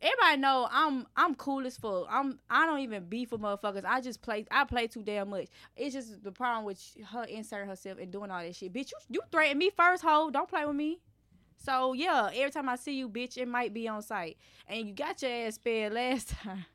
Everybody 0.00 0.40
know 0.40 0.68
I'm 0.70 1.06
I'm 1.16 1.34
cool 1.34 1.66
as 1.66 1.76
fuck. 1.78 2.06
I'm 2.10 2.38
I 2.50 2.66
don't 2.66 2.80
even 2.80 3.04
beef 3.04 3.32
with 3.32 3.40
motherfuckers. 3.40 3.84
I 3.84 4.00
just 4.00 4.20
play 4.22 4.46
I 4.50 4.64
play 4.64 4.86
too 4.86 5.02
damn 5.02 5.30
much. 5.30 5.46
It's 5.76 5.94
just 5.94 6.22
the 6.22 6.32
problem 6.32 6.64
with 6.64 6.82
her 7.12 7.24
inserting 7.24 7.68
herself 7.68 7.98
and 7.98 8.12
doing 8.12 8.30
all 8.30 8.42
that 8.42 8.54
shit. 8.54 8.72
Bitch, 8.72 8.90
you 8.90 8.98
you 9.08 9.20
threaten 9.32 9.58
me 9.58 9.70
first, 9.70 10.02
hoe. 10.02 10.30
Don't 10.30 10.48
play 10.48 10.66
with 10.66 10.76
me. 10.76 11.00
So 11.56 11.94
yeah, 11.94 12.30
every 12.34 12.50
time 12.50 12.68
I 12.68 12.76
see 12.76 12.96
you, 12.96 13.08
bitch, 13.08 13.38
it 13.38 13.48
might 13.48 13.72
be 13.72 13.88
on 13.88 14.02
site. 14.02 14.36
And 14.68 14.86
you 14.86 14.94
got 14.94 15.22
your 15.22 15.30
ass 15.30 15.54
spared 15.54 15.94
last 15.94 16.28
time. 16.42 16.66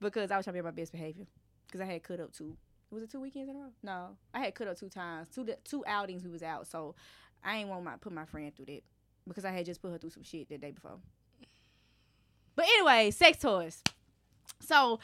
because 0.00 0.30
I 0.30 0.36
was 0.36 0.46
trying 0.46 0.56
to 0.56 0.62
be 0.62 0.64
my 0.64 0.70
best 0.70 0.92
behavior. 0.92 1.26
Because 1.66 1.80
I 1.80 1.84
had 1.84 2.02
cut 2.02 2.20
up 2.20 2.32
two 2.32 2.56
was 2.90 3.02
it 3.02 3.10
two 3.10 3.20
weekends 3.20 3.50
in 3.50 3.56
a 3.56 3.58
row? 3.58 3.72
No. 3.82 4.16
I 4.32 4.40
had 4.40 4.54
cut 4.54 4.68
up 4.68 4.78
two 4.78 4.88
times. 4.88 5.28
Two 5.28 5.46
two 5.64 5.84
outings 5.86 6.24
we 6.24 6.30
was 6.30 6.42
out. 6.42 6.66
So 6.66 6.94
I 7.44 7.56
ain't 7.56 7.68
want 7.68 7.84
my 7.84 7.96
put 7.96 8.12
my 8.12 8.24
friend 8.24 8.54
through 8.54 8.66
that 8.66 8.82
because 9.26 9.44
I 9.44 9.50
had 9.50 9.66
just 9.66 9.82
put 9.82 9.90
her 9.90 9.98
through 9.98 10.10
some 10.10 10.22
shit 10.22 10.48
the 10.48 10.58
day 10.58 10.70
before. 10.70 10.98
But 12.56 12.64
anyway, 12.64 13.10
sex 13.12 13.38
toys. 13.38 13.82
So 14.60 14.98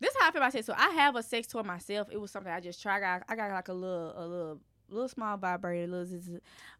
this 0.00 0.10
is 0.10 0.16
how 0.20 0.28
I 0.28 0.32
feel 0.32 0.40
about 0.40 0.52
sex 0.52 0.66
toy. 0.66 0.74
I 0.76 0.90
have 0.90 1.16
a 1.16 1.22
sex 1.22 1.46
toy 1.46 1.62
myself. 1.62 2.08
It 2.10 2.20
was 2.20 2.30
something 2.30 2.52
I 2.52 2.60
just 2.60 2.80
tried. 2.80 2.98
I 2.98 3.00
got, 3.00 3.22
I 3.28 3.36
got 3.36 3.50
like 3.50 3.68
a 3.68 3.72
little 3.74 4.14
a 4.16 4.24
little 4.26 4.60
little 4.88 5.08
small 5.08 5.36
vibrator, 5.36 5.86
little 5.86 6.06
zzz, 6.06 6.30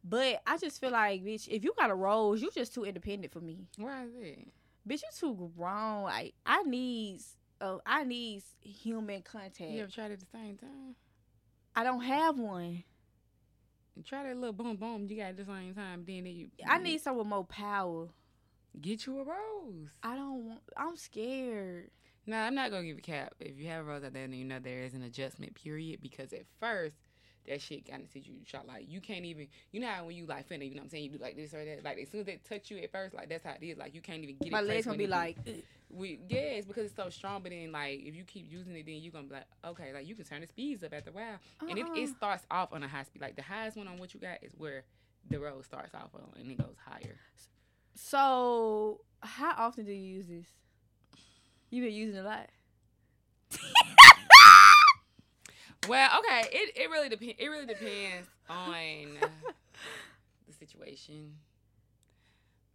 but 0.04 0.40
I 0.46 0.56
just 0.58 0.80
feel 0.80 0.90
like, 0.90 1.24
bitch, 1.24 1.48
if 1.48 1.64
you 1.64 1.74
got 1.76 1.90
a 1.90 1.94
rose, 1.94 2.40
you 2.42 2.50
just 2.54 2.74
too 2.74 2.84
independent 2.84 3.32
for 3.32 3.40
me. 3.40 3.66
Why 3.76 4.04
is 4.04 4.14
it? 4.14 4.48
Bitch, 4.88 5.02
you 5.02 5.08
too 5.18 5.50
grown. 5.56 6.04
Like 6.04 6.34
I 6.46 6.62
needs 6.62 7.36
uh, 7.60 7.78
I 7.84 8.04
needs 8.04 8.44
human 8.60 9.22
contact. 9.22 9.70
You 9.70 9.82
ever 9.82 9.90
tried 9.90 10.10
it 10.10 10.14
at 10.14 10.20
the 10.20 10.26
same 10.32 10.56
time? 10.56 10.94
I 11.74 11.82
don't 11.82 12.02
have 12.02 12.38
one. 12.38 12.84
Try 14.04 14.24
that 14.24 14.36
little 14.36 14.52
boom 14.52 14.76
boom 14.76 15.06
you 15.08 15.16
got 15.16 15.26
at 15.30 15.36
the 15.36 15.44
same 15.44 15.74
time. 15.74 16.04
Then 16.06 16.26
you. 16.26 16.48
I 16.68 16.78
need 16.78 17.00
some 17.00 17.16
with 17.16 17.26
more 17.26 17.44
power. 17.44 18.08
Get 18.80 19.06
you 19.06 19.20
a 19.20 19.24
rose. 19.24 19.90
I 20.02 20.16
don't 20.16 20.46
want. 20.46 20.60
I'm 20.76 20.96
scared. 20.96 21.90
No, 22.26 22.38
I'm 22.38 22.54
not 22.54 22.70
gonna 22.70 22.84
give 22.84 22.98
a 22.98 23.02
cap. 23.02 23.34
If 23.40 23.58
you 23.58 23.68
have 23.68 23.84
a 23.84 23.88
rose 23.88 24.04
out 24.04 24.12
there, 24.14 24.26
then 24.26 24.32
you 24.32 24.44
know 24.44 24.58
there 24.58 24.82
is 24.82 24.94
an 24.94 25.02
adjustment 25.02 25.54
period 25.54 26.00
because 26.00 26.32
at 26.32 26.46
first 26.58 26.96
that 27.46 27.60
shit 27.60 27.88
kind 27.88 28.02
of 28.02 28.10
teach 28.10 28.26
you 28.26 28.36
shot 28.44 28.66
like 28.66 28.86
you 28.88 29.00
can't 29.00 29.24
even. 29.24 29.48
You 29.72 29.80
know 29.80 29.88
how 29.88 30.06
when 30.06 30.16
you 30.16 30.26
like 30.26 30.48
finna, 30.48 30.66
you 30.66 30.70
know 30.70 30.76
what 30.76 30.84
I'm 30.84 30.90
saying? 30.90 31.04
You 31.04 31.10
do 31.10 31.18
like 31.18 31.36
this 31.36 31.52
or 31.52 31.64
that. 31.64 31.84
Like 31.84 31.98
as 31.98 32.08
soon 32.08 32.20
as 32.20 32.26
they 32.26 32.40
touch 32.48 32.70
you 32.70 32.78
at 32.78 32.90
first, 32.90 33.14
like 33.14 33.28
that's 33.28 33.44
how 33.44 33.52
it 33.60 33.64
is. 33.64 33.76
Like 33.76 33.94
you 33.94 34.00
can't 34.00 34.22
even 34.22 34.36
get 34.40 34.52
My 34.52 34.60
it. 34.60 34.62
My 34.62 34.68
legs 34.68 34.86
gonna 34.86 34.98
be 34.98 35.06
like. 35.06 35.36
We 35.90 36.18
yeah, 36.28 36.38
it's 36.38 36.66
because 36.66 36.86
it's 36.86 36.96
so 36.96 37.08
strong. 37.08 37.42
But 37.42 37.52
then 37.52 37.70
like 37.70 38.00
if 38.00 38.16
you 38.16 38.24
keep 38.24 38.50
using 38.50 38.74
it, 38.74 38.86
then 38.86 38.96
you're 38.96 39.12
gonna 39.12 39.28
be 39.28 39.34
like, 39.34 39.46
okay, 39.64 39.92
like 39.92 40.08
you 40.08 40.16
can 40.16 40.24
turn 40.24 40.40
the 40.40 40.46
speeds 40.46 40.82
up 40.82 40.92
after 40.92 41.10
a 41.10 41.12
while. 41.12 41.38
And 41.60 41.78
it, 41.78 41.86
it 41.94 42.08
uh-uh. 42.08 42.16
starts 42.16 42.46
off 42.50 42.72
on 42.72 42.82
a 42.82 42.88
high 42.88 43.04
speed. 43.04 43.22
Like 43.22 43.36
the 43.36 43.42
highest 43.42 43.76
one 43.76 43.86
on 43.86 43.98
what 43.98 44.12
you 44.12 44.18
got 44.18 44.42
is 44.42 44.52
where 44.56 44.84
the 45.28 45.38
rose 45.38 45.66
starts 45.66 45.94
off 45.94 46.10
on, 46.14 46.40
and 46.40 46.50
it 46.50 46.58
goes 46.58 46.76
higher. 46.84 47.18
So, 47.94 49.00
how 49.20 49.54
often 49.56 49.84
do 49.84 49.92
you 49.92 50.16
use 50.18 50.26
this? 50.28 50.46
You've 51.70 51.84
been 51.84 51.94
using 51.94 52.16
it 52.16 52.20
a 52.20 52.24
lot. 52.24 52.48
Well, 55.88 56.18
okay, 56.20 56.48
it, 56.50 56.76
it 56.76 56.90
really 56.90 57.08
depends. 57.10 57.34
It 57.38 57.48
really 57.48 57.66
depends 57.66 58.28
on 58.48 59.08
the 60.46 60.52
situation. 60.58 61.34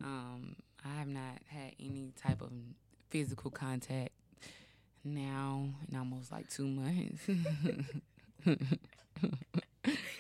Um, 0.04 0.56
I 0.86 1.00
have 1.00 1.08
not 1.08 1.40
had 1.48 1.74
any 1.80 2.14
type 2.22 2.42
of 2.42 2.52
physical 3.10 3.50
contact 3.50 4.12
now 5.04 5.70
in 5.90 5.98
almost 5.98 6.32
like 6.32 6.50
two 6.50 6.68
months. 6.68 7.24
so 8.46 8.56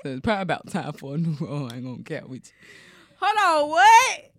it's 0.03 0.21
probably 0.21 0.41
about 0.41 0.67
time 0.69 0.93
for 0.93 1.13
a 1.13 1.17
new 1.17 1.35
role. 1.39 1.71
I 1.71 1.75
ain't 1.75 1.85
gonna 1.85 2.03
cap 2.03 2.27
with 2.27 2.47
you. 2.47 2.53
Hold 3.21 3.63
on, 3.63 3.69
what? 3.69 4.31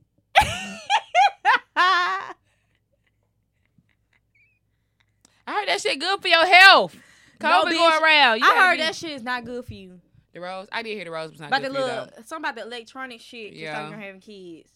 I 5.46 5.52
heard 5.54 5.68
that 5.68 5.80
shit 5.80 5.98
good 6.00 6.20
for 6.20 6.28
your 6.28 6.46
health. 6.46 6.96
No, 7.42 7.48
COVID 7.64 7.68
bitch. 7.70 7.76
going 7.78 8.02
around. 8.02 8.40
You 8.40 8.44
I 8.44 8.54
heard 8.68 8.76
be- 8.76 8.82
that 8.82 8.94
shit 8.94 9.12
is 9.12 9.22
not 9.22 9.46
good 9.46 9.64
for 9.64 9.72
you. 9.72 9.98
the 10.34 10.42
rose. 10.42 10.68
I 10.70 10.82
did 10.82 10.94
hear 10.94 11.06
the 11.06 11.10
rose 11.10 11.30
was 11.30 11.40
not 11.40 11.46
About 11.46 11.62
good 11.62 11.70
the 11.70 11.74
for 11.76 11.80
you 11.80 11.86
little 11.86 12.04
though. 12.04 12.22
something 12.26 12.50
about 12.50 12.54
the 12.56 12.62
electronic 12.66 13.18
shit. 13.22 13.52
Just 13.52 13.62
Yeah. 13.62 13.80
like 13.80 13.90
you're 13.92 13.98
having 13.98 14.20
kids. 14.20 14.70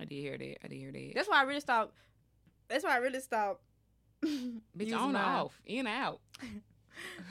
I 0.00 0.04
did 0.04 0.16
hear 0.16 0.36
that. 0.36 0.56
I 0.64 0.66
did 0.66 0.78
hear 0.78 0.90
that. 0.90 1.12
That's 1.14 1.28
why 1.28 1.38
I 1.38 1.42
really 1.44 1.60
stopped. 1.60 1.94
That's 2.66 2.82
why 2.82 2.94
I 2.94 2.96
really 2.96 3.20
stopped. 3.20 3.62
Bitch, 4.24 4.92
on 4.98 5.14
or 5.14 5.18
off, 5.20 5.60
in 5.64 5.86
or 5.86 5.90
out. 5.90 6.20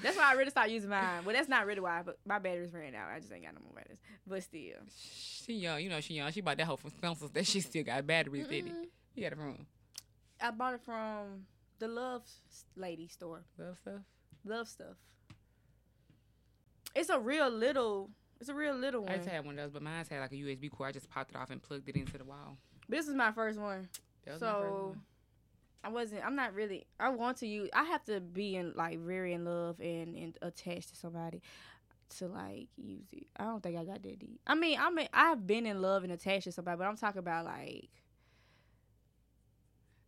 That's 0.04 0.18
why 0.18 0.30
I 0.32 0.34
really 0.34 0.50
stopped 0.52 0.70
using 0.70 0.90
mine. 0.90 1.24
Well, 1.26 1.36
that's 1.36 1.50
not 1.50 1.66
really 1.66 1.80
why, 1.82 2.02
but 2.06 2.18
my 2.26 2.40
batteries 2.40 2.74
ran 2.74 2.94
out. 2.96 3.10
I 3.14 3.20
just 3.20 3.32
ain't 3.32 3.44
got 3.46 3.54
no 3.54 3.62
more 3.64 3.74
batteries. 3.76 4.00
But 4.26 4.44
still. 4.44 4.78
She 4.96 5.54
young, 5.54 5.82
you 5.82 5.90
know 5.90 6.02
she 6.02 6.16
young. 6.16 6.32
She 6.32 6.42
bought 6.42 6.58
that 6.58 6.66
hoe 6.68 6.76
from 6.78 6.92
Spencer's. 6.92 7.32
That 7.32 7.46
she 7.46 7.62
still 7.62 7.84
got 7.84 8.06
batteries 8.06 8.48
in 8.48 8.68
it. 8.68 8.74
You 9.16 9.24
got 9.24 9.32
it 9.34 9.38
from 9.38 9.66
I 10.40 10.52
bought 10.52 10.76
it 10.76 10.82
from 10.86 11.46
the 11.80 11.88
Love 11.88 12.24
Lady 12.76 13.08
store. 13.08 13.44
love 13.58 13.78
stuff. 13.82 14.02
Love 14.46 14.68
stuff. 14.68 14.96
It's 16.96 17.10
a 17.10 17.20
real 17.20 17.50
little. 17.50 18.10
It's 18.40 18.50
a 18.50 18.54
real 18.54 18.76
little 18.76 19.02
one. 19.02 19.12
I 19.12 19.18
just 19.18 19.30
had 19.30 19.46
one 19.46 19.58
of 19.58 19.64
those, 19.66 19.72
but 19.72 19.82
mine's 19.82 20.10
had 20.10 20.20
like 20.20 20.32
a 20.32 20.36
USB 20.36 20.70
cord. 20.72 20.90
I 20.90 20.92
just 20.92 21.10
popped 21.10 21.32
it 21.32 21.38
off 21.38 21.50
and 21.50 21.62
plugged 21.62 21.90
it 21.90 21.96
into 21.96 22.18
the 22.18 22.24
wall. 22.24 22.58
This 22.88 23.08
is 23.08 23.16
my 23.16 23.32
first 23.32 23.60
one. 23.60 23.90
That 24.26 24.34
was 24.34 24.42
my 24.42 24.52
first 24.52 24.64
So 24.70 24.88
one. 24.90 25.02
I 25.88 25.90
wasn't. 25.90 26.26
I'm 26.26 26.36
not 26.36 26.54
really. 26.54 26.86
I 27.00 27.08
want 27.10 27.38
to 27.38 27.48
use. 27.48 27.70
I 27.74 27.86
have 27.86 28.04
to 28.06 28.20
be 28.20 28.58
in 28.58 28.74
like 28.76 29.00
very 29.00 29.32
in 29.32 29.46
love 29.46 29.80
and, 29.80 30.16
and 30.18 30.38
attached 30.42 30.90
to 30.90 30.96
somebody 30.98 31.42
to 32.18 32.28
like 32.28 32.68
use 32.76 33.06
it. 33.14 33.28
I 33.38 33.46
don't 33.46 33.64
think 33.64 33.78
I 33.78 33.86
got 33.86 34.04
that 34.04 34.20
deep. 34.20 34.42
I 34.46 34.54
mean, 34.56 34.78
I 34.82 34.90
mean, 34.90 35.08
I've 35.14 35.48
been 35.48 35.66
in 35.66 35.82
love 35.82 36.04
and 36.04 36.12
attached 36.12 36.44
to 36.44 36.52
somebody, 36.52 36.78
but 36.78 36.88
I'm 36.88 36.98
talking 36.98 37.20
about 37.20 37.46
like 37.46 37.88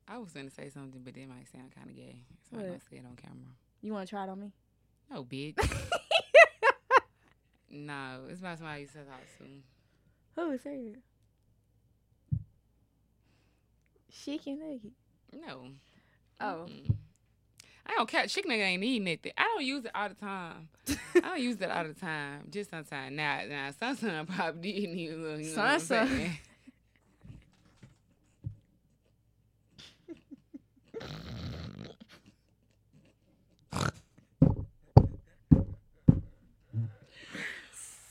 I 0.05 0.17
was 0.17 0.31
gonna 0.33 0.49
say 0.49 0.69
something, 0.69 0.99
but 1.01 1.15
it 1.15 1.29
might 1.29 1.47
sound 1.49 1.71
kind 1.73 1.89
of 1.89 1.95
gay, 1.95 2.23
so 2.49 2.57
I 2.57 2.61
What? 2.61 2.67
don't 2.67 2.81
say 2.89 2.97
it 2.97 3.05
on 3.09 3.15
camera. 3.15 3.47
you 3.81 3.93
want 3.93 4.05
to 4.07 4.09
try 4.09 4.25
it 4.25 4.29
on 4.29 4.39
me. 4.41 4.51
No, 5.09 5.23
bitch. 5.23 5.55
no, 7.69 8.23
it's 8.29 8.41
about 8.41 8.57
somebody 8.57 8.81
you 8.81 8.87
said 8.87 9.05
to. 9.05 10.41
Who 10.41 10.51
is 10.51 10.61
it? 10.65 10.95
Chic 14.11 14.45
and 14.47 14.59
nugget. 14.59 14.91
No. 15.33 15.61
Oh. 16.41 16.65
Mm-mm. 16.67 16.95
I 17.85 17.95
don't 17.95 18.07
care. 18.07 18.27
Chicken 18.27 18.51
nigga 18.51 18.61
ain't 18.65 18.83
eating 18.83 19.07
it. 19.07 19.33
I 19.37 19.43
don't 19.43 19.65
use 19.65 19.83
it 19.85 19.91
all 19.95 20.09
the 20.09 20.15
time. 20.15 20.69
I 21.15 21.19
don't 21.21 21.41
use 21.41 21.59
it 21.59 21.71
all 21.71 21.83
the 21.85 21.93
time. 21.93 22.43
Just 22.51 22.69
sometimes. 22.69 23.15
Now, 23.15 23.41
now, 23.49 23.71
sometimes 23.79 24.29
I 24.29 24.33
probably 24.35 24.73
did 24.73 24.89
need 24.91 25.11
a 25.11 25.15
little. 25.17 25.39
You 25.41 25.55
know 25.55 25.61
what 25.63 25.71
I'm 25.71 25.79
Son, 25.79 26.07
son. 26.07 26.07
saying? 26.07 26.37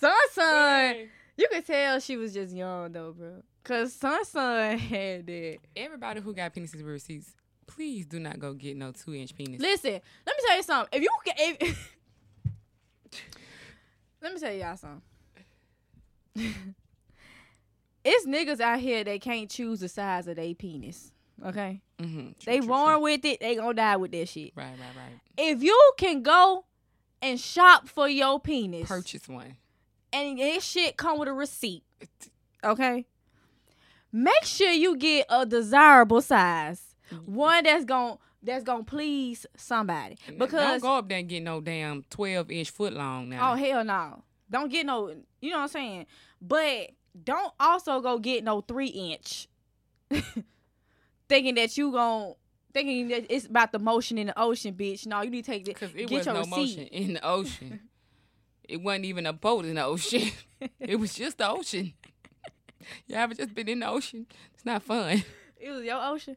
Sun 0.00 0.12
Sun. 0.32 1.08
You 1.36 1.48
could 1.52 1.66
tell 1.66 2.00
she 2.00 2.16
was 2.16 2.32
just 2.34 2.54
young 2.54 2.92
though, 2.92 3.12
bro. 3.12 3.42
Cause 3.68 3.92
Sun 3.92 4.24
Sun 4.24 4.78
had 4.78 5.26
that. 5.26 5.58
Everybody 5.76 6.20
who 6.22 6.32
got 6.34 6.54
penises 6.54 6.76
with 6.76 6.86
receipts, 6.86 7.34
please 7.66 8.06
do 8.06 8.18
not 8.18 8.38
go 8.38 8.54
get 8.54 8.76
no 8.78 8.92
two 8.92 9.14
inch 9.14 9.34
penis. 9.34 9.60
Listen, 9.60 9.92
let 10.26 10.36
me 10.36 10.42
tell 10.46 10.56
you 10.56 10.62
something. 10.62 10.88
If 10.98 11.02
you 11.02 11.10
get, 11.24 11.36
if, 11.38 11.96
let 14.22 14.32
me 14.34 14.40
tell 14.40 14.52
y'all 14.54 14.76
something. 14.76 15.02
it's 18.04 18.26
niggas 18.26 18.60
out 18.60 18.78
here 18.80 19.04
that 19.04 19.20
can't 19.20 19.50
choose 19.50 19.80
the 19.80 19.88
size 19.88 20.26
of 20.28 20.36
their 20.36 20.54
penis. 20.54 21.12
Okay, 21.44 21.80
Mm-hmm. 22.00 22.30
they 22.46 22.60
born 22.60 23.00
with 23.02 23.24
it. 23.24 23.38
They 23.40 23.54
gonna 23.56 23.74
die 23.74 23.96
with 23.96 24.10
that 24.12 24.28
shit. 24.28 24.52
Right, 24.56 24.70
right, 24.70 24.96
right. 24.96 25.20
If 25.36 25.62
you 25.62 25.92
can 25.98 26.22
go 26.22 26.64
and 27.22 27.38
shop 27.38 27.88
for 27.88 28.08
your 28.08 28.40
penis, 28.40 28.88
Purchase 28.88 29.28
one. 29.28 29.56
and 30.12 30.38
this 30.38 30.64
shit 30.64 30.96
come 30.96 31.18
with 31.18 31.28
a 31.28 31.32
receipt, 31.32 31.82
Okay. 32.64 33.04
Make 34.18 34.44
sure 34.44 34.72
you 34.72 34.96
get 34.96 35.26
a 35.28 35.46
desirable 35.46 36.20
size. 36.20 36.82
Mm-hmm. 37.12 37.34
One 37.34 37.64
that's 37.64 37.84
gon' 37.84 38.18
that's 38.42 38.64
gonna 38.64 38.82
please 38.82 39.46
somebody. 39.56 40.18
Because 40.36 40.50
don't 40.50 40.82
go 40.82 40.96
up 40.96 41.08
there 41.08 41.18
and 41.18 41.28
get 41.28 41.42
no 41.44 41.60
damn 41.60 42.02
twelve 42.10 42.50
inch 42.50 42.70
foot 42.70 42.94
long 42.94 43.28
now. 43.28 43.52
Oh 43.52 43.54
hell 43.54 43.84
no. 43.84 44.24
Don't 44.50 44.72
get 44.72 44.86
no 44.86 45.14
you 45.40 45.50
know 45.50 45.58
what 45.58 45.62
I'm 45.62 45.68
saying? 45.68 46.06
But 46.42 46.90
don't 47.22 47.52
also 47.60 48.00
go 48.00 48.18
get 48.18 48.42
no 48.42 48.60
three 48.60 48.88
inch 48.88 49.46
thinking 51.28 51.54
that 51.54 51.76
you 51.76 51.92
gon' 51.92 52.34
thinking 52.74 53.08
that 53.08 53.26
it's 53.32 53.46
about 53.46 53.70
the 53.70 53.78
motion 53.78 54.18
in 54.18 54.26
the 54.26 54.40
ocean, 54.40 54.74
bitch. 54.74 55.06
No, 55.06 55.22
you 55.22 55.30
need 55.30 55.44
to 55.44 55.50
take 55.52 55.62
it. 55.62 55.74
Because 55.74 55.90
it 55.94 56.08
get 56.08 56.10
was 56.10 56.26
your 56.26 56.34
no 56.34 56.40
receipt. 56.40 56.50
motion 56.50 56.82
in 56.88 57.12
the 57.14 57.24
ocean. 57.24 57.80
it 58.68 58.82
wasn't 58.82 59.04
even 59.04 59.26
a 59.26 59.32
boat 59.32 59.64
in 59.64 59.76
the 59.76 59.84
ocean. 59.84 60.30
it 60.80 60.96
was 60.96 61.14
just 61.14 61.38
the 61.38 61.48
ocean. 61.48 61.94
You 63.07 63.16
ever 63.16 63.34
just 63.34 63.55
been 63.55 63.68
in 63.68 63.80
the 63.80 63.89
ocean? 63.89 64.26
It's 64.55 64.64
not 64.64 64.82
fun. 64.82 65.22
It 65.61 65.70
was 65.72 65.82
your 65.84 66.01
ocean. 66.01 66.36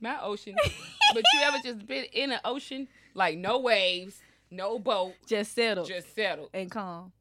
My 0.00 0.22
ocean. 0.22 0.54
but 1.14 1.22
you 1.34 1.40
ever 1.42 1.58
just 1.62 1.86
been 1.86 2.04
in 2.14 2.30
the 2.30 2.40
ocean? 2.46 2.88
Like 3.12 3.36
no 3.36 3.58
waves, 3.58 4.22
no 4.50 4.78
boat, 4.78 5.12
Just 5.26 5.54
settle 5.54 5.84
just 5.84 6.14
settled. 6.14 6.48
and 6.54 6.70
calm. 6.70 7.12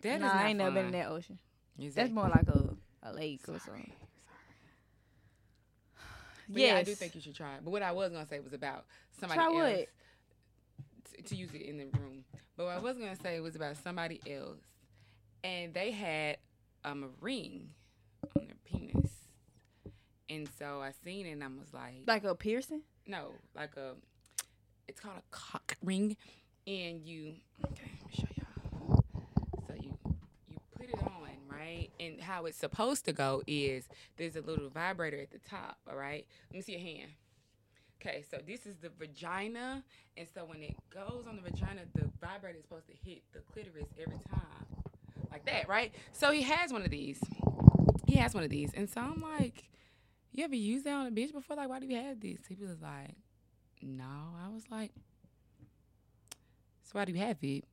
That 0.00 0.14
is 0.14 0.20
nah, 0.22 0.32
I 0.32 0.48
ain't 0.48 0.58
never 0.58 0.70
been 0.70 0.86
in 0.86 0.92
that 0.92 1.08
ocean. 1.10 1.38
Exactly. 1.78 2.02
That's 2.02 2.14
more 2.14 2.28
like 2.28 2.48
a, 2.48 3.10
a 3.10 3.12
lake 3.12 3.42
or 3.48 3.58
something. 3.58 3.92
But 6.48 6.62
yeah, 6.62 6.76
I 6.76 6.82
do 6.82 6.94
think 6.94 7.14
you 7.14 7.20
should 7.20 7.34
try 7.34 7.56
it. 7.56 7.60
But 7.62 7.70
what 7.70 7.82
I 7.82 7.92
was 7.92 8.10
gonna 8.10 8.26
say 8.26 8.40
was 8.40 8.54
about 8.54 8.86
somebody 9.20 9.38
Try 9.40 9.70
else 9.72 9.86
t- 11.16 11.22
to 11.22 11.36
use 11.36 11.52
it 11.52 11.62
in 11.62 11.76
the 11.76 11.84
room. 11.98 12.24
But 12.56 12.64
what 12.66 12.76
I 12.76 12.78
was 12.78 12.96
gonna 12.96 13.16
say 13.22 13.40
was 13.40 13.54
about 13.54 13.76
somebody 13.76 14.20
else, 14.26 14.62
and 15.44 15.74
they 15.74 15.90
had 15.90 16.38
um, 16.88 17.04
a 17.04 17.08
ring 17.20 17.70
on 18.36 18.46
their 18.46 18.56
penis, 18.64 19.10
and 20.28 20.48
so 20.58 20.80
I 20.80 20.92
seen 21.04 21.26
it 21.26 21.32
and 21.32 21.44
I 21.44 21.48
was 21.48 21.72
like, 21.72 22.02
Like 22.06 22.24
a 22.24 22.34
piercing? 22.34 22.82
no, 23.06 23.32
like 23.54 23.76
a, 23.76 23.94
it's 24.86 25.00
called 25.00 25.16
a 25.18 25.22
cock 25.30 25.76
ring, 25.82 26.16
and 26.66 27.04
you, 27.04 27.34
okay, 27.66 27.90
let 28.02 28.06
me 28.06 28.12
show 28.12 28.26
y'all. 28.36 29.04
So 29.66 29.74
you 29.74 29.96
you 30.48 30.56
put 30.76 30.88
it 30.88 30.98
on, 31.02 31.28
right? 31.50 31.88
And 32.00 32.20
how 32.20 32.46
it's 32.46 32.58
supposed 32.58 33.04
to 33.06 33.12
go 33.12 33.42
is 33.46 33.88
there's 34.16 34.36
a 34.36 34.40
little 34.40 34.68
vibrator 34.70 35.20
at 35.20 35.30
the 35.30 35.38
top, 35.38 35.78
all 35.90 35.96
right? 35.96 36.26
Let 36.50 36.54
me 36.56 36.62
see 36.62 36.72
your 36.72 36.80
hand. 36.80 37.10
Okay, 38.00 38.22
so 38.30 38.38
this 38.46 38.64
is 38.64 38.76
the 38.76 38.90
vagina, 38.96 39.82
and 40.16 40.28
so 40.32 40.44
when 40.44 40.62
it 40.62 40.76
goes 40.88 41.24
on 41.28 41.34
the 41.36 41.42
vagina, 41.42 41.80
the 41.94 42.08
vibrator 42.20 42.58
is 42.58 42.62
supposed 42.64 42.86
to 42.86 42.92
hit 43.04 43.22
the 43.32 43.40
clitoris 43.52 43.88
every 44.00 44.20
time, 44.30 44.66
like 45.30 45.44
that, 45.46 45.68
right? 45.68 45.94
So 46.12 46.30
he 46.32 46.42
has 46.42 46.72
one 46.72 46.82
of 46.82 46.90
these. 46.90 47.20
He 48.06 48.16
has 48.16 48.34
one 48.34 48.42
of 48.44 48.50
these, 48.50 48.72
and 48.74 48.88
so 48.88 49.00
I'm 49.00 49.20
like, 49.20 49.64
"You 50.32 50.44
ever 50.44 50.54
used 50.54 50.84
that 50.86 50.92
on 50.94 51.06
a 51.06 51.10
bitch 51.10 51.32
before? 51.32 51.56
Like, 51.56 51.68
why 51.68 51.78
do 51.80 51.86
you 51.86 51.96
have 51.96 52.20
this?" 52.20 52.38
He 52.48 52.54
was 52.56 52.80
like, 52.80 53.14
"No." 53.82 54.34
I 54.42 54.48
was 54.48 54.64
like, 54.70 54.92
"So 56.84 56.92
why 56.92 57.04
do 57.04 57.12
you 57.12 57.18
have 57.18 57.36
it?" 57.42 57.64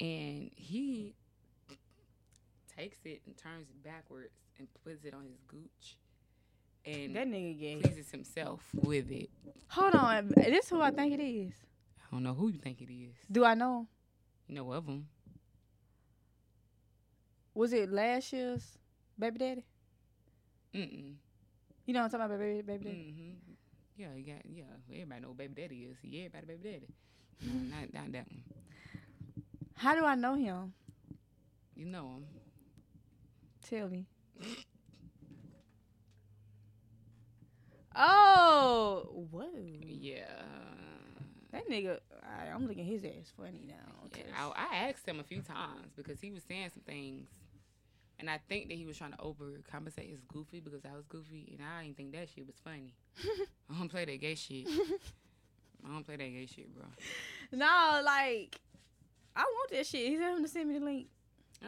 And 0.00 0.50
he 0.54 1.14
takes 2.76 2.98
it 3.04 3.22
and 3.26 3.36
turns 3.36 3.68
it 3.68 3.82
backwards 3.84 4.32
and 4.58 4.66
puts 4.82 5.04
it 5.04 5.14
on 5.14 5.24
his 5.24 5.38
gooch, 5.46 5.96
and 6.84 7.14
That 7.14 7.28
nigga 7.28 7.58
gay. 7.58 7.76
pleases 7.80 8.10
himself 8.10 8.62
with 8.74 9.10
it. 9.10 9.30
Hold 9.68 9.94
on. 9.94 10.28
This 10.28 10.68
who 10.70 10.80
I 10.80 10.90
think 10.90 11.12
it 11.14 11.22
is. 11.22 11.52
I 12.00 12.02
don't 12.10 12.22
know 12.22 12.34
who 12.34 12.48
you 12.48 12.58
think 12.58 12.80
it 12.80 12.92
is. 12.92 13.14
Do 13.30 13.44
I 13.44 13.54
know? 13.54 13.86
You 14.48 14.54
know 14.56 14.72
of 14.72 14.86
him. 14.86 15.08
Was 17.54 17.72
it 17.72 17.90
last 17.90 18.32
year's 18.32 18.78
baby 19.18 19.38
daddy? 19.38 19.64
Mm-mm. 20.74 21.14
You 21.86 21.94
know 21.94 22.00
what 22.00 22.14
I'm 22.14 22.20
talking 22.20 22.26
about, 22.26 22.38
baby, 22.38 22.62
baby 22.62 22.84
daddy? 22.84 22.96
Mm-hmm. 22.96 23.52
Yeah, 23.96 24.08
you 24.16 24.24
got 24.24 24.46
yeah. 24.46 24.64
Everybody 24.90 25.20
know 25.20 25.28
who 25.28 25.34
baby 25.34 25.62
daddy 25.62 25.76
is. 25.90 25.96
Yeah, 26.02 26.24
everybody 26.26 26.46
baby 26.46 26.70
daddy. 26.72 26.88
No, 27.42 27.52
not 27.76 27.94
not 27.94 28.12
that 28.12 28.26
one. 28.30 28.42
How 29.76 29.94
do 29.94 30.04
I 30.04 30.14
know 30.14 30.34
him? 30.34 30.72
You 31.76 31.86
know 31.86 32.06
him. 32.06 32.24
Tell 33.68 33.88
me. 33.88 34.06
Oh, 37.96 39.26
whoa. 39.30 39.48
Yeah. 39.86 40.24
That 41.52 41.68
nigga, 41.70 42.00
I, 42.22 42.48
I'm 42.48 42.66
looking 42.66 42.84
his 42.84 43.04
ass 43.04 43.32
funny 43.36 43.62
now. 43.66 44.08
Yeah, 44.16 44.24
I, 44.36 44.66
I 44.72 44.76
asked 44.88 45.08
him 45.08 45.20
a 45.20 45.22
few 45.22 45.40
times 45.40 45.92
because 45.96 46.20
he 46.20 46.30
was 46.30 46.42
saying 46.48 46.70
some 46.74 46.82
things, 46.82 47.28
and 48.24 48.30
I 48.30 48.40
think 48.48 48.68
that 48.68 48.74
he 48.78 48.86
was 48.86 48.96
trying 48.96 49.12
to 49.12 49.18
overcompensate 49.18 50.08
his 50.08 50.22
goofy 50.22 50.58
because 50.58 50.86
I 50.86 50.96
was 50.96 51.04
goofy, 51.06 51.46
and 51.52 51.60
I 51.62 51.84
didn't 51.84 51.98
think 51.98 52.12
that 52.12 52.26
shit 52.34 52.46
was 52.46 52.56
funny. 52.64 52.94
I 53.70 53.78
don't 53.78 53.90
play 53.90 54.06
that 54.06 54.18
gay 54.18 54.34
shit. 54.34 54.66
I 54.66 55.92
don't 55.92 56.06
play 56.06 56.16
that 56.16 56.22
gay 56.22 56.46
shit, 56.46 56.74
bro. 56.74 56.86
no, 57.52 58.00
like, 58.02 58.58
I 59.36 59.42
want 59.42 59.70
that 59.72 59.86
shit. 59.86 60.08
He 60.08 60.16
said 60.16 60.36
him 60.36 60.42
to 60.42 60.48
send 60.48 60.70
me 60.70 60.78
the 60.78 60.84
link. 60.86 61.08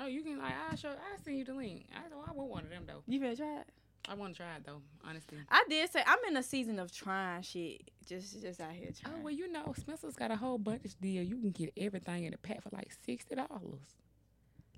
Oh, 0.00 0.06
you 0.06 0.22
can 0.22 0.38
like 0.38 0.54
I 0.72 0.74
show 0.76 0.88
I 0.88 1.22
send 1.22 1.36
you 1.36 1.44
the 1.44 1.52
link. 1.52 1.84
I 1.94 2.08
know 2.08 2.24
I 2.26 2.32
want 2.32 2.48
one 2.48 2.64
of 2.64 2.70
them 2.70 2.84
though. 2.86 3.02
You 3.06 3.20
better 3.20 3.36
try 3.36 3.60
it? 3.60 3.66
I 4.08 4.14
want 4.14 4.34
to 4.34 4.38
try 4.38 4.56
it 4.56 4.64
though, 4.64 4.80
honestly. 5.06 5.36
I 5.50 5.62
did 5.68 5.90
say 5.92 6.02
I'm 6.06 6.18
in 6.26 6.38
a 6.38 6.42
season 6.42 6.78
of 6.78 6.90
trying 6.90 7.42
shit. 7.42 7.90
Just, 8.06 8.40
just 8.40 8.62
out 8.62 8.72
here 8.72 8.88
oh, 8.90 8.94
trying. 9.02 9.14
Oh 9.18 9.24
well, 9.24 9.34
you 9.34 9.52
know 9.52 9.74
Spencer's 9.76 10.16
got 10.16 10.30
a 10.30 10.36
whole 10.36 10.56
bunch 10.56 10.86
of 10.86 11.00
deal. 11.02 11.22
You 11.22 11.36
can 11.36 11.50
get 11.50 11.74
everything 11.76 12.24
in 12.24 12.32
a 12.32 12.38
pack 12.38 12.62
for 12.62 12.70
like 12.72 12.92
sixty 13.04 13.34
dollars. 13.34 13.96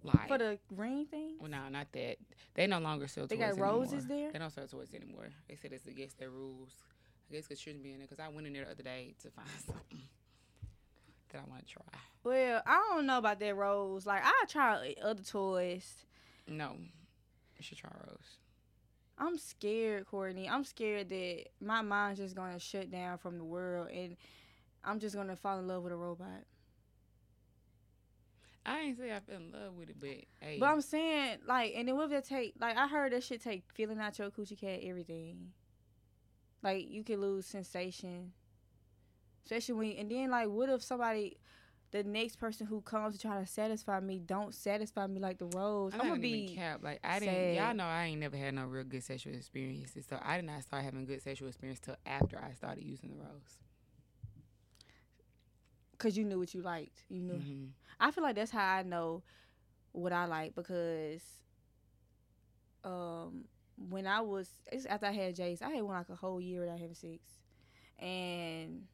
Like 0.03 0.29
For 0.29 0.39
the 0.39 0.59
ring 0.75 1.07
thing. 1.07 1.37
well, 1.41 1.51
no, 1.51 1.69
not 1.71 1.89
that. 1.93 2.17
They 2.55 2.67
no 2.67 2.79
longer 2.79 3.09
sell. 3.09 3.27
They 3.27 3.37
got 3.37 3.59
roses 3.59 4.05
anymore. 4.05 4.17
there? 4.19 4.33
They 4.33 4.39
don't 4.39 4.51
sell 4.53 4.67
toys 4.67 4.95
anymore. 4.95 5.29
They 5.49 5.57
said 5.57 5.73
it's 5.73 5.87
against 5.87 6.19
their 6.19 6.31
rules. 6.31 6.71
I 7.31 7.35
guess 7.35 7.51
it 7.51 7.59
shouldn't 7.59 7.83
be 7.83 7.93
in 7.93 7.99
there 7.99 8.07
because 8.09 8.25
I 8.25 8.29
went 8.29 8.47
in 8.47 8.53
there 8.53 8.65
the 8.65 8.71
other 8.71 8.83
day 8.83 9.15
to 9.23 9.31
find 9.31 9.49
something 9.67 9.99
that 11.33 11.43
I 11.47 11.51
want 11.51 11.67
to 11.67 11.73
try. 11.73 11.83
Well, 12.25 12.63
I 12.67 12.83
don't 12.91 13.07
know 13.07 13.19
about 13.19 13.41
that 13.41 13.55
rose. 13.57 14.07
Like 14.07 14.23
I 14.25 14.33
try 14.49 14.95
other 15.03 15.23
toys. 15.23 16.05
No, 16.47 16.77
you 16.79 17.63
should 17.63 17.79
try 17.79 17.91
Rose. 18.07 18.39
I'm 19.19 19.37
scared, 19.37 20.07
Courtney. 20.07 20.49
I'm 20.49 20.65
scared 20.65 21.09
that 21.11 21.45
my 21.61 21.83
mind's 21.83 22.21
just 22.21 22.35
gonna 22.37 22.59
shut 22.59 22.91
down 22.91 23.19
from 23.19 23.37
the 23.37 23.45
world 23.45 23.89
and 23.93 24.17
I'm 24.85 25.01
just 25.01 25.15
gonna 25.17 25.37
fall 25.37 25.59
in 25.59 25.67
love 25.67 25.83
with 25.83 25.93
a 25.93 25.97
robot. 25.97 26.45
I 28.69 28.81
ain't 28.81 28.99
say 28.99 29.13
I 29.13 29.21
fell 29.21 29.37
in 29.37 29.53
love 29.53 29.75
with 29.75 29.89
it, 29.91 29.97
but 29.99 30.11
hey, 30.41 30.59
But 30.61 30.67
I'm 30.67 30.81
saying, 30.83 31.39
like, 31.47 31.73
and 31.75 31.89
then 31.89 31.97
what 31.97 32.05
if 32.05 32.11
that 32.11 32.25
take 32.27 32.55
like 32.61 32.77
I 32.77 32.87
heard 32.87 33.13
that 33.13 33.25
shit 33.25 33.43
take 33.43 33.65
feeling 33.75 33.99
out 33.99 34.19
your 34.19 34.31
coochie 34.31 34.61
cat, 34.61 34.81
everything. 34.83 35.53
Like 36.63 36.91
you 36.91 37.05
could 37.05 37.19
lose 37.19 37.47
sensation. 37.47 38.33
Especially 39.45 39.75
when 39.75 39.93
and 39.93 40.11
then 40.11 40.31
like 40.31 40.49
what 40.49 40.69
if 40.69 40.83
somebody 40.83 41.39
the 41.91 42.05
next 42.05 42.37
person 42.37 42.67
who 42.67 42.83
comes 42.83 43.17
to 43.17 43.23
try 43.23 43.41
to 43.41 43.47
satisfy 43.47 43.99
me 44.01 44.19
don't 44.19 44.55
satisfy 44.55 45.07
me 45.07 45.21
like 45.21 45.39
the 45.39 45.47
rose. 45.47 45.95
I'm 45.95 46.03
I'm 46.03 46.09
gonna 46.09 46.21
be 46.21 46.55
cap. 46.55 46.81
Like 46.83 47.01
I 47.03 47.19
didn't. 47.21 47.55
Y'all 47.55 47.75
know 47.75 47.85
I 47.85 48.05
ain't 48.05 48.21
never 48.21 48.37
had 48.37 48.55
no 48.55 48.67
real 48.67 48.85
good 48.85 49.03
sexual 49.03 49.35
experiences. 49.35 50.05
So 50.09 50.19
I 50.23 50.37
did 50.37 50.45
not 50.45 50.63
start 50.63 50.85
having 50.85 51.07
good 51.07 51.23
sexual 51.23 51.49
experience 51.49 51.81
till 51.81 51.97
after 52.05 52.39
I 52.39 52.53
started 52.53 52.85
using 52.85 53.11
the 53.11 53.17
rose. 53.17 53.59
Because 55.99 56.17
you 56.17 56.25
knew 56.25 56.39
what 56.39 56.55
you 56.55 56.63
liked. 56.63 57.05
You 57.09 57.21
knew. 57.21 57.39
hmm 57.39 57.65
I 58.01 58.13
feel 58.13 58.23
like 58.23 58.37
that's 58.37 58.53
how 58.53 58.65
I 58.65 58.83
know 58.85 59.25
what 59.93 60.13
I 60.13 60.27
like 60.27 60.55
because 60.55 61.23
um 62.85 63.47
when 63.91 64.07
I 64.07 64.21
was 64.21 64.49
after 64.89 65.07
I 65.07 65.13
had 65.13 65.37
Jace, 65.37 65.63
I 65.63 65.71
had 65.71 65.83
one 65.83 65.97
like 65.97 66.09
a 66.09 66.15
whole 66.15 66.41
year 66.41 66.61
without 66.61 66.79
having 66.79 66.95
sex. 66.95 67.21
And 67.99 68.85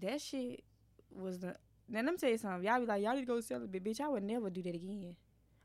that 0.00 0.20
shit 0.20 0.64
was 1.10 1.40
the 1.40 1.56
now 1.88 2.02
let 2.02 2.12
me 2.12 2.18
tell 2.18 2.30
you 2.30 2.38
something. 2.38 2.62
Y'all 2.66 2.80
be 2.80 2.86
like, 2.86 3.02
y'all 3.02 3.14
need 3.14 3.20
to 3.20 3.26
go 3.26 3.40
celibate, 3.40 3.82
bitch. 3.84 4.00
I 4.00 4.08
would 4.08 4.22
never 4.22 4.50
do 4.50 4.62
that 4.62 4.74
again. 4.74 5.16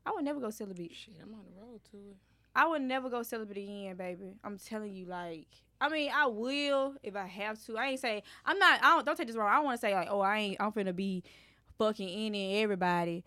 I 0.06 0.12
would 0.12 0.24
never 0.24 0.40
go 0.40 0.50
celibate. 0.50 0.94
Shit, 0.94 1.14
I'm 1.22 1.34
on 1.34 1.44
the 1.44 1.60
road 1.60 1.80
to 1.90 1.96
it. 1.96 2.16
I 2.56 2.66
would 2.68 2.82
never 2.82 3.08
go 3.10 3.22
celibate 3.22 3.56
again, 3.56 3.96
baby. 3.96 4.36
I'm 4.44 4.58
telling 4.58 4.94
you, 4.94 5.06
like, 5.06 5.46
I 5.80 5.88
mean, 5.88 6.10
I 6.14 6.26
will 6.26 6.94
if 7.02 7.16
I 7.16 7.26
have 7.26 7.62
to. 7.66 7.76
I 7.76 7.88
ain't 7.88 8.00
say 8.00 8.22
I'm 8.46 8.58
not. 8.58 8.80
I 8.82 8.94
don't. 8.94 9.06
Don't 9.06 9.16
take 9.16 9.26
this 9.26 9.36
wrong. 9.36 9.50
I 9.50 9.56
don't 9.56 9.64
want 9.64 9.80
to 9.80 9.86
say 9.86 9.94
like, 9.94 10.08
oh, 10.10 10.20
I 10.20 10.38
ain't. 10.38 10.56
I'm 10.60 10.72
finna 10.72 10.94
be 10.94 11.22
fucking 11.78 12.08
any 12.08 12.54
and 12.54 12.62
everybody. 12.62 13.24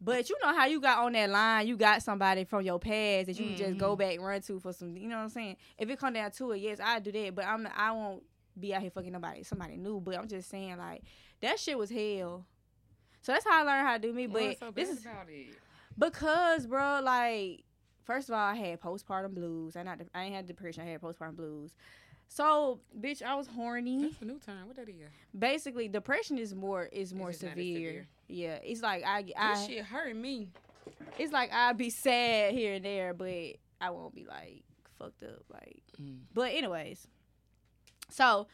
But 0.00 0.30
you 0.30 0.36
know 0.42 0.54
how 0.56 0.66
you 0.66 0.80
got 0.80 0.98
on 0.98 1.12
that 1.14 1.28
line, 1.28 1.66
you 1.66 1.76
got 1.76 2.04
somebody 2.04 2.44
from 2.44 2.62
your 2.64 2.78
past 2.78 3.26
that 3.26 3.36
you 3.36 3.46
can 3.46 3.56
just 3.56 3.78
go 3.78 3.96
Mhm. 3.96 3.98
back 3.98 4.14
and 4.14 4.24
run 4.24 4.40
to 4.42 4.60
for 4.60 4.72
some. 4.72 4.96
You 4.96 5.08
know 5.08 5.16
what 5.16 5.22
I'm 5.24 5.28
saying? 5.28 5.56
If 5.76 5.90
it 5.90 5.98
come 5.98 6.12
down 6.14 6.30
to 6.30 6.52
it, 6.52 6.58
yes, 6.58 6.78
I 6.80 7.00
do 7.00 7.10
that. 7.10 7.34
But 7.34 7.46
I'm. 7.46 7.68
I 7.76 7.90
won't 7.90 8.22
be 8.58 8.72
out 8.74 8.80
here 8.82 8.90
fucking 8.92 9.10
nobody, 9.12 9.42
somebody 9.42 9.76
new. 9.76 10.00
But 10.00 10.16
I'm 10.16 10.28
just 10.28 10.48
saying, 10.48 10.78
like, 10.78 11.02
that 11.42 11.58
shit 11.58 11.76
was 11.76 11.90
hell. 11.90 12.46
So 13.22 13.32
that's 13.32 13.44
how 13.44 13.60
I 13.60 13.62
learned 13.64 13.86
how 13.88 13.94
to 13.94 13.98
do 13.98 14.12
me. 14.12 14.28
But 14.28 14.58
so 14.60 14.70
this 14.70 14.88
is 14.88 15.00
about 15.04 15.26
it? 15.28 15.56
because, 15.98 16.66
bro, 16.66 17.00
like, 17.02 17.64
first 18.08 18.28
of 18.28 18.34
all, 18.34 18.40
I 18.40 18.56
had 18.56 18.80
postpartum 18.80 19.34
blues. 19.34 19.76
I 19.76 19.82
not, 19.84 20.00
I 20.14 20.24
ain't 20.24 20.34
had 20.34 20.46
depression. 20.46 20.82
I 20.82 20.90
had 20.90 21.00
postpartum 21.00 21.36
blues. 21.36 21.70
So, 22.30 22.80
bitch, 23.00 23.22
I 23.22 23.34
was 23.36 23.46
horny. 23.46 24.02
That's 24.02 24.20
a 24.22 24.24
new 24.24 24.38
term. 24.44 24.66
What 24.66 24.76
that 24.76 24.88
is? 24.88 24.96
Basically, 25.38 25.86
depression 25.88 26.36
is 26.38 26.54
more 26.54 26.84
is 26.86 27.14
more 27.14 27.32
severe. 27.32 27.52
severe. 27.54 28.06
Yeah, 28.28 28.58
it's 28.62 28.82
like 28.82 29.02
I, 29.06 29.22
This 29.22 29.34
I 29.38 29.66
shit 29.66 29.84
hurt 29.84 30.14
me. 30.16 30.48
it's 31.18 31.32
like 31.32 31.50
I'll 31.52 31.74
be 31.74 31.90
sad 31.90 32.52
here 32.54 32.74
and 32.74 32.84
there, 32.84 33.14
but 33.14 33.56
I 33.80 33.90
won't 33.90 34.14
be 34.14 34.24
like 34.26 34.62
fucked 34.98 35.22
up. 35.22 35.42
Like, 35.52 35.82
Mm. 36.02 36.18
but 36.34 36.52
anyways, 36.52 37.06
so 38.10 38.46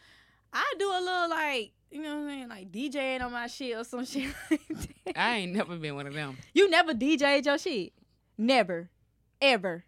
I 0.52 0.74
do 0.78 0.88
a 0.90 1.00
little 1.00 1.30
like 1.30 1.72
you 1.90 2.02
know 2.02 2.14
what 2.16 2.22
I'm 2.22 2.28
saying, 2.28 2.48
like 2.48 2.72
DJing 2.72 3.22
on 3.24 3.32
my 3.32 3.46
shit 3.48 3.76
or 3.76 3.84
some 3.84 4.05
shit 4.12 4.32
like 4.50 4.61
that. 4.68 5.18
I 5.18 5.36
ain't 5.38 5.52
never 5.52 5.76
been 5.76 5.94
one 5.96 6.07
of 6.07 6.14
them. 6.14 6.38
You 6.52 6.68
never 6.70 6.92
DJ'd 6.94 7.46
your 7.46 7.59
shit, 7.59 7.92
never, 8.38 8.88
ever. 9.41 9.85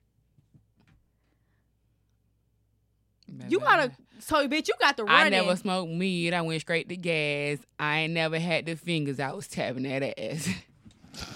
You 3.48 3.58
gotta, 3.60 3.92
so 4.20 4.48
bitch, 4.48 4.68
you 4.68 4.74
got 4.80 4.96
the 4.96 5.04
right 5.04 5.26
I 5.26 5.28
never 5.28 5.56
smoked 5.56 5.90
weed. 5.90 6.32
I 6.32 6.42
went 6.42 6.60
straight 6.60 6.88
to 6.88 6.96
gas. 6.96 7.58
I 7.78 8.00
ain't 8.00 8.12
never 8.12 8.38
had 8.38 8.66
the 8.66 8.76
fingers. 8.76 9.18
I 9.18 9.32
was 9.32 9.48
tapping 9.48 9.82
that 9.82 10.18
ass. 10.18 10.48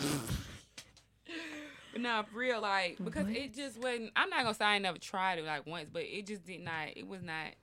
but 1.93 2.01
nah, 2.01 2.23
for 2.23 2.39
real, 2.39 2.61
like 2.61 2.99
because 3.03 3.27
What? 3.27 3.37
it 3.37 3.55
just 3.55 3.77
wasn't. 3.79 4.13
I'm 4.15 4.31
not 4.31 4.43
gonna 4.43 4.55
say 4.55 4.65
I 4.65 4.79
never 4.79 4.99
tried 4.99 5.41
it 5.41 5.45
like 5.45 5.67
once, 5.67 5.89
but 5.93 6.03
it 6.03 6.27
just 6.27 6.45
did 6.45 6.61
not. 6.61 6.89
It 6.97 7.07
was 7.07 7.23
not. 7.23 7.55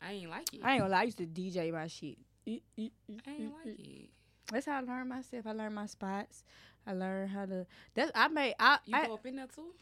I 0.00 0.12
ain't 0.12 0.30
like 0.30 0.52
it. 0.52 0.60
I 0.62 0.72
ain't 0.72 0.80
gonna 0.80 0.92
lie, 0.92 1.00
I 1.00 1.04
used 1.04 1.18
to 1.18 1.26
DJ 1.26 1.72
my 1.72 1.86
shit. 1.86 2.18
I 2.46 2.60
ain't 2.76 2.92
like 3.16 3.78
it. 3.78 4.10
That's 4.52 4.66
how 4.66 4.78
I 4.78 4.80
learned 4.80 5.08
myself. 5.08 5.46
I 5.46 5.52
learned 5.52 5.74
my 5.74 5.86
spots. 5.86 6.44
I 6.86 6.92
learned 6.92 7.30
how 7.30 7.46
to. 7.46 7.66
That's 7.94 8.12
I 8.14 8.28
made. 8.28 8.54
I, 8.60 8.78
You 8.84 8.96
I 8.96 9.06
go 9.06 9.14
up 9.14 9.24
in 9.24 9.36
there 9.36 9.46
too? 9.46 9.72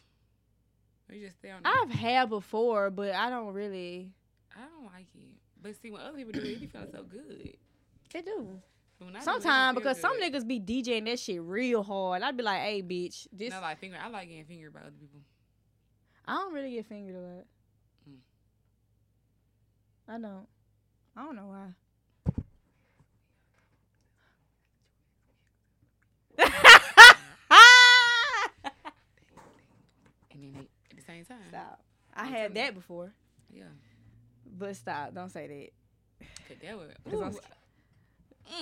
Or 1.09 1.15
you 1.15 1.25
just 1.25 1.39
stay 1.39 1.51
on? 1.51 1.61
I've 1.65 1.91
had 1.91 2.29
before, 2.29 2.89
but 2.89 3.13
I 3.13 3.29
don't 3.29 3.53
really. 3.53 4.11
I 4.55 4.61
don't 4.61 4.85
like 4.85 5.07
it. 5.13 5.35
But 5.61 5.75
see, 5.81 5.91
when 5.91 6.01
other 6.01 6.17
people 6.17 6.31
do 6.31 6.39
it, 6.39 6.45
it 6.45 6.61
be 6.61 6.67
feeling 6.67 6.87
so 6.91 7.03
good. 7.03 7.57
They 8.13 8.21
do. 8.21 8.61
But 8.97 9.05
when 9.05 9.15
I 9.15 9.19
do 9.19 9.19
it, 9.19 9.21
it 9.21 9.25
don't 9.25 9.41
Sometimes 9.41 9.77
because 9.77 9.99
some 9.99 10.19
niggas 10.21 10.47
be 10.47 10.59
DJing 10.59 11.05
that 11.05 11.19
shit 11.19 11.41
real 11.41 11.83
hard. 11.83 12.21
I'd 12.21 12.37
be 12.37 12.43
like, 12.43 12.61
hey, 12.61 12.81
bitch, 12.81 13.27
this. 13.33 13.51
No, 13.51 13.59
like 13.59 13.77
finger. 13.79 13.97
I 14.01 14.07
like 14.07 14.29
getting 14.29 14.45
fingered 14.45 14.73
by 14.73 14.81
other 14.81 14.91
people. 14.91 15.19
I 16.25 16.35
don't 16.35 16.53
really 16.53 16.71
get 16.71 16.85
fingered 16.85 17.15
a 17.15 17.19
lot. 17.19 17.45
Mm. 18.09 18.15
I 20.07 20.13
don't. 20.13 20.47
I 21.17 21.25
don't 21.25 21.35
know 21.35 21.47
why. 21.47 21.67
And 30.33 30.55
then 30.55 30.67
at 30.89 30.97
the 30.97 31.03
same 31.03 31.25
time, 31.25 31.37
stop. 31.49 31.83
I 32.15 32.21
I'm 32.23 32.31
had 32.31 32.53
that 32.55 32.73
before, 32.73 33.11
yeah. 33.53 33.63
but 34.57 34.75
stop. 34.75 35.13
Don't 35.13 35.29
say 35.29 35.47
that. 35.47 36.27
Cause 36.47 36.57
that 36.61 37.21
I'm 37.23 37.33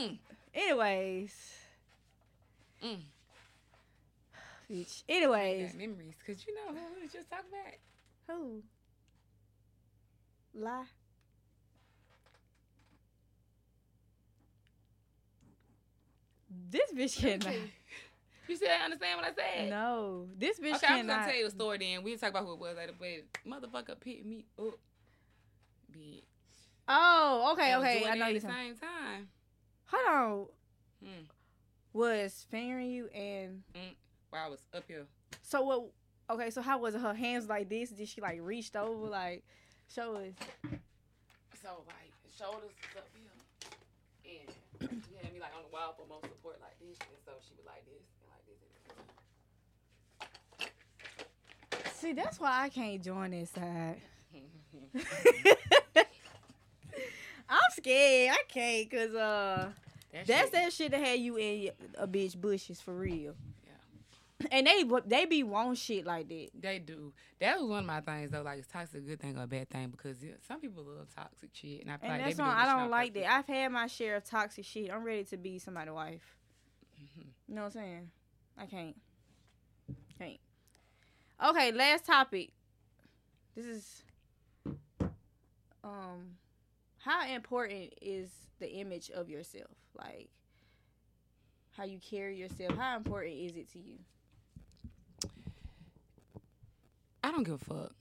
mm, 0.09 0.17
Anyways, 0.53 1.53
mm. 2.83 2.97
bitch. 4.69 5.03
Anyways, 5.07 5.73
memories. 5.75 6.15
Cause 6.25 6.43
you 6.47 6.55
know 6.55 6.73
who 6.73 6.95
we 6.95 7.03
was 7.03 7.13
just 7.13 7.29
talking 7.29 7.45
about. 7.49 8.37
who? 8.37 8.63
Lie. 10.55 10.85
This 16.69 16.91
bitch 16.93 17.19
cannot. 17.21 17.53
You 18.47 18.55
still 18.55 18.69
understand 18.83 19.19
what 19.21 19.25
I 19.27 19.33
said? 19.33 19.69
No, 19.69 20.27
this 20.37 20.59
bitch 20.59 20.75
Okay, 20.75 20.87
I'm 20.89 21.05
gonna 21.07 21.25
tell 21.25 21.35
you 21.35 21.45
the 21.45 21.51
story 21.51 21.77
then. 21.77 22.03
We'll 22.03 22.17
talk 22.17 22.31
about 22.31 22.45
who 22.45 22.53
it 22.53 22.59
was 22.59 22.75
later. 22.77 22.93
But 22.97 23.07
motherfucker 23.47 23.99
picked 23.99 24.25
me 24.25 24.45
up. 24.57 24.77
Bitch. 25.95 26.23
Oh, 26.87 27.51
okay, 27.53 27.71
And 27.73 27.83
okay. 27.83 28.05
I 28.09 28.15
know 28.15 28.25
at 28.25 28.33
you. 28.33 28.39
the 28.39 28.47
same 28.47 28.75
time. 28.75 29.27
Hold 29.85 30.07
on. 31.03 31.07
Mm. 31.07 31.25
Was 31.93 32.45
fingering 32.49 32.89
you 32.89 33.07
and 33.13 33.61
While 34.31 34.45
I 34.45 34.49
was 34.49 34.59
up 34.73 34.83
here. 34.87 35.05
so 35.43 35.61
what? 35.61 35.83
Okay, 36.31 36.49
so 36.51 36.61
how 36.61 36.77
was 36.79 36.95
it? 36.95 37.01
Her 37.01 37.13
hands 37.13 37.47
like 37.47 37.69
this? 37.69 37.89
Did 37.91 38.07
she 38.07 38.21
like 38.21 38.39
reached 38.41 38.75
over? 38.75 39.07
Like, 39.07 39.43
show 39.93 40.15
us. 40.15 40.33
So 41.61 41.83
like 41.87 42.11
shoulders 42.37 42.71
up 42.97 43.07
here. 43.13 44.39
And 44.89 45.01
she 45.39 45.43
like 45.43 45.55
on 45.55 45.63
the 45.63 45.69
wall 45.71 45.95
for 45.97 46.05
most 46.07 46.23
support 46.23 46.59
like 46.61 46.77
this. 46.79 46.97
And 47.07 47.17
so 47.25 47.31
she 47.47 47.53
was 47.55 47.65
like 47.65 47.85
this 47.85 48.03
and 48.19 48.29
like 48.29 48.43
this. 51.85 51.93
See, 51.93 52.13
that's 52.13 52.39
why 52.39 52.63
I 52.63 52.69
can't 52.69 53.01
join 53.03 53.31
this 53.31 53.49
side. 53.51 54.01
I'm 57.51 57.59
scared. 57.71 58.35
I 58.35 58.43
can't, 58.47 58.91
cause 58.91 59.15
uh, 59.15 59.69
That 60.13 60.27
that's 60.27 60.41
shit- 60.41 60.51
that 60.51 60.73
shit 60.73 60.91
that 60.91 60.99
had 60.99 61.19
you 61.19 61.37
in 61.37 61.71
a 61.97 62.07
bitch 62.07 62.35
bushes 62.39 62.79
for 62.81 62.93
real. 62.95 63.33
And 64.51 64.65
they 64.65 64.83
they 65.05 65.25
be 65.25 65.43
want 65.43 65.77
shit 65.77 66.05
like 66.05 66.29
that. 66.29 66.49
They 66.59 66.79
do. 66.79 67.11
That 67.39 67.59
was 67.59 67.69
one 67.69 67.79
of 67.79 67.85
my 67.85 67.99
things 68.01 68.31
though. 68.31 68.41
Like, 68.41 68.59
is 68.59 68.67
toxic 68.67 69.01
a 69.01 69.01
good 69.01 69.19
thing 69.19 69.37
or 69.37 69.43
a 69.43 69.47
bad 69.47 69.69
thing? 69.69 69.89
Because 69.89 70.23
yeah, 70.23 70.31
some 70.47 70.61
people 70.61 70.83
love 70.83 71.07
toxic 71.13 71.49
shit, 71.53 71.81
and 71.81 71.91
I 71.91 71.97
feel 71.97 72.09
And 72.11 72.21
like 72.23 72.37
that's 72.37 72.39
why 72.39 72.63
I 72.63 72.65
don't 72.79 72.89
like 72.89 73.13
that. 73.15 73.29
I've 73.31 73.47
had 73.47 73.71
my 73.71 73.87
share 73.87 74.15
of 74.15 74.23
toxic 74.23 74.63
shit. 74.63 74.91
I'm 74.91 75.03
ready 75.03 75.25
to 75.25 75.37
be 75.37 75.59
somebody's 75.59 75.93
wife. 75.93 76.37
Mhm. 77.01 77.25
You 77.47 77.55
know 77.55 77.61
what 77.63 77.65
I'm 77.67 77.71
saying? 77.71 78.11
I 78.57 78.65
can't. 78.65 78.95
Can't. 80.17 80.39
Okay, 81.45 81.71
last 81.71 82.05
topic. 82.05 82.51
This 83.55 83.65
is 83.65 84.03
um 85.83 86.37
how 86.99 87.27
important 87.27 87.93
is 88.01 88.29
the 88.59 88.69
image 88.69 89.09
of 89.09 89.29
yourself? 89.29 89.71
Like 89.97 90.29
how 91.71 91.83
you 91.85 91.99
carry 91.99 92.37
yourself. 92.37 92.77
How 92.77 92.97
important 92.97 93.35
is 93.35 93.55
it 93.55 93.69
to 93.73 93.79
you? 93.79 93.95
I 97.23 97.31
don't 97.31 97.43
give 97.43 97.55
a 97.55 97.65
fuck. 97.65 97.91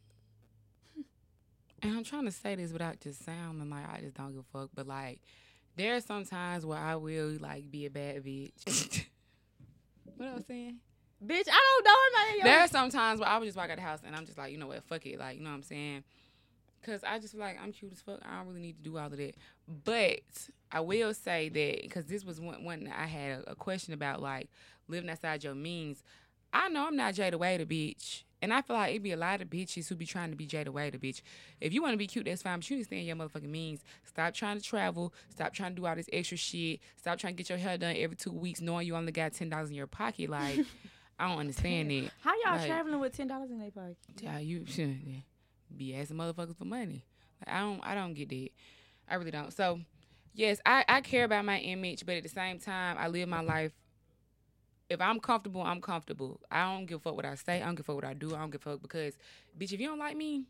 And 1.83 1.97
I'm 1.97 2.05
trying 2.05 2.25
to 2.25 2.33
say 2.33 2.57
this 2.57 2.73
without 2.73 3.01
just 3.01 3.25
sounding 3.25 3.71
like 3.71 3.89
I 3.89 4.01
just 4.01 4.15
don't 4.15 4.33
give 4.33 4.45
a 4.53 4.59
fuck, 4.59 4.71
but 4.75 4.87
like 4.87 5.21
there 5.77 5.95
are 5.95 6.01
some 6.01 6.25
times 6.25 6.67
where 6.67 6.79
I 6.79 6.97
will 6.97 7.37
like 7.41 7.71
be 7.71 7.87
a 7.87 7.91
bad 7.91 8.25
bitch. 8.25 9.07
what 10.17 10.29
I 10.29 10.35
was 10.35 10.45
saying? 10.47 10.79
Bitch, 11.25 11.49
I 11.49 11.81
don't 11.85 11.85
know 11.85 12.35
your 12.37 12.45
There 12.45 12.61
are 12.61 12.69
some 12.69 12.91
times 12.91 13.21
where 13.21 13.29
I 13.29 13.39
would 13.39 13.47
just 13.47 13.57
walk 13.57 13.71
out 13.71 13.77
the 13.77 13.83
house 13.83 14.01
and 14.05 14.15
I'm 14.15 14.27
just 14.27 14.39
like, 14.39 14.53
you 14.53 14.59
know 14.59 14.69
what, 14.69 14.83
fuck 14.85 15.07
it, 15.07 15.19
like 15.19 15.37
you 15.37 15.43
know 15.43 15.51
what 15.51 15.57
I'm 15.57 15.63
saying? 15.63 16.05
Cause 16.83 17.01
I 17.05 17.19
just 17.19 17.33
feel 17.33 17.41
like 17.41 17.59
I'm 17.61 17.73
cute 17.73 17.93
as 17.93 18.01
fuck. 18.01 18.21
I 18.25 18.39
don't 18.39 18.49
really 18.49 18.61
need 18.61 18.79
to 18.79 18.83
do 18.83 18.99
all 18.99 19.07
of 19.07 19.17
that. 19.17 19.35
But 19.85 20.21
I 20.71 20.81
will 20.81 21.13
say 21.13 21.49
that 21.49 21.83
because 21.83 22.07
this 22.07 22.25
was 22.25 22.41
one, 22.41 22.65
one 22.65 22.85
that 22.85 22.99
I 22.99 23.07
had 23.07 23.41
a, 23.41 23.51
a 23.51 23.55
question 23.55 23.95
about, 23.95 24.23
like 24.23 24.49
living 24.87 25.11
outside 25.11 25.45
your 25.45 25.55
means. 25.55 26.03
I 26.53 26.69
know 26.69 26.87
I'm 26.87 26.97
not 26.97 27.15
Jayda 27.15 27.35
Wayda, 27.35 27.67
bitch. 27.67 28.23
And 28.41 28.53
I 28.53 28.63
feel 28.63 28.77
like 28.77 28.91
it'd 28.91 29.03
be 29.03 29.11
a 29.13 29.17
lot 29.17 29.41
of 29.41 29.49
bitches 29.49 29.89
who 29.89 29.97
be 29.97 30.07
trying 30.07 30.31
to 30.31 30.37
be 30.37 30.47
Jayda 30.47 30.69
Wayda, 30.69 30.99
bitch. 30.99 31.23
If 31.61 31.73
you 31.73 31.83
want 31.83 31.95
to 31.95 31.97
be 31.99 32.07
cute, 32.07 32.25
that's 32.27 32.43
fine, 32.43 32.59
but 32.59 32.71
you 32.71 32.77
need 32.77 32.83
to 32.83 32.87
stay 32.87 33.01
in 33.01 33.07
your 33.07 33.17
motherfucking 33.17 33.49
means. 33.49 33.81
Stop 34.05 34.33
trying 34.35 34.59
to 34.59 34.63
travel. 34.63 35.13
Stop 35.31 35.53
trying 35.53 35.75
to 35.75 35.81
do 35.81 35.87
all 35.87 35.97
this 35.97 36.09
extra 36.13 36.37
shit. 36.37 36.79
Stop 36.97 37.19
trying 37.19 37.35
to 37.35 37.37
get 37.37 37.49
your 37.49 37.59
hair 37.59 37.77
done 37.79 37.97
every 37.99 38.17
two 38.17 38.31
weeks, 38.33 38.61
knowing 38.61 38.87
you 38.87 38.95
only 38.95 39.11
got 39.13 39.33
ten 39.33 39.49
dollars 39.49 39.71
in 39.71 39.75
your 39.75 39.89
pocket. 39.89 40.31
Like, 40.31 40.61
I 41.19 41.29
don't 41.29 41.39
understand 41.39 41.91
it. 41.91 42.11
How 42.23 42.33
y'all 42.45 42.59
Like- 42.59 42.69
traveling 42.69 43.01
with 43.01 43.17
ten 43.17 43.27
dollars 43.27 43.51
in 43.51 43.59
their 43.59 43.71
pocket? 43.73 43.97
Yeah, 44.21 44.39
you 44.39 44.65
should 44.67 44.97
be 45.77 45.97
asking 45.97 46.17
motherfuckers 46.17 46.57
for 46.57 46.65
money. 46.65 47.05
Like, 47.45 47.55
I 47.57 47.61
don't, 47.61 47.81
I 47.83 47.95
don't 47.97 48.15
get 48.15 48.29
that. 48.31 48.51
I 49.11 49.15
really 49.17 49.31
don't. 49.33 49.53
So, 49.53 49.81
yes, 50.35 50.61
I, 50.65 50.85
I 50.89 51.01
care 51.01 51.25
about 51.25 51.45
my 51.45 51.59
image, 51.59 52.07
but 52.07 52.15
at 52.17 52.23
the 52.23 52.29
same 52.29 52.59
time, 52.61 52.97
I 52.99 53.09
live 53.09 53.29
my 53.29 53.41
life. 53.41 53.73
If 54.91 55.01
I'm 55.01 55.21
comfortable, 55.21 55.63
I'm 55.63 55.81
comfortable. 55.81 56.41
I 56.51 56.65
don't 56.73 56.87
give 56.87 56.97
a 56.97 57.01
fuck 57.01 57.17
what 57.17 57.27
I 57.27 57.35
say. 57.35 57.61
I 57.63 57.67
don't 57.67 57.75
give 57.75 57.81
a 57.81 57.93
fuck 57.93 57.97
what 57.97 58.05
I 58.05 58.15
do. 58.15 58.35
I 58.35 58.39
don't 58.39 58.51
give 58.51 58.63
a 58.67 58.71
fuck 58.71 58.83
because, 58.83 59.15
bitch, 59.59 59.73
if 59.73 59.81
you 59.81 59.87
don't 59.89 59.99
like 59.99 60.17
me, 60.17 60.45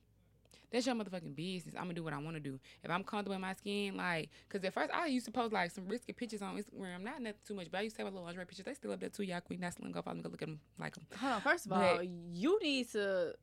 that's 0.70 0.86
your 0.86 0.94
motherfucking 0.94 1.34
business. 1.34 1.74
I'm 1.74 1.84
gonna 1.84 1.94
do 1.94 2.04
what 2.04 2.12
I 2.12 2.18
want 2.18 2.36
to 2.36 2.40
do. 2.40 2.60
If 2.84 2.90
I'm 2.90 3.02
comfortable 3.02 3.34
in 3.34 3.40
my 3.40 3.54
skin, 3.54 3.96
like, 3.96 4.28
cause 4.48 4.62
at 4.62 4.74
first 4.74 4.90
I 4.92 5.06
used 5.06 5.24
to 5.26 5.32
post 5.32 5.52
like 5.52 5.70
some 5.70 5.88
risky 5.88 6.12
pictures 6.12 6.42
on 6.42 6.56
Instagram, 6.56 7.02
not 7.02 7.20
nothing 7.22 7.38
too 7.46 7.54
much, 7.54 7.70
but 7.70 7.78
I 7.78 7.82
used 7.82 7.96
to 7.96 8.02
have 8.02 8.12
a 8.12 8.14
little 8.14 8.26
lingerie 8.26 8.44
pictures. 8.44 8.66
They 8.66 8.74
still 8.74 8.92
up 8.92 9.00
there 9.00 9.08
too. 9.08 9.22
Y'all 9.22 9.40
queen, 9.40 9.60
not 9.60 9.72
slim. 9.74 9.90
Go 9.92 10.02
follow 10.02 10.16
me. 10.16 10.22
Go 10.22 10.28
look 10.28 10.42
at 10.42 10.48
them, 10.48 10.60
like 10.78 10.94
them. 10.94 11.06
Hold 11.18 11.32
on. 11.32 11.40
First 11.40 11.64
of 11.66 11.70
But- 11.70 11.96
all, 11.96 12.02
you 12.02 12.58
need 12.62 12.88
to 12.92 13.34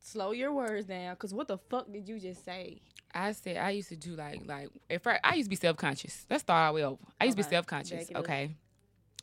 slow 0.00 0.32
your 0.32 0.52
words 0.52 0.86
down. 0.86 1.14
Cause 1.16 1.34
what 1.34 1.46
the 1.46 1.58
fuck 1.58 1.92
did 1.92 2.08
you 2.08 2.18
just 2.18 2.44
say? 2.44 2.80
I 3.14 3.32
said 3.32 3.56
I 3.58 3.70
used 3.70 3.88
to 3.90 3.96
do 3.96 4.14
like 4.16 4.40
like 4.46 4.68
at 4.90 5.02
first 5.02 5.20
I 5.24 5.34
used 5.36 5.46
to 5.46 5.50
be 5.50 5.56
self 5.56 5.76
conscious. 5.76 6.26
Let's 6.28 6.42
start 6.42 6.66
all 6.68 6.72
the 6.72 6.76
way 6.76 6.84
over. 6.84 6.98
I 7.20 7.24
used 7.26 7.36
to 7.36 7.42
be 7.44 7.48
self 7.48 7.66
conscious, 7.66 8.10
okay? 8.14 8.56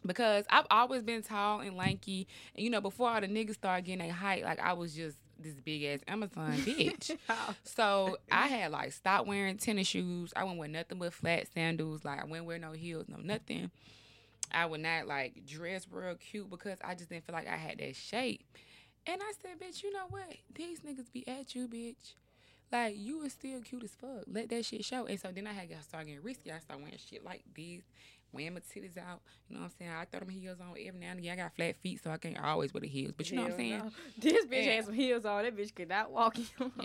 Because 0.05 0.45
I've 0.49 0.67
always 0.69 1.01
been 1.03 1.21
tall 1.21 1.61
and 1.61 1.77
lanky, 1.77 2.27
and 2.55 2.63
you 2.63 2.69
know 2.69 2.81
before 2.81 3.09
all 3.09 3.21
the 3.21 3.27
niggas 3.27 3.55
started 3.55 3.85
getting 3.85 4.05
their 4.05 4.13
height, 4.13 4.43
like 4.43 4.59
I 4.59 4.73
was 4.73 4.93
just 4.93 5.17
this 5.39 5.55
big 5.55 5.83
ass 5.83 5.99
Amazon 6.07 6.53
bitch. 6.57 7.17
So 7.63 8.17
I 8.31 8.47
had 8.47 8.71
like 8.71 8.91
stopped 8.91 9.27
wearing 9.27 9.57
tennis 9.57 9.87
shoes. 9.87 10.33
I 10.35 10.43
wouldn't 10.43 10.59
wear 10.59 10.67
nothing 10.67 10.99
but 10.99 11.13
flat 11.13 11.47
sandals. 11.53 12.03
Like 12.03 12.21
I 12.21 12.25
wouldn't 12.25 12.45
wear 12.45 12.59
no 12.59 12.71
heels, 12.71 13.05
no 13.07 13.17
nothing. 13.17 13.71
I 14.51 14.65
would 14.65 14.81
not 14.81 15.07
like 15.07 15.45
dress 15.45 15.87
real 15.89 16.15
cute 16.15 16.49
because 16.49 16.77
I 16.83 16.95
just 16.95 17.09
didn't 17.09 17.25
feel 17.25 17.33
like 17.33 17.47
I 17.47 17.57
had 17.57 17.79
that 17.79 17.95
shape. 17.95 18.45
And 19.05 19.21
I 19.21 19.33
said, 19.41 19.59
bitch, 19.59 19.83
you 19.83 19.91
know 19.91 20.05
what? 20.09 20.35
These 20.53 20.79
niggas 20.81 21.11
be 21.11 21.27
at 21.27 21.55
you, 21.55 21.67
bitch. 21.67 22.13
Like 22.71 22.95
you 22.97 23.21
is 23.23 23.33
still 23.33 23.61
cute 23.61 23.83
as 23.83 23.91
fuck. 23.95 24.23
Let 24.27 24.49
that 24.49 24.65
shit 24.65 24.85
show. 24.85 25.05
And 25.05 25.19
so 25.19 25.29
then 25.33 25.47
I 25.47 25.53
had 25.53 25.69
got 25.69 25.83
started 25.83 26.07
getting 26.07 26.23
risky. 26.23 26.51
I 26.51 26.59
started 26.59 26.83
wearing 26.83 26.97
shit 26.97 27.23
like 27.23 27.43
this, 27.55 27.83
wearing 28.33 28.53
my 28.55 28.59
titties 28.59 28.97
out. 28.97 29.21
You 29.47 29.55
know 29.55 29.61
what 29.61 29.65
I'm 29.67 29.71
saying? 29.79 29.91
I 29.91 30.05
throw 30.05 30.19
them 30.21 30.29
heels 30.29 30.57
on 30.59 30.69
every 30.71 30.99
now 30.99 31.11
and 31.11 31.19
again. 31.19 31.33
I 31.39 31.43
got 31.43 31.55
flat 31.55 31.75
feet, 31.81 32.03
so 32.03 32.11
I 32.11 32.17
can't 32.17 32.37
always 32.43 32.73
wear 32.73 32.81
the 32.81 32.87
heels. 32.87 33.13
But 33.15 33.29
you 33.29 33.37
know 33.37 33.43
what 33.43 33.51
I'm 33.51 33.57
saying? 33.57 33.77
No. 33.77 33.91
This 34.17 34.45
bitch 34.45 34.65
Yeah. 34.65 34.71
had 34.73 34.85
some 34.85 34.93
heels 34.93 35.25
on. 35.25 35.43
That 35.43 35.55
bitch 35.55 35.73
could 35.75 35.89
not 35.89 36.11
walk. 36.11 36.37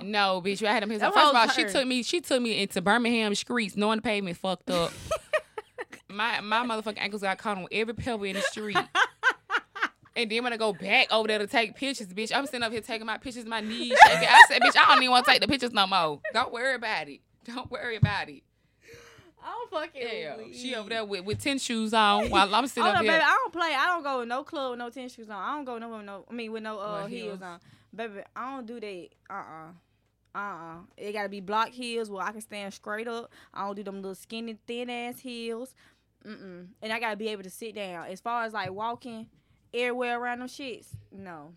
No, 0.02 0.40
bitch, 0.44 0.64
I 0.66 0.72
had 0.72 0.82
them 0.82 0.90
heels. 0.90 1.02
On. 1.02 1.12
First 1.12 1.30
of 1.30 1.36
all, 1.36 1.48
she 1.48 1.64
took 1.64 1.86
me. 1.86 2.02
She 2.02 2.20
took 2.20 2.40
me 2.42 2.62
into 2.62 2.80
Birmingham 2.82 3.34
streets, 3.34 3.76
knowing 3.76 3.98
the 3.98 4.02
pavement 4.02 4.36
fucked 4.36 4.70
up. 4.70 4.92
my 6.08 6.40
my 6.40 6.64
motherfucking 6.64 6.98
ankles 6.98 7.22
got 7.22 7.38
caught 7.38 7.58
on 7.58 7.66
every 7.72 7.94
pebble 7.94 8.24
in 8.24 8.34
the 8.36 8.42
street. 8.42 8.76
And 10.16 10.28
then 10.28 10.42
when 10.42 10.52
I 10.52 10.56
go 10.56 10.72
back 10.72 11.12
over 11.12 11.28
there 11.28 11.38
to 11.38 11.46
take 11.46 11.76
pictures, 11.76 12.08
bitch, 12.08 12.32
I'm 12.34 12.44
sitting 12.46 12.64
up 12.64 12.72
here 12.72 12.80
taking 12.80 13.06
my 13.06 13.18
pictures, 13.18 13.44
my 13.44 13.60
knees 13.60 13.96
shaking. 14.04 14.28
I 14.28 14.42
said, 14.48 14.60
bitch, 14.62 14.76
I 14.76 14.86
don't 14.92 14.98
even 15.02 15.12
want 15.12 15.24
to 15.26 15.30
take 15.30 15.40
the 15.40 15.46
pictures 15.46 15.70
no 15.72 15.86
more. 15.86 16.20
Don't 16.32 16.52
worry 16.52 16.74
about 16.74 17.08
it. 17.08 17.20
Don't 17.44 17.70
worry 17.70 17.94
about 17.94 18.28
it. 18.28 18.42
I'm 19.48 19.68
fucking. 19.70 20.02
Yeah, 20.02 20.36
she 20.52 20.74
over 20.74 20.88
there 20.88 21.04
with, 21.04 21.24
with 21.24 21.42
tennis 21.42 21.62
shoes 21.62 21.94
on 21.94 22.28
while 22.30 22.54
I'm 22.54 22.66
sitting 22.66 22.84
Oh 22.84 22.88
up 22.88 22.94
no, 22.96 23.02
here. 23.02 23.12
baby, 23.12 23.24
I 23.24 23.30
don't 23.30 23.52
play. 23.52 23.74
I 23.76 23.86
don't 23.86 24.02
go 24.02 24.18
with 24.20 24.28
no 24.28 24.44
club 24.44 24.70
with 24.70 24.78
no 24.78 24.90
tennis 24.90 25.14
shoes 25.14 25.28
on. 25.30 25.36
I 25.36 25.54
don't 25.56 25.64
go 25.64 25.78
nowhere 25.78 25.98
with 25.98 26.06
no. 26.06 26.24
I 26.30 26.34
mean, 26.34 26.52
with 26.52 26.62
no 26.62 26.78
uh, 26.78 27.06
heels. 27.06 27.38
heels. 27.38 27.42
on. 27.42 27.60
Baby, 27.94 28.20
I 28.36 28.54
don't 28.56 28.66
do 28.66 28.80
that. 28.80 29.08
Uh 29.30 29.34
uh-uh. 29.34 30.38
uh. 30.38 30.76
It 30.96 31.12
gotta 31.12 31.28
be 31.28 31.40
block 31.40 31.70
heels 31.70 32.10
where 32.10 32.24
I 32.24 32.32
can 32.32 32.40
stand 32.40 32.74
straight 32.74 33.08
up. 33.08 33.30
I 33.54 33.66
don't 33.66 33.76
do 33.76 33.82
them 33.82 33.96
little 33.96 34.14
skinny, 34.14 34.58
thin 34.66 34.90
ass 34.90 35.20
heels. 35.20 35.74
Mm-mm. 36.26 36.66
And 36.82 36.92
I 36.92 37.00
gotta 37.00 37.16
be 37.16 37.28
able 37.28 37.44
to 37.44 37.50
sit 37.50 37.74
down. 37.74 38.06
As 38.06 38.20
far 38.20 38.44
as 38.44 38.52
like 38.52 38.70
walking 38.70 39.26
everywhere 39.72 40.20
around 40.20 40.40
them 40.40 40.48
shits, 40.48 40.88
no. 41.10 41.52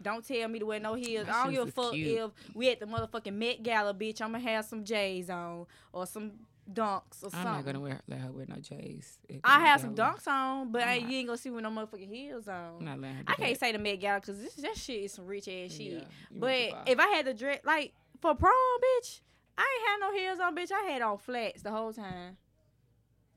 Don't 0.00 0.26
tell 0.26 0.48
me 0.48 0.58
to 0.58 0.66
wear 0.66 0.80
no 0.80 0.94
heels. 0.94 1.26
My 1.28 1.32
I 1.32 1.44
don't 1.44 1.52
give 1.52 1.68
a 1.68 1.70
fuck 1.70 1.92
cute. 1.92 2.18
if 2.18 2.30
we 2.56 2.70
at 2.70 2.80
the 2.80 2.86
motherfucking 2.86 3.34
Met 3.34 3.62
Gala, 3.62 3.94
bitch. 3.94 4.20
I'ma 4.20 4.38
have 4.38 4.64
some 4.64 4.84
J's 4.84 5.30
on 5.30 5.66
or 5.92 6.06
some 6.06 6.32
dunks 6.70 7.22
or 7.22 7.30
something. 7.30 7.40
I'm 7.40 7.44
not 7.56 7.64
gonna 7.64 7.80
wear 7.80 8.00
let 8.08 8.20
her 8.20 8.30
wear 8.32 8.46
no 8.48 8.56
J's. 8.56 9.18
I 9.44 9.60
have 9.60 9.80
some 9.80 9.94
dunks 9.94 10.26
on, 10.28 10.70
but 10.72 10.82
I'm 10.82 10.88
I, 10.88 10.94
you 10.94 11.18
ain't 11.18 11.26
gonna 11.26 11.38
see 11.38 11.50
with 11.50 11.62
no 11.62 11.70
motherfucking 11.70 12.08
heels 12.08 12.48
I'm 12.48 12.76
on. 12.76 12.84
not 12.84 13.00
letting 13.00 13.16
her 13.16 13.24
I 13.26 13.34
can't 13.34 13.54
that. 13.54 13.60
say 13.60 13.72
the 13.72 13.78
Met 13.78 14.00
Gala 14.00 14.20
because 14.20 14.38
this 14.40 14.54
that 14.54 14.76
shit 14.76 15.04
is 15.04 15.12
some 15.12 15.26
rich 15.26 15.48
ass 15.48 15.72
shit. 15.72 15.80
Yeah, 15.80 16.00
but 16.30 16.40
went 16.40 16.68
too 16.70 16.74
far. 16.76 16.84
if 16.86 16.98
I 17.00 17.06
had 17.08 17.26
the 17.26 17.34
dress 17.34 17.58
like 17.64 17.92
for 18.20 18.34
prom, 18.34 18.52
bitch, 18.52 19.20
I 19.58 19.62
ain't 19.62 19.88
had 19.88 19.98
no 20.00 20.18
heels 20.18 20.38
on, 20.40 20.54
bitch. 20.56 20.70
I 20.72 20.90
had 20.90 21.02
on 21.02 21.18
flats 21.18 21.62
the 21.62 21.70
whole 21.70 21.92
time. 21.92 22.36